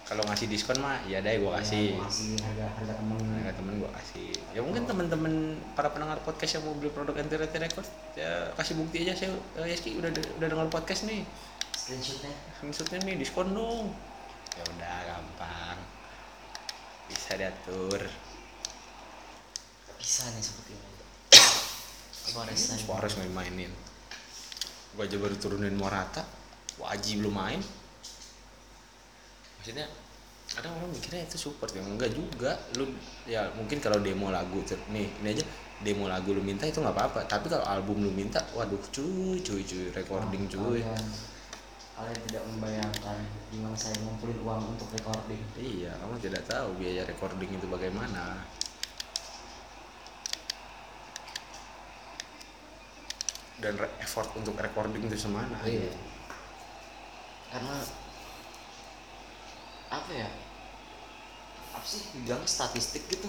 Kalau 0.08 0.24
ngasih 0.24 0.48
diskon 0.48 0.80
mah 0.80 1.04
ya 1.04 1.20
deh 1.20 1.36
gua 1.36 1.60
kasih. 1.60 1.92
Ya, 1.92 2.00
kasih 2.00 2.32
harga 2.40 2.66
harga 2.80 2.92
temen. 2.96 3.20
Nah, 3.20 3.52
temen 3.52 3.74
gua 3.76 3.92
kasih. 4.00 4.32
Ya 4.56 4.60
mungkin 4.64 4.88
temen-temen 4.88 5.60
para 5.76 5.92
pendengar 5.92 6.16
podcast 6.24 6.56
yang 6.56 6.64
mau 6.64 6.72
beli 6.80 6.88
produk 6.88 7.12
retire 7.12 7.44
record 7.44 7.84
ya 8.16 8.48
kasih 8.56 8.80
bukti 8.80 9.04
aja 9.04 9.12
saya 9.12 9.36
eh, 9.60 9.68
Yeski 9.68 10.00
udah 10.00 10.08
udah 10.40 10.48
dengar 10.48 10.68
podcast 10.72 11.04
nih. 11.04 11.28
Screenshotnya? 11.76 12.32
Maksudnya 12.64 13.04
nih 13.04 13.20
diskon 13.20 13.52
dong. 13.52 13.92
Ya 14.56 14.64
udah 14.64 14.96
gampang. 15.12 15.78
Bisa 17.12 17.36
diatur 17.36 18.27
bisa 20.08 20.24
nih 20.32 20.40
seperti 20.40 20.72
ini. 20.72 20.88
Suarez 22.32 22.60
tadi. 22.64 22.80
Suarez 22.80 23.12
nggak 23.12 23.28
mainin 23.28 23.68
gua 24.96 25.04
aja 25.04 25.20
baru 25.20 25.36
turunin 25.36 25.76
Morata. 25.76 26.24
Wajib 26.80 27.20
belum 27.20 27.36
main. 27.36 27.60
Maksudnya 29.60 29.84
kadang 30.48 30.80
orang 30.80 30.96
mikirnya 30.96 31.28
itu 31.28 31.36
support. 31.36 31.76
Ya 31.76 31.84
enggak 31.84 32.16
juga. 32.16 32.56
Lu 32.80 32.88
ya 33.28 33.52
mungkin 33.52 33.84
kalau 33.84 34.00
demo 34.00 34.32
lagu 34.32 34.64
nih 34.88 35.12
ini 35.20 35.28
aja. 35.36 35.44
Demo 35.84 36.08
lagu 36.08 36.32
lu 36.32 36.40
minta 36.40 36.64
itu 36.64 36.80
nggak 36.80 36.96
apa-apa. 36.96 37.28
Tapi 37.28 37.52
kalau 37.52 37.68
album 37.68 38.00
lu 38.00 38.08
minta 38.08 38.40
waduh 38.56 38.80
cuy 38.88 39.44
cuy 39.44 39.60
cuy 39.60 39.92
recording 39.92 40.48
Nah, 40.48 40.52
cuy. 40.56 40.80
kalian, 40.88 41.04
kalian 42.00 42.18
tidak 42.32 42.42
membayangkan 42.48 43.18
gimana 43.52 43.76
saya 43.76 43.94
ngumpulin 44.00 44.40
uang 44.40 44.62
untuk 44.72 44.88
recording. 44.88 45.42
Iya 45.60 45.92
kamu 46.00 46.16
tidak 46.16 46.48
tahu 46.48 46.80
biaya 46.80 47.04
recording 47.04 47.52
itu 47.60 47.68
bagaimana 47.68 48.40
dan 53.58 53.74
re- 53.74 53.94
effort 53.98 54.30
untuk 54.38 54.54
recording 54.58 55.06
itu 55.10 55.18
semana. 55.18 55.58
Iya. 55.66 55.90
karena 57.48 57.80
apa 59.88 60.10
ya 60.12 60.28
apa 61.72 61.86
sih 61.86 62.04
dibilang 62.12 62.44
statistik 62.44 63.08
gitu? 63.08 63.24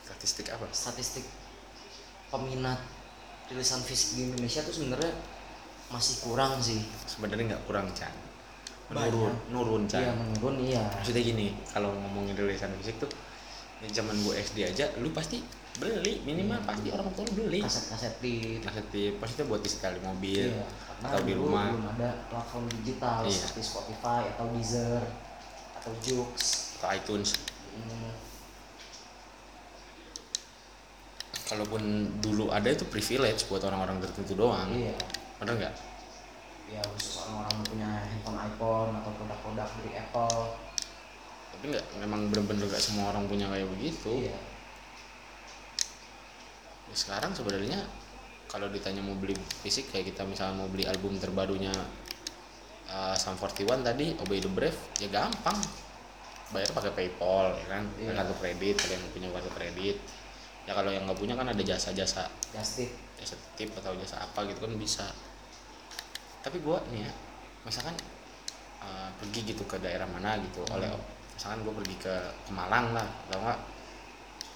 Statistik 0.00 0.48
apa? 0.48 0.64
Statistik 0.72 1.28
peminat 2.32 2.80
rilisan 3.52 3.84
fisik 3.84 4.16
di 4.16 4.32
Indonesia 4.32 4.64
tuh 4.64 4.72
sebenarnya 4.72 5.12
masih 5.92 6.24
kurang 6.24 6.56
sih. 6.64 6.80
Sebenarnya 7.04 7.54
nggak 7.54 7.64
kurang 7.68 7.92
Chan. 7.92 8.12
Banyak. 8.88 9.12
menurun 9.12 9.34
nurun 9.52 9.82
Chan. 9.84 10.00
Iya 10.00 10.12
menurun 10.16 10.56
iya. 10.64 10.84
Maksudnya 10.88 11.22
gini 11.24 11.46
kalau 11.68 11.92
ngomongin 11.92 12.32
rilisan 12.36 12.72
fisik 12.80 12.96
tuh 12.96 13.10
di 13.84 13.92
zaman 13.92 14.16
gue 14.24 14.32
SD 14.40 14.64
aja 14.64 14.88
lu 14.96 15.12
pasti 15.12 15.44
beli 15.74 16.22
minimal 16.22 16.54
Iya. 16.56 16.66
pasti 16.66 16.88
orang 16.88 17.08
tua 17.12 17.26
beli 17.28 17.58
kaset-kaset 17.60 18.14
di 18.18 18.34
maksudnya 18.62 19.18
maksudnya 19.18 19.44
buat 19.46 19.60
disetel 19.60 19.98
di 19.98 20.02
mobil 20.02 20.46
Iya, 20.48 20.66
atau 21.02 21.20
di 21.20 21.34
rumah 21.34 21.66
belum 21.68 21.88
ada 21.92 22.10
platform 22.28 22.64
digital 22.72 23.26
Iya. 23.26 23.34
seperti 23.34 23.60
Spotify 23.64 24.20
atau 24.30 24.44
Deezer 24.50 25.02
atau 25.74 25.90
Joox. 26.00 26.34
atau 26.78 26.88
iTunes 26.90 27.34
Hmm, 27.74 28.14
kalaupun 31.44 31.82
dulu 32.22 32.48
ada 32.48 32.70
itu 32.70 32.86
privilege 32.86 33.50
buat 33.50 33.60
orang-orang 33.60 33.98
tertentu 33.98 34.38
doang 34.38 34.70
iya, 34.70 34.94
bener 35.36 35.58
nggak 35.58 35.74
ya 36.70 36.80
khusus 36.88 37.20
orang-orang 37.20 37.50
yang 37.52 37.66
punya 37.66 37.90
handphone 38.00 38.38
iPhone 38.40 38.90
atau 38.94 39.10
produk-produk 39.12 39.68
dari 39.74 39.90
Apple. 39.98 40.38
tapi 41.50 41.64
nggak 41.68 41.86
memang 42.00 42.20
bener-bener 42.30 42.64
nggak 42.64 42.80
semua 42.80 43.10
orang 43.10 43.26
punya 43.26 43.50
kayak 43.50 43.68
begitu 43.68 44.22
Iya, 44.22 44.32
Ya, 44.32 44.38
sekarang 46.94 47.34
sebenarnya 47.34 47.82
kalau 48.46 48.70
ditanya 48.70 49.02
mau 49.02 49.14
beli 49.14 49.34
fisik 49.60 49.90
kayak 49.90 50.14
kita 50.14 50.22
misalnya 50.22 50.62
mau 50.62 50.68
beli 50.70 50.86
album 50.86 51.18
terbarunya 51.18 51.74
uh, 52.86 53.14
Sum 53.14 53.34
41 53.34 53.82
tadi 53.82 54.14
Obey 54.16 54.38
the 54.38 54.48
Brave 54.48 54.78
ya 54.96 55.10
gampang 55.10 55.58
bayar 56.50 56.70
pakai 56.70 56.92
PayPal 56.94 57.50
ya 57.56 57.66
kan 57.68 57.82
Iya. 57.98 58.14
kartu 58.14 58.34
kredit 58.38 58.76
ada 58.78 58.92
yang 58.94 59.04
punya 59.10 59.28
kartu 59.28 59.50
kredit 59.50 59.96
ya 60.64 60.72
kalau 60.72 60.88
yang 60.88 61.02
nggak 61.04 61.18
punya 61.18 61.34
kan 61.34 61.44
ada 61.44 61.58
jasa-jasa 61.60 62.30
tip. 62.86 62.92
jasa 63.18 63.34
tip 63.58 63.74
atau 63.74 63.92
jasa 63.98 64.22
apa 64.22 64.46
gitu 64.46 64.62
kan 64.62 64.72
bisa 64.78 65.06
tapi 66.40 66.62
gua 66.62 66.78
nih 66.92 67.02
ya 67.02 67.12
misalkan 67.64 67.96
uh, 68.80 69.08
pergi 69.18 69.50
gitu 69.50 69.64
ke 69.66 69.82
daerah 69.82 70.06
mana 70.06 70.38
gitu 70.38 70.62
Hmm. 70.68 70.78
oleh 70.78 70.88
misalkan 71.34 71.66
gua 71.66 71.74
pergi 71.74 71.96
ke, 71.98 72.14
ke 72.46 72.50
Malang 72.54 72.94
lah 72.94 73.08
atau 73.26 73.40
enggak 73.42 73.58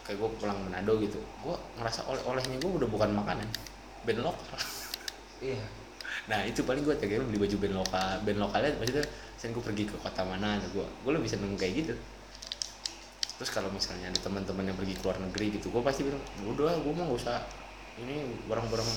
kayak 0.08 0.24
gua 0.24 0.32
pulang 0.40 0.56
Manado 0.64 0.96
gitu. 1.04 1.20
Gua 1.44 1.60
ngerasa 1.76 2.08
oleh-olehnya 2.08 2.56
gua 2.64 2.80
udah 2.80 2.88
bukan 2.88 3.12
makanan 3.12 3.44
band 4.08 4.24
lokal. 4.24 4.56
Iya, 5.44 5.60
nah 6.26 6.40
itu 6.48 6.64
paling 6.64 6.80
gua 6.82 6.96
tega 6.96 7.20
beli 7.20 7.36
baju 7.36 7.56
band 7.60 7.76
lokal 7.76 8.14
band 8.24 8.40
lokalnya 8.40 8.72
maksudnya 8.80 9.04
misalnya 9.04 9.52
gua 9.54 9.64
pergi 9.68 9.84
ke 9.84 9.96
kota 10.00 10.22
mana 10.24 10.56
gua 10.72 10.88
gua 11.04 11.12
lebih 11.20 11.28
seneng 11.28 11.52
kayak 11.60 11.84
gitu. 11.84 11.94
Terus 13.38 13.50
kalau 13.54 13.70
misalnya 13.70 14.10
ada 14.10 14.18
teman-teman 14.18 14.66
yang 14.66 14.74
pergi 14.74 14.98
ke 14.98 15.02
luar 15.04 15.20
negeri 15.20 15.60
gitu 15.60 15.68
gua 15.70 15.84
pasti 15.84 16.08
bilang 16.08 16.24
udah 16.42 16.74
gua 16.80 16.92
mah 16.96 17.04
gak 17.12 17.20
usah 17.22 17.38
ini 18.00 18.32
barang-barang 18.48 18.90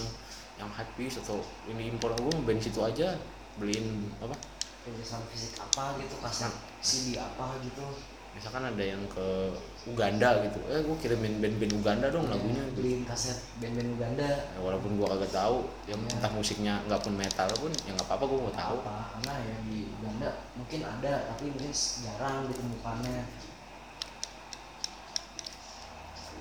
yang 0.58 0.72
habis 0.74 1.20
atau 1.22 1.44
ini 1.68 1.92
impor 1.92 2.16
gua 2.16 2.32
mau 2.40 2.48
band 2.48 2.64
situ 2.64 2.80
aja 2.82 3.20
beliin 3.60 4.08
apa? 4.24 4.34
Rilisan 4.82 5.22
fisik 5.30 5.62
apa 5.62 5.94
gitu, 6.02 6.16
kaset 6.26 6.50
CD 6.82 7.22
apa 7.22 7.54
gitu. 7.62 7.86
Misalkan 8.32 8.64
ada 8.64 8.84
yang 8.84 9.04
ke 9.12 9.28
Uganda 9.90 10.40
gitu. 10.46 10.60
Eh 10.70 10.82
gue 10.86 10.96
kirimin 11.02 11.42
band-band 11.42 11.74
Uganda 11.74 12.08
dong 12.14 12.30
lagunya. 12.30 12.64
gitu. 12.70 12.80
beliin 12.80 13.02
kaset 13.04 13.38
band-band 13.60 13.90
Uganda. 13.98 14.30
Ya, 14.56 14.60
walaupun 14.62 14.96
gue 14.96 15.08
kagak 15.10 15.34
tahu 15.34 15.58
yang 15.90 16.00
Iya. 16.06 16.14
entah 16.16 16.32
musiknya 16.32 16.74
nggak 16.88 17.02
pun 17.02 17.14
metal 17.18 17.50
pun 17.60 17.72
ya 17.84 17.92
nggak 17.98 18.08
apa-apa 18.08 18.24
gue 18.30 18.40
nggak 18.46 18.58
tahu. 18.58 18.78
Apa 18.86 18.96
karena 19.18 19.34
ya 19.42 19.56
di 19.68 19.80
Uganda 20.00 20.30
mungkin 20.56 20.80
ada 20.86 21.14
tapi 21.34 21.44
mungkin 21.52 21.74
jarang 22.06 22.38
ditemukannya. 22.48 23.22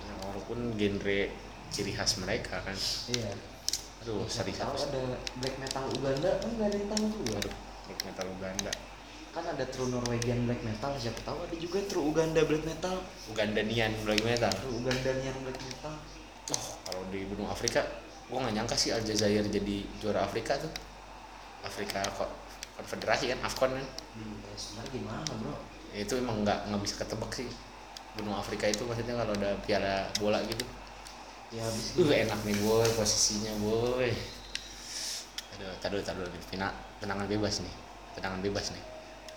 Ya, 0.00 0.12
walaupun 0.24 0.58
genre 0.78 1.20
ciri 1.70 1.92
khas 1.94 2.12
mereka 2.22 2.60
kan. 2.62 2.76
Iya. 3.10 3.30
Aduh 4.00 4.24
tahu 4.24 4.74
satu. 4.76 4.88
ada 4.88 5.02
black 5.40 5.56
metal 5.60 5.84
Uganda 5.92 6.30
kan 6.40 6.48
nggak 6.54 6.66
ada 6.70 6.76
yang 6.76 6.88
tahu 6.92 7.04
juga. 7.18 7.36
Aduh 7.40 7.54
black 7.88 8.00
metal 8.06 8.26
Uganda 8.30 8.72
kan 9.30 9.46
ada 9.46 9.62
true 9.70 9.86
Norwegian 9.86 10.42
black 10.42 10.58
metal 10.66 10.90
siapa 10.98 11.22
tahu 11.22 11.46
ada 11.46 11.54
juga 11.54 11.78
true 11.86 12.02
Uganda 12.02 12.42
black 12.42 12.66
metal. 12.66 12.98
Ugandanian 13.30 13.94
black 14.02 14.22
metal? 14.26 14.50
True 14.50 14.74
Ugandanian 14.82 15.36
black 15.46 15.58
metal. 15.62 15.94
Oh 16.50 16.66
kalau 16.82 17.02
di 17.14 17.22
benua 17.30 17.54
Afrika 17.54 17.86
gue 18.26 18.38
nggak 18.38 18.54
nyangka 18.54 18.74
sih 18.74 18.90
Aljazair 18.90 19.46
jadi 19.46 19.76
juara 20.02 20.26
Afrika 20.26 20.58
tuh. 20.58 20.70
Afrika 21.62 22.02
kok 22.02 22.30
konfederasi 22.78 23.30
kan 23.30 23.38
Afcon 23.46 23.70
kan. 23.70 23.86
Hmm, 24.18 24.42
ya 24.42 24.56
sebenarnya 24.58 24.90
gimana 24.90 25.32
bro? 25.38 25.54
Ya, 25.94 25.98
itu 26.02 26.14
emang 26.18 26.42
nggak 26.42 26.58
nggak 26.70 26.82
bisa 26.82 26.94
ketebak 26.98 27.30
sih. 27.30 27.46
Benua 28.18 28.42
Afrika 28.42 28.66
itu 28.66 28.82
maksudnya 28.82 29.14
kalau 29.14 29.34
ada 29.38 29.54
piala 29.62 30.10
bola 30.18 30.42
gitu. 30.42 30.66
Ya 31.54 31.62
habis 31.62 31.94
uh 31.94 32.10
enak 32.10 32.40
nih 32.42 32.56
boy 32.66 32.88
posisinya 32.98 33.54
boy. 33.62 34.10
Aduh 35.54 35.74
taduh 35.78 36.02
taduh 36.02 36.26
nih 36.26 36.42
Pina, 36.50 36.74
tendangan 36.98 37.30
bebas 37.30 37.62
nih 37.62 37.74
tendangan 38.14 38.42
bebas 38.42 38.74
nih 38.74 38.89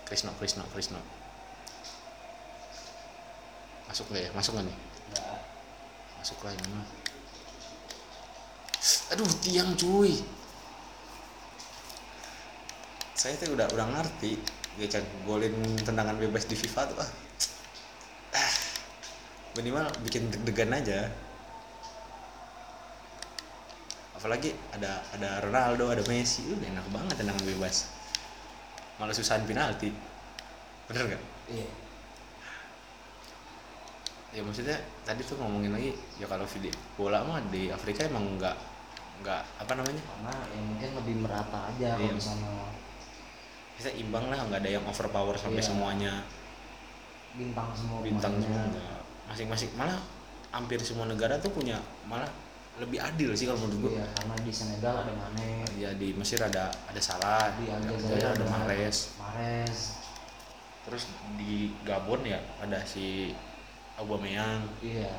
Krisno 0.04 0.30
Krisno 0.36 0.62
Krisno. 0.72 1.00
Masuk 3.88 4.10
nggak 4.12 4.22
ya? 4.28 4.30
Masuk 4.36 4.52
nggak 4.56 4.66
nih? 4.68 4.78
Masuk 6.20 6.38
lah 6.44 6.52
ini 6.52 6.66
mah. 6.72 6.86
Aduh 9.16 9.30
tiang 9.44 9.72
cuy. 9.76 10.12
Saya 13.16 13.38
tuh 13.40 13.56
udah 13.56 13.68
udah 13.72 13.86
ngerti. 13.96 14.36
Dia 14.74 14.90
kan 14.90 15.04
golin 15.22 15.54
tendangan 15.86 16.18
bebas 16.18 16.50
di 16.50 16.58
FIFA 16.58 16.90
tuh 16.90 16.98
Ah, 18.34 18.54
minimal 19.54 19.86
bikin 20.02 20.26
deg-degan 20.28 20.74
aja. 20.74 21.06
Apalagi 24.18 24.50
ada 24.74 25.06
ada 25.14 25.38
Ronaldo 25.38 25.94
ada 25.94 26.02
Messi. 26.10 26.42
Udah 26.50 26.66
enak 26.66 26.86
banget 26.90 27.14
tendangan 27.22 27.44
bebas 27.46 27.93
malah 28.96 29.12
susahan 29.12 29.42
penalti. 29.44 29.90
Bener 30.86 31.16
gak? 31.16 31.22
iya. 31.48 31.68
Ya 34.34 34.42
maksudnya 34.42 34.74
tadi 35.06 35.22
tuh 35.22 35.38
ngomongin 35.38 35.70
lagi 35.70 35.94
ya 36.18 36.26
kalau 36.26 36.42
video 36.42 36.74
bola 36.98 37.22
mah 37.22 37.38
di 37.54 37.70
Afrika 37.70 38.02
emang 38.10 38.34
nggak 38.34 38.56
nggak 39.22 39.42
apa 39.62 39.72
namanya? 39.78 40.02
Karena 40.02 40.34
ya 40.50 40.60
mungkin 40.60 40.88
lebih 40.98 41.14
merata 41.22 41.70
aja 41.70 41.94
Iya. 41.94 41.94
kalau 41.94 42.14
misalnya. 42.18 42.50
Bisa 43.74 43.90
imbang 43.94 44.26
lah 44.30 44.42
nggak 44.42 44.60
ada 44.66 44.70
yang 44.74 44.84
overpower 44.86 45.38
sampai 45.38 45.62
Iya. 45.62 45.68
semuanya. 45.70 46.12
Bintang 47.38 47.70
semua 47.78 47.98
bintang 48.02 48.34
semua. 48.42 48.66
Masing-masing 49.30 49.70
malah 49.78 49.98
hampir 50.50 50.78
semua 50.82 51.06
negara 51.06 51.38
tuh 51.38 51.50
punya 51.50 51.78
malah 52.06 52.30
lebih 52.74 52.98
adil 52.98 53.30
sih 53.38 53.46
kalau 53.46 53.62
menurut 53.62 53.86
gue 53.86 53.92
iya 53.94 54.06
karena 54.18 54.34
di 54.42 54.50
Senegal 54.50 54.94
ada 55.06 55.12
Mane. 55.14 55.62
Ya 55.78 55.94
di 55.94 56.10
Mesir 56.18 56.42
ada 56.42 56.74
ada 56.90 57.00
Salah 57.02 57.54
di 57.54 57.70
Aljazair 57.70 58.18
Aljazair 58.18 58.26
ada 58.34 58.46
Mahrez. 58.50 58.98
Mahrez. 59.22 59.78
Terus 60.82 61.02
di 61.38 61.70
Gabon 61.86 62.26
ya 62.26 62.42
ada 62.58 62.82
si 62.82 63.30
Aubameyang. 63.94 64.66
Iya. 64.82 65.14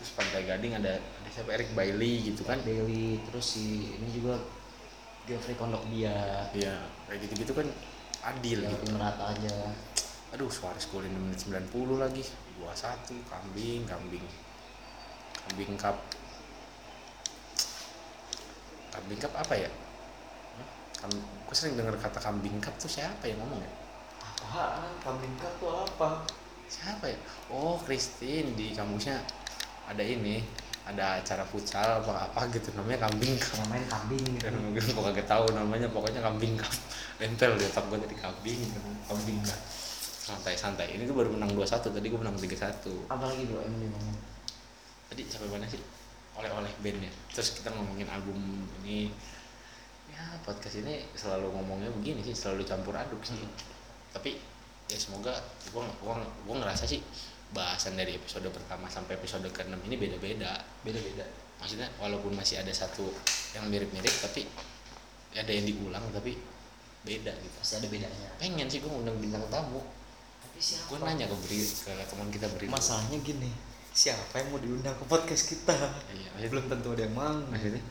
Terus 0.00 0.16
Pantai 0.16 0.48
Gading 0.48 0.80
ada 0.80 0.96
ada 0.96 1.28
siapa? 1.28 1.52
Eric 1.52 1.76
Bailly 1.76 2.32
gitu 2.32 2.48
kan. 2.48 2.56
Bailey 2.64 3.20
terus 3.28 3.60
si 3.60 3.92
ini 4.00 4.08
juga 4.16 4.40
Geoffrey 5.28 5.60
Kondogbia. 5.60 6.48
Ya 6.56 6.80
kayak 7.04 7.28
gitu 7.28 7.44
gitu 7.44 7.52
kan 7.60 7.68
adil 8.24 8.64
ya 8.64 8.72
gitu. 8.72 8.96
Merata 8.96 9.36
aja. 9.36 9.68
Aduh 10.32 10.48
Suarez 10.48 10.88
golin 10.88 11.12
di 11.12 11.20
menit 11.20 11.44
90 11.44 12.00
lagi. 12.00 12.24
21 12.56 13.20
kambing 13.28 13.84
kambing. 13.84 14.24
Kambing 15.44 15.76
cup 15.76 16.00
kambing 18.90 19.20
cup 19.22 19.32
apa 19.38 19.54
ya? 19.54 19.70
Kan 21.00 21.10
gue 21.14 21.56
sering 21.56 21.74
dengar 21.78 21.96
kata 21.96 22.20
kambing 22.20 22.58
cup 22.60 22.74
tuh 22.76 22.90
siapa 22.90 23.24
yang 23.24 23.38
ngomong 23.40 23.62
ya? 23.62 23.70
Apaan? 24.20 24.90
Kambing 25.00 25.34
cup 25.40 25.52
tuh 25.58 25.70
apa? 25.86 26.26
Siapa 26.70 27.08
ya? 27.10 27.18
Oh 27.50 27.78
Christine 27.82 28.54
di 28.54 28.76
kampusnya 28.76 29.18
ada 29.90 30.02
ini 30.04 30.42
ada 30.90 31.22
acara 31.22 31.46
futsal 31.46 32.02
apa 32.02 32.30
apa 32.30 32.50
gitu 32.50 32.74
namanya 32.74 33.06
kambing 33.06 33.38
cup 33.38 33.62
main 33.70 33.84
kambing 33.86 34.26
gitu. 34.38 34.50
Dan 34.50 34.58
mungkin 34.64 34.82
gue 34.82 35.02
kagak 35.12 35.28
tahu 35.30 35.44
namanya 35.54 35.86
pokoknya 35.90 36.20
kambing 36.24 36.58
cup 36.58 36.72
nempel 37.22 37.54
di 37.54 37.64
otak 37.68 37.84
gue 37.86 37.98
tadi 38.00 38.16
kambing 38.18 38.60
kambing 39.06 39.38
cup 39.44 39.60
santai 40.20 40.54
santai 40.54 40.86
ini 40.94 41.10
tuh 41.10 41.16
baru 41.16 41.34
menang 41.34 41.50
2-1 41.58 41.90
tadi 41.90 42.06
gue 42.06 42.20
menang 42.20 42.38
3-1 42.38 43.10
apa 43.10 43.24
lagi 43.26 43.42
bro 43.50 43.60
yang 43.66 43.74
ngomong. 43.74 44.16
Tadi 45.10 45.22
sampai 45.26 45.48
mana 45.50 45.66
sih 45.66 45.82
oleh-oleh 46.40 46.72
band 46.80 47.04
ya 47.04 47.12
terus 47.30 47.52
kita 47.60 47.68
ngomongin 47.76 48.08
album 48.08 48.64
ini. 48.82 49.12
Ya 50.10 50.24
podcast 50.42 50.80
ini 50.80 51.06
selalu 51.14 51.52
ngomongnya 51.54 51.92
begini 51.92 52.24
sih 52.24 52.34
selalu 52.34 52.64
campur 52.64 52.96
aduk 52.96 53.20
sih. 53.22 53.36
Tapi 54.10 54.40
ya 54.90 54.98
semoga 54.98 55.36
gua 55.70 55.86
gua 56.00 56.18
gua 56.48 56.56
ngerasa 56.64 56.88
sih 56.88 57.04
bahasan 57.52 57.94
dari 57.94 58.16
episode 58.16 58.46
pertama 58.50 58.86
sampai 58.90 59.20
episode 59.20 59.46
ke-6 59.52 59.76
ini 59.86 59.96
beda-beda. 60.00 60.56
Beda 60.82 60.98
beda 60.98 61.26
maksudnya 61.60 61.92
walaupun 62.00 62.32
masih 62.32 62.56
ada 62.56 62.72
satu 62.72 63.04
yang 63.52 63.68
mirip-mirip 63.68 64.14
tapi 64.24 64.48
ada 65.36 65.52
yang 65.52 65.68
diulang 65.68 66.02
tapi 66.10 66.40
beda 67.04 67.32
gitu. 67.36 67.56
Pasti 67.60 67.74
ada 67.84 67.88
bedanya. 67.92 68.28
Pengen 68.40 68.66
sih 68.66 68.80
gua 68.80 68.96
ngundang 68.96 69.20
bintang 69.20 69.44
tamu. 69.52 69.84
Tapi 70.40 70.58
siapa? 70.58 70.88
Gua 70.88 71.04
nanya 71.04 71.28
ke 71.28 71.36
beri 71.44 71.60
ke 71.62 71.92
teman 72.08 72.28
kita 72.32 72.48
beri 72.56 72.66
masalahnya 72.66 73.20
gini 73.20 73.69
siapa 74.00 74.40
yang 74.40 74.48
mau 74.48 74.60
diundang 74.64 74.96
ke 74.96 75.04
podcast 75.04 75.52
kita? 75.52 75.76
Iya, 76.40 76.48
belum 76.48 76.72
tentu 76.72 76.96
ada 76.96 77.04
yang 77.04 77.12
mau. 77.12 77.36
maksudnya 77.52 77.84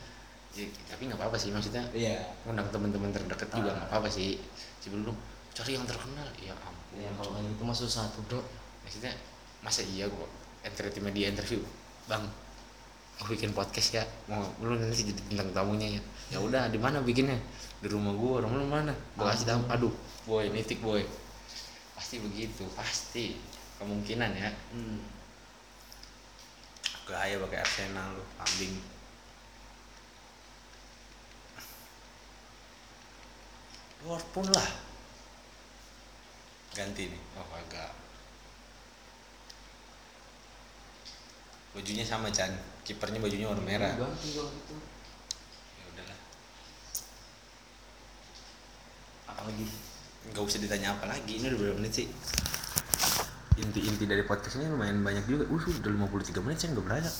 ya, 0.57 0.65
tapi 0.89 1.05
nggak 1.05 1.21
apa-apa 1.21 1.37
sih 1.37 1.53
maksudnya 1.53 1.85
iya. 1.93 2.17
ngundang 2.41 2.65
teman-teman 2.73 3.13
terdekat 3.13 3.45
juga 3.53 3.69
Ah. 3.69 3.75
nggak 3.77 3.87
apa-apa 3.93 4.09
sih. 4.09 4.41
Sebelum 4.81 5.13
cari 5.53 5.77
yang 5.77 5.85
terkenal 5.85 6.25
ya 6.41 6.57
ampun. 6.65 6.97
Ya 6.97 7.13
kalau 7.13 7.37
gitu 7.37 7.61
mah 7.61 7.77
susah 7.77 8.09
tuh 8.09 8.25
bro. 8.25 8.41
Maksudnya 8.81 9.13
masa 9.61 9.85
iya 9.85 10.09
gua 10.09 10.25
entry 10.65 10.89
media 10.97 11.29
interview? 11.29 11.61
Bang 12.09 12.25
aku 13.21 13.37
bikin 13.37 13.53
podcast 13.53 14.01
ya? 14.01 14.03
Mau 14.25 14.41
lu 14.65 14.81
nanti 14.81 15.05
jadi 15.05 15.21
bintang 15.29 15.53
tamunya 15.53 15.99
ya? 15.99 16.01
Ya 16.33 16.37
udah 16.41 16.73
di 16.73 16.81
mana 16.81 17.05
bikinnya? 17.05 17.37
Di 17.85 17.87
rumah 17.91 18.17
gua 18.17 18.41
rumah 18.41 18.57
lu 18.57 18.65
mana? 18.65 18.97
Gua 19.13 19.29
kasih 19.29 19.45
tahu. 19.45 19.61
Aduh 19.69 19.93
boy 20.25 20.49
nitik 20.49 20.81
boy. 20.81 21.05
Pasti 21.93 22.17
begitu 22.17 22.65
pasti. 22.73 23.37
Kemungkinan 23.77 24.33
ya. 24.33 24.49
Hmm. 24.73 25.18
Gaya 27.09 27.41
pakai 27.41 27.59
Arsenal 27.65 28.13
lu 28.13 28.23
kambing 28.37 28.77
Liverpool 33.99 34.47
lah. 34.55 34.69
Ganti 36.71 37.11
nih. 37.11 37.21
Oh 37.35 37.45
agak. 37.51 37.91
Bajunya 41.75 42.07
sama 42.07 42.31
Chan. 42.31 42.55
Kipernya 42.87 43.19
bajunya 43.19 43.51
warna 43.51 43.65
merah. 43.67 43.91
Ganti 43.99 44.39
kalau 44.39 44.55
gitu. 44.55 44.75
Ya 45.77 45.83
udahlah. 45.91 46.19
Apa 49.27 49.41
lagi? 49.51 49.67
Nggak 50.31 50.47
usah 50.47 50.59
ditanya 50.63 50.95
apa 50.95 51.05
lagi. 51.05 51.33
Ini 51.35 51.51
udah 51.51 51.59
berapa 51.59 51.77
menit 51.83 51.93
sih 51.93 52.07
inti-inti 53.59 54.03
dari 54.03 54.23
podcast 54.23 54.55
ini 54.55 54.67
lumayan 54.67 54.99
banyak 54.99 55.25
juga. 55.25 55.43
Uh 55.47 55.59
sudah 55.59 55.91
53 55.91 56.39
menit 56.41 56.57
saya 56.57 56.73
nggak 56.73 56.85
berasa. 56.85 57.11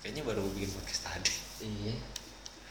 Kayaknya 0.00 0.22
baru 0.24 0.42
bikin 0.52 0.70
podcast 0.72 1.02
tadi. 1.04 1.34
Iya. 1.60 1.94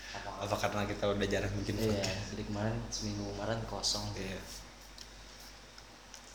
Apa 0.09 0.29
apa 0.49 0.55
karena 0.57 0.81
kita 0.85 1.03
udah 1.05 1.27
jarang 1.29 1.53
bikin 1.61 1.75
iya 1.77 1.85
podcast? 1.93 2.33
jadi 2.33 2.43
kemarin 2.45 2.75
seminggu 2.89 3.23
kemarin 3.33 3.59
kosong. 3.65 4.05
Iya. 4.15 4.39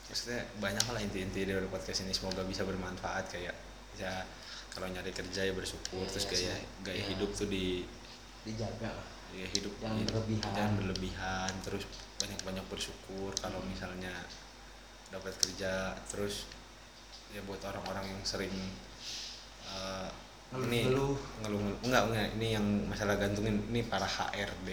Maksudnya 0.04 0.40
banyak 0.60 0.84
lah 0.86 1.00
inti-inti 1.00 1.40
dari 1.42 1.66
podcast 1.66 2.04
ini. 2.04 2.12
Semoga 2.14 2.44
bisa 2.44 2.62
bermanfaat 2.62 3.32
kayak 3.32 3.54
bisa 3.94 4.22
kalau 4.70 4.90
nyari 4.90 5.10
kerja 5.10 5.46
ya 5.46 5.54
bersyukur 5.54 6.02
Iya, 6.02 6.10
terus 6.10 6.26
iya, 6.34 6.54
gaya 6.82 6.98
iya. 6.98 7.06
hidup 7.14 7.30
tuh 7.32 7.46
di 7.46 7.86
dijaga 8.44 8.90
lah. 8.90 9.06
Gaya 9.30 9.48
hidup 9.50 9.72
Jangan 9.82 9.96
ini- 9.98 10.06
berlebihan. 10.06 10.50
jangan 10.54 10.72
berlebihan 10.78 11.52
terus 11.62 11.82
banyak-banyak 12.18 12.64
bersyukur 12.70 13.30
kalau 13.34 13.58
Hmm. 13.58 13.70
misalnya 13.70 14.14
dapat 15.14 15.30
kerja 15.38 15.94
terus 16.04 16.50
ya 17.30 17.38
buat 17.42 17.62
orang-orang 17.62 18.04
yang 18.04 18.22
sering 18.22 18.50
eh, 19.64 20.08
ini 20.54 20.86
Ngeluh-ngeluh. 20.86 21.16
ngeluh 21.42 21.60
enggak 21.82 22.02
enggak 22.06 22.26
ini 22.34 22.46
yang 22.52 22.66
masalah 22.86 23.14
gantungin 23.14 23.58
ini 23.70 23.82
para 23.82 24.06
HRD 24.06 24.70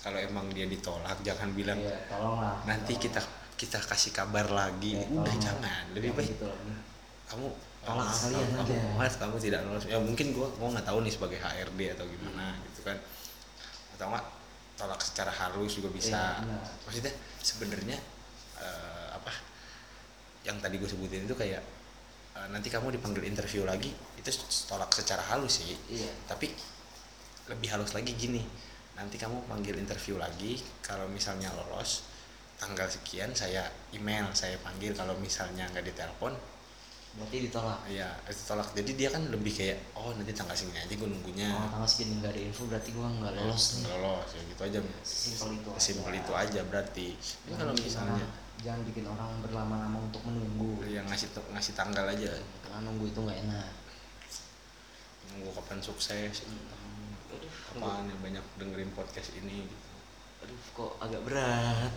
kalau 0.00 0.18
emang 0.18 0.48
dia 0.50 0.64
ditolak 0.64 1.18
jangan 1.20 1.50
bilang 1.52 1.78
iya 1.78 1.94
tolonglah 2.06 2.56
nanti 2.64 2.94
Tolong. 2.94 3.04
kita 3.06 3.20
kita 3.54 3.78
kasih 3.78 4.10
kabar 4.10 4.46
lagi 4.48 4.96
Ya, 4.96 5.04
udah 5.06 5.20
tolong. 5.26 5.38
jangan 5.38 5.84
lebih 5.92 6.10
baik 6.12 6.32
gitu 6.32 6.46
kamu 7.28 7.46
Tolak 7.80 8.04
maaf, 8.04 8.18
kamu, 8.20 8.36
aja. 8.36 8.76
kamu, 9.00 9.16
kamu 9.16 9.36
tidak 9.40 9.60
lolos 9.64 9.84
ya 9.86 9.96
mungkin 9.96 10.26
gua 10.32 10.48
gua 10.52 10.68
nggak 10.74 10.84
tahu 10.84 10.98
nih 11.00 11.12
sebagai 11.12 11.38
HRD 11.38 11.80
atau 11.94 12.04
gimana 12.04 12.52
gitu 12.68 12.80
kan 12.82 12.96
atau 13.94 14.06
enggak 14.10 14.26
tolak 14.74 15.00
secara 15.00 15.28
halus 15.30 15.76
juga 15.76 15.88
bisa 15.88 16.40
benar. 16.40 16.64
maksudnya 16.84 17.12
sebenarnya 17.40 17.98
eh, 18.60 19.08
apa 19.12 19.32
yang 20.42 20.56
tadi 20.56 20.76
gue 20.76 20.86
sebutin 20.86 21.24
itu 21.24 21.34
kayak 21.34 21.60
eh, 22.34 22.46
nanti 22.48 22.68
kamu 22.68 22.92
dipanggil 22.92 23.24
interview 23.24 23.64
lagi 23.64 23.90
itu 24.14 24.28
tolak 24.66 24.88
secara 24.90 25.20
halus 25.26 25.60
sih 25.60 25.76
Iya. 25.90 26.12
tapi 26.26 26.52
lebih 27.46 27.68
halus 27.68 27.92
lagi 27.92 28.12
gini 28.14 28.44
nanti 28.94 29.16
kamu 29.16 29.42
panggil 29.44 29.74
interview 29.74 30.16
lagi 30.16 30.60
kalau 30.80 31.08
misalnya 31.08 31.48
lolos 31.50 32.04
tanggal 32.56 32.84
sekian 32.84 33.32
saya 33.32 33.64
email 33.90 34.28
saya 34.32 34.60
panggil 34.60 34.92
kalau 34.92 35.16
misalnya 35.16 35.64
nggak 35.68 35.88
ditelepon 35.88 36.36
Berarti 37.10 37.42
ditolak. 37.42 37.90
ya 37.90 38.06
itu 38.22 38.38
tolak 38.46 38.70
jadi 38.70 38.90
dia 38.94 39.08
kan 39.10 39.26
lebih 39.26 39.50
kayak 39.50 39.82
oh 39.98 40.14
nanti 40.14 40.30
tanggal 40.30 40.54
segini 40.54 40.78
aja 40.78 40.94
gue 40.94 41.08
nunggunya 41.10 41.50
Oh, 41.50 41.66
tanggal 41.66 41.90
segini 41.90 42.22
nggak 42.22 42.30
ada 42.30 42.40
info 42.40 42.62
berarti 42.70 42.90
gua 42.94 43.10
nggak 43.10 43.32
lolos 43.34 43.64
nih. 43.66 43.82
nggak 43.82 43.98
lolos 43.98 44.30
ya 44.30 44.42
gitu 44.46 44.62
aja 44.62 44.78
Simpel 45.02 45.48
itu. 45.58 45.70
simpel 45.74 46.06
aja. 46.06 46.20
itu 46.22 46.32
aja 46.38 46.60
berarti 46.62 47.06
ini 47.18 47.54
kalau 47.58 47.72
bikin 47.74 47.86
misalnya 47.90 48.26
jangan 48.60 48.84
bikin 48.84 49.04
orang 49.04 49.40
berlama-lama 49.40 49.98
untuk 50.00 50.20
menunggu. 50.22 50.84
yang 50.84 51.06
ngasih 51.06 51.26
ngasih 51.48 51.72
tanggal 51.72 52.04
aja 52.04 52.28
Karena 52.60 52.84
nunggu 52.84 53.06
itu 53.06 53.18
nggak 53.18 53.40
enak. 53.42 53.68
nunggu 55.30 55.50
kapan 55.54 55.78
sukses 55.78 56.44
Aduh, 57.30 57.52
kapan 57.72 58.04
yang 58.04 58.20
banyak 58.20 58.44
dengerin 58.56 58.90
podcast 58.90 59.30
ini 59.34 59.64
gitu. 59.64 59.86
aduh 60.40 60.60
kok 60.72 60.92
agak 60.98 61.22
berat. 61.22 61.92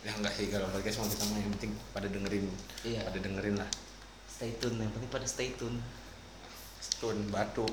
ya 0.00 0.10
enggak 0.12 0.32
sih 0.32 0.48
kalau 0.48 0.66
podcast 0.68 0.98
mau 0.98 1.06
kita 1.06 1.24
mah 1.24 1.38
yang 1.38 1.52
penting 1.52 1.72
pada 1.92 2.06
dengerin 2.06 2.46
Iya. 2.82 3.00
pada 3.04 3.18
dengerin 3.18 3.56
lah 3.56 3.70
Stay 4.28 4.54
tune, 4.54 4.78
yang 4.78 4.92
penting 4.92 5.10
pada 5.10 5.26
stay 5.26 5.50
tune. 5.52 5.82
Tun 6.98 7.18
batu 7.28 7.66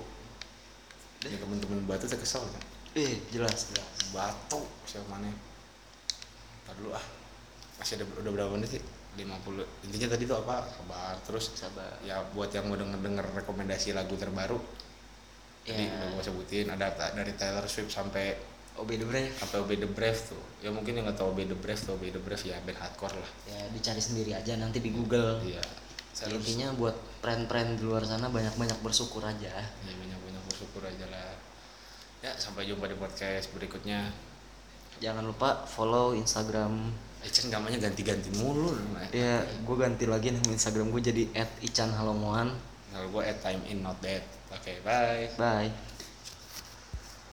ya 1.22 1.34
temen-temen 1.36 1.86
batu 1.86 2.06
saya 2.06 2.18
kesel 2.18 2.42
kan 2.44 2.64
Eh, 2.96 3.22
jelas, 3.30 3.70
jelas. 3.70 3.90
batu 4.10 4.60
siapa 4.84 5.06
mana 5.08 5.30
Ntar 6.62 6.74
dulu 6.76 6.92
ah 6.92 7.06
masih 7.76 7.94
ada 7.96 8.06
udah 8.18 8.32
berapa 8.32 8.52
menit 8.52 8.70
sih 8.72 8.84
50 9.16 9.88
intinya 9.88 10.08
tadi 10.12 10.24
tuh 10.24 10.38
apa 10.38 10.64
kabar 10.66 11.16
terus 11.24 11.52
Sabar. 11.54 11.88
ya 12.02 12.20
buat 12.32 12.50
yang 12.50 12.66
mau 12.66 12.76
denger 12.76 13.00
denger 13.00 13.26
rekomendasi 13.34 13.92
lagu 13.92 14.14
terbaru 14.14 14.60
tadi 15.62 15.82
Ya. 15.82 15.90
udah 15.90 16.08
gue 16.12 16.24
sebutin 16.24 16.68
ada 16.68 16.88
dari 16.94 17.34
Taylor 17.34 17.66
Swift 17.66 17.90
sampai 17.90 18.36
Obey 18.76 18.96
the 18.96 19.08
Brave. 19.08 19.32
sampai 19.34 19.58
Obey 19.58 19.78
the 19.78 19.88
Brave 19.88 20.20
tuh 20.20 20.38
ya 20.60 20.70
mungkin 20.70 20.94
yang 20.94 21.08
nggak 21.08 21.16
tahu 21.16 21.32
Obey 21.32 21.46
the 21.46 21.56
Brave 21.56 21.80
tuh 21.80 21.96
Obey 21.96 22.12
the 22.12 22.20
Brave 22.20 22.44
ya 22.44 22.60
band 22.60 22.76
hardcore 22.76 23.16
lah 23.16 23.32
Ya, 23.46 23.64
dicari 23.72 23.98
sendiri 23.98 24.32
aja 24.32 24.56
nanti 24.56 24.78
di 24.78 24.92
Google. 24.92 25.40
iya 25.42 25.64
saya 26.12 26.30
harus 26.30 26.44
Intinya 26.46 26.72
buat 26.74 26.94
friend-friend 27.20 27.76
di 27.76 27.84
luar 27.84 28.04
sana 28.04 28.28
banyak-banyak 28.28 28.80
bersyukur 28.80 29.20
aja. 29.22 29.52
ya 29.58 29.94
banyak 29.96 30.20
banyak 30.22 30.44
bersyukur 30.46 30.80
aja 30.82 31.08
lah 31.08 31.34
ya 32.22 32.32
sampai 32.36 32.64
jumpa 32.66 32.86
di 32.86 32.96
podcast 32.96 33.48
berikutnya 33.52 34.12
Jangan 34.96 35.24
lupa 35.24 35.66
follow 35.66 36.14
Instagram. 36.14 36.88
Chen 37.30 37.50
namanya 37.50 37.78
ganti-ganti 37.82 38.30
mulu 38.38 38.76
Ya, 39.12 39.42
gue 39.42 39.76
ganti 39.76 40.06
lagi 40.06 40.30
nama 40.34 40.50
Instagram 40.52 40.92
gue 40.92 41.02
jadi 41.02 41.24
@icanhalomohan. 41.62 42.54
kalau 42.92 43.08
gue 43.12 43.24
at 43.28 43.44
time 43.44 43.60
in 43.68 43.84
not 43.84 44.00
dead 44.00 44.24
oke 44.50 44.72
bye 44.84 45.28
Bye. 45.36 45.68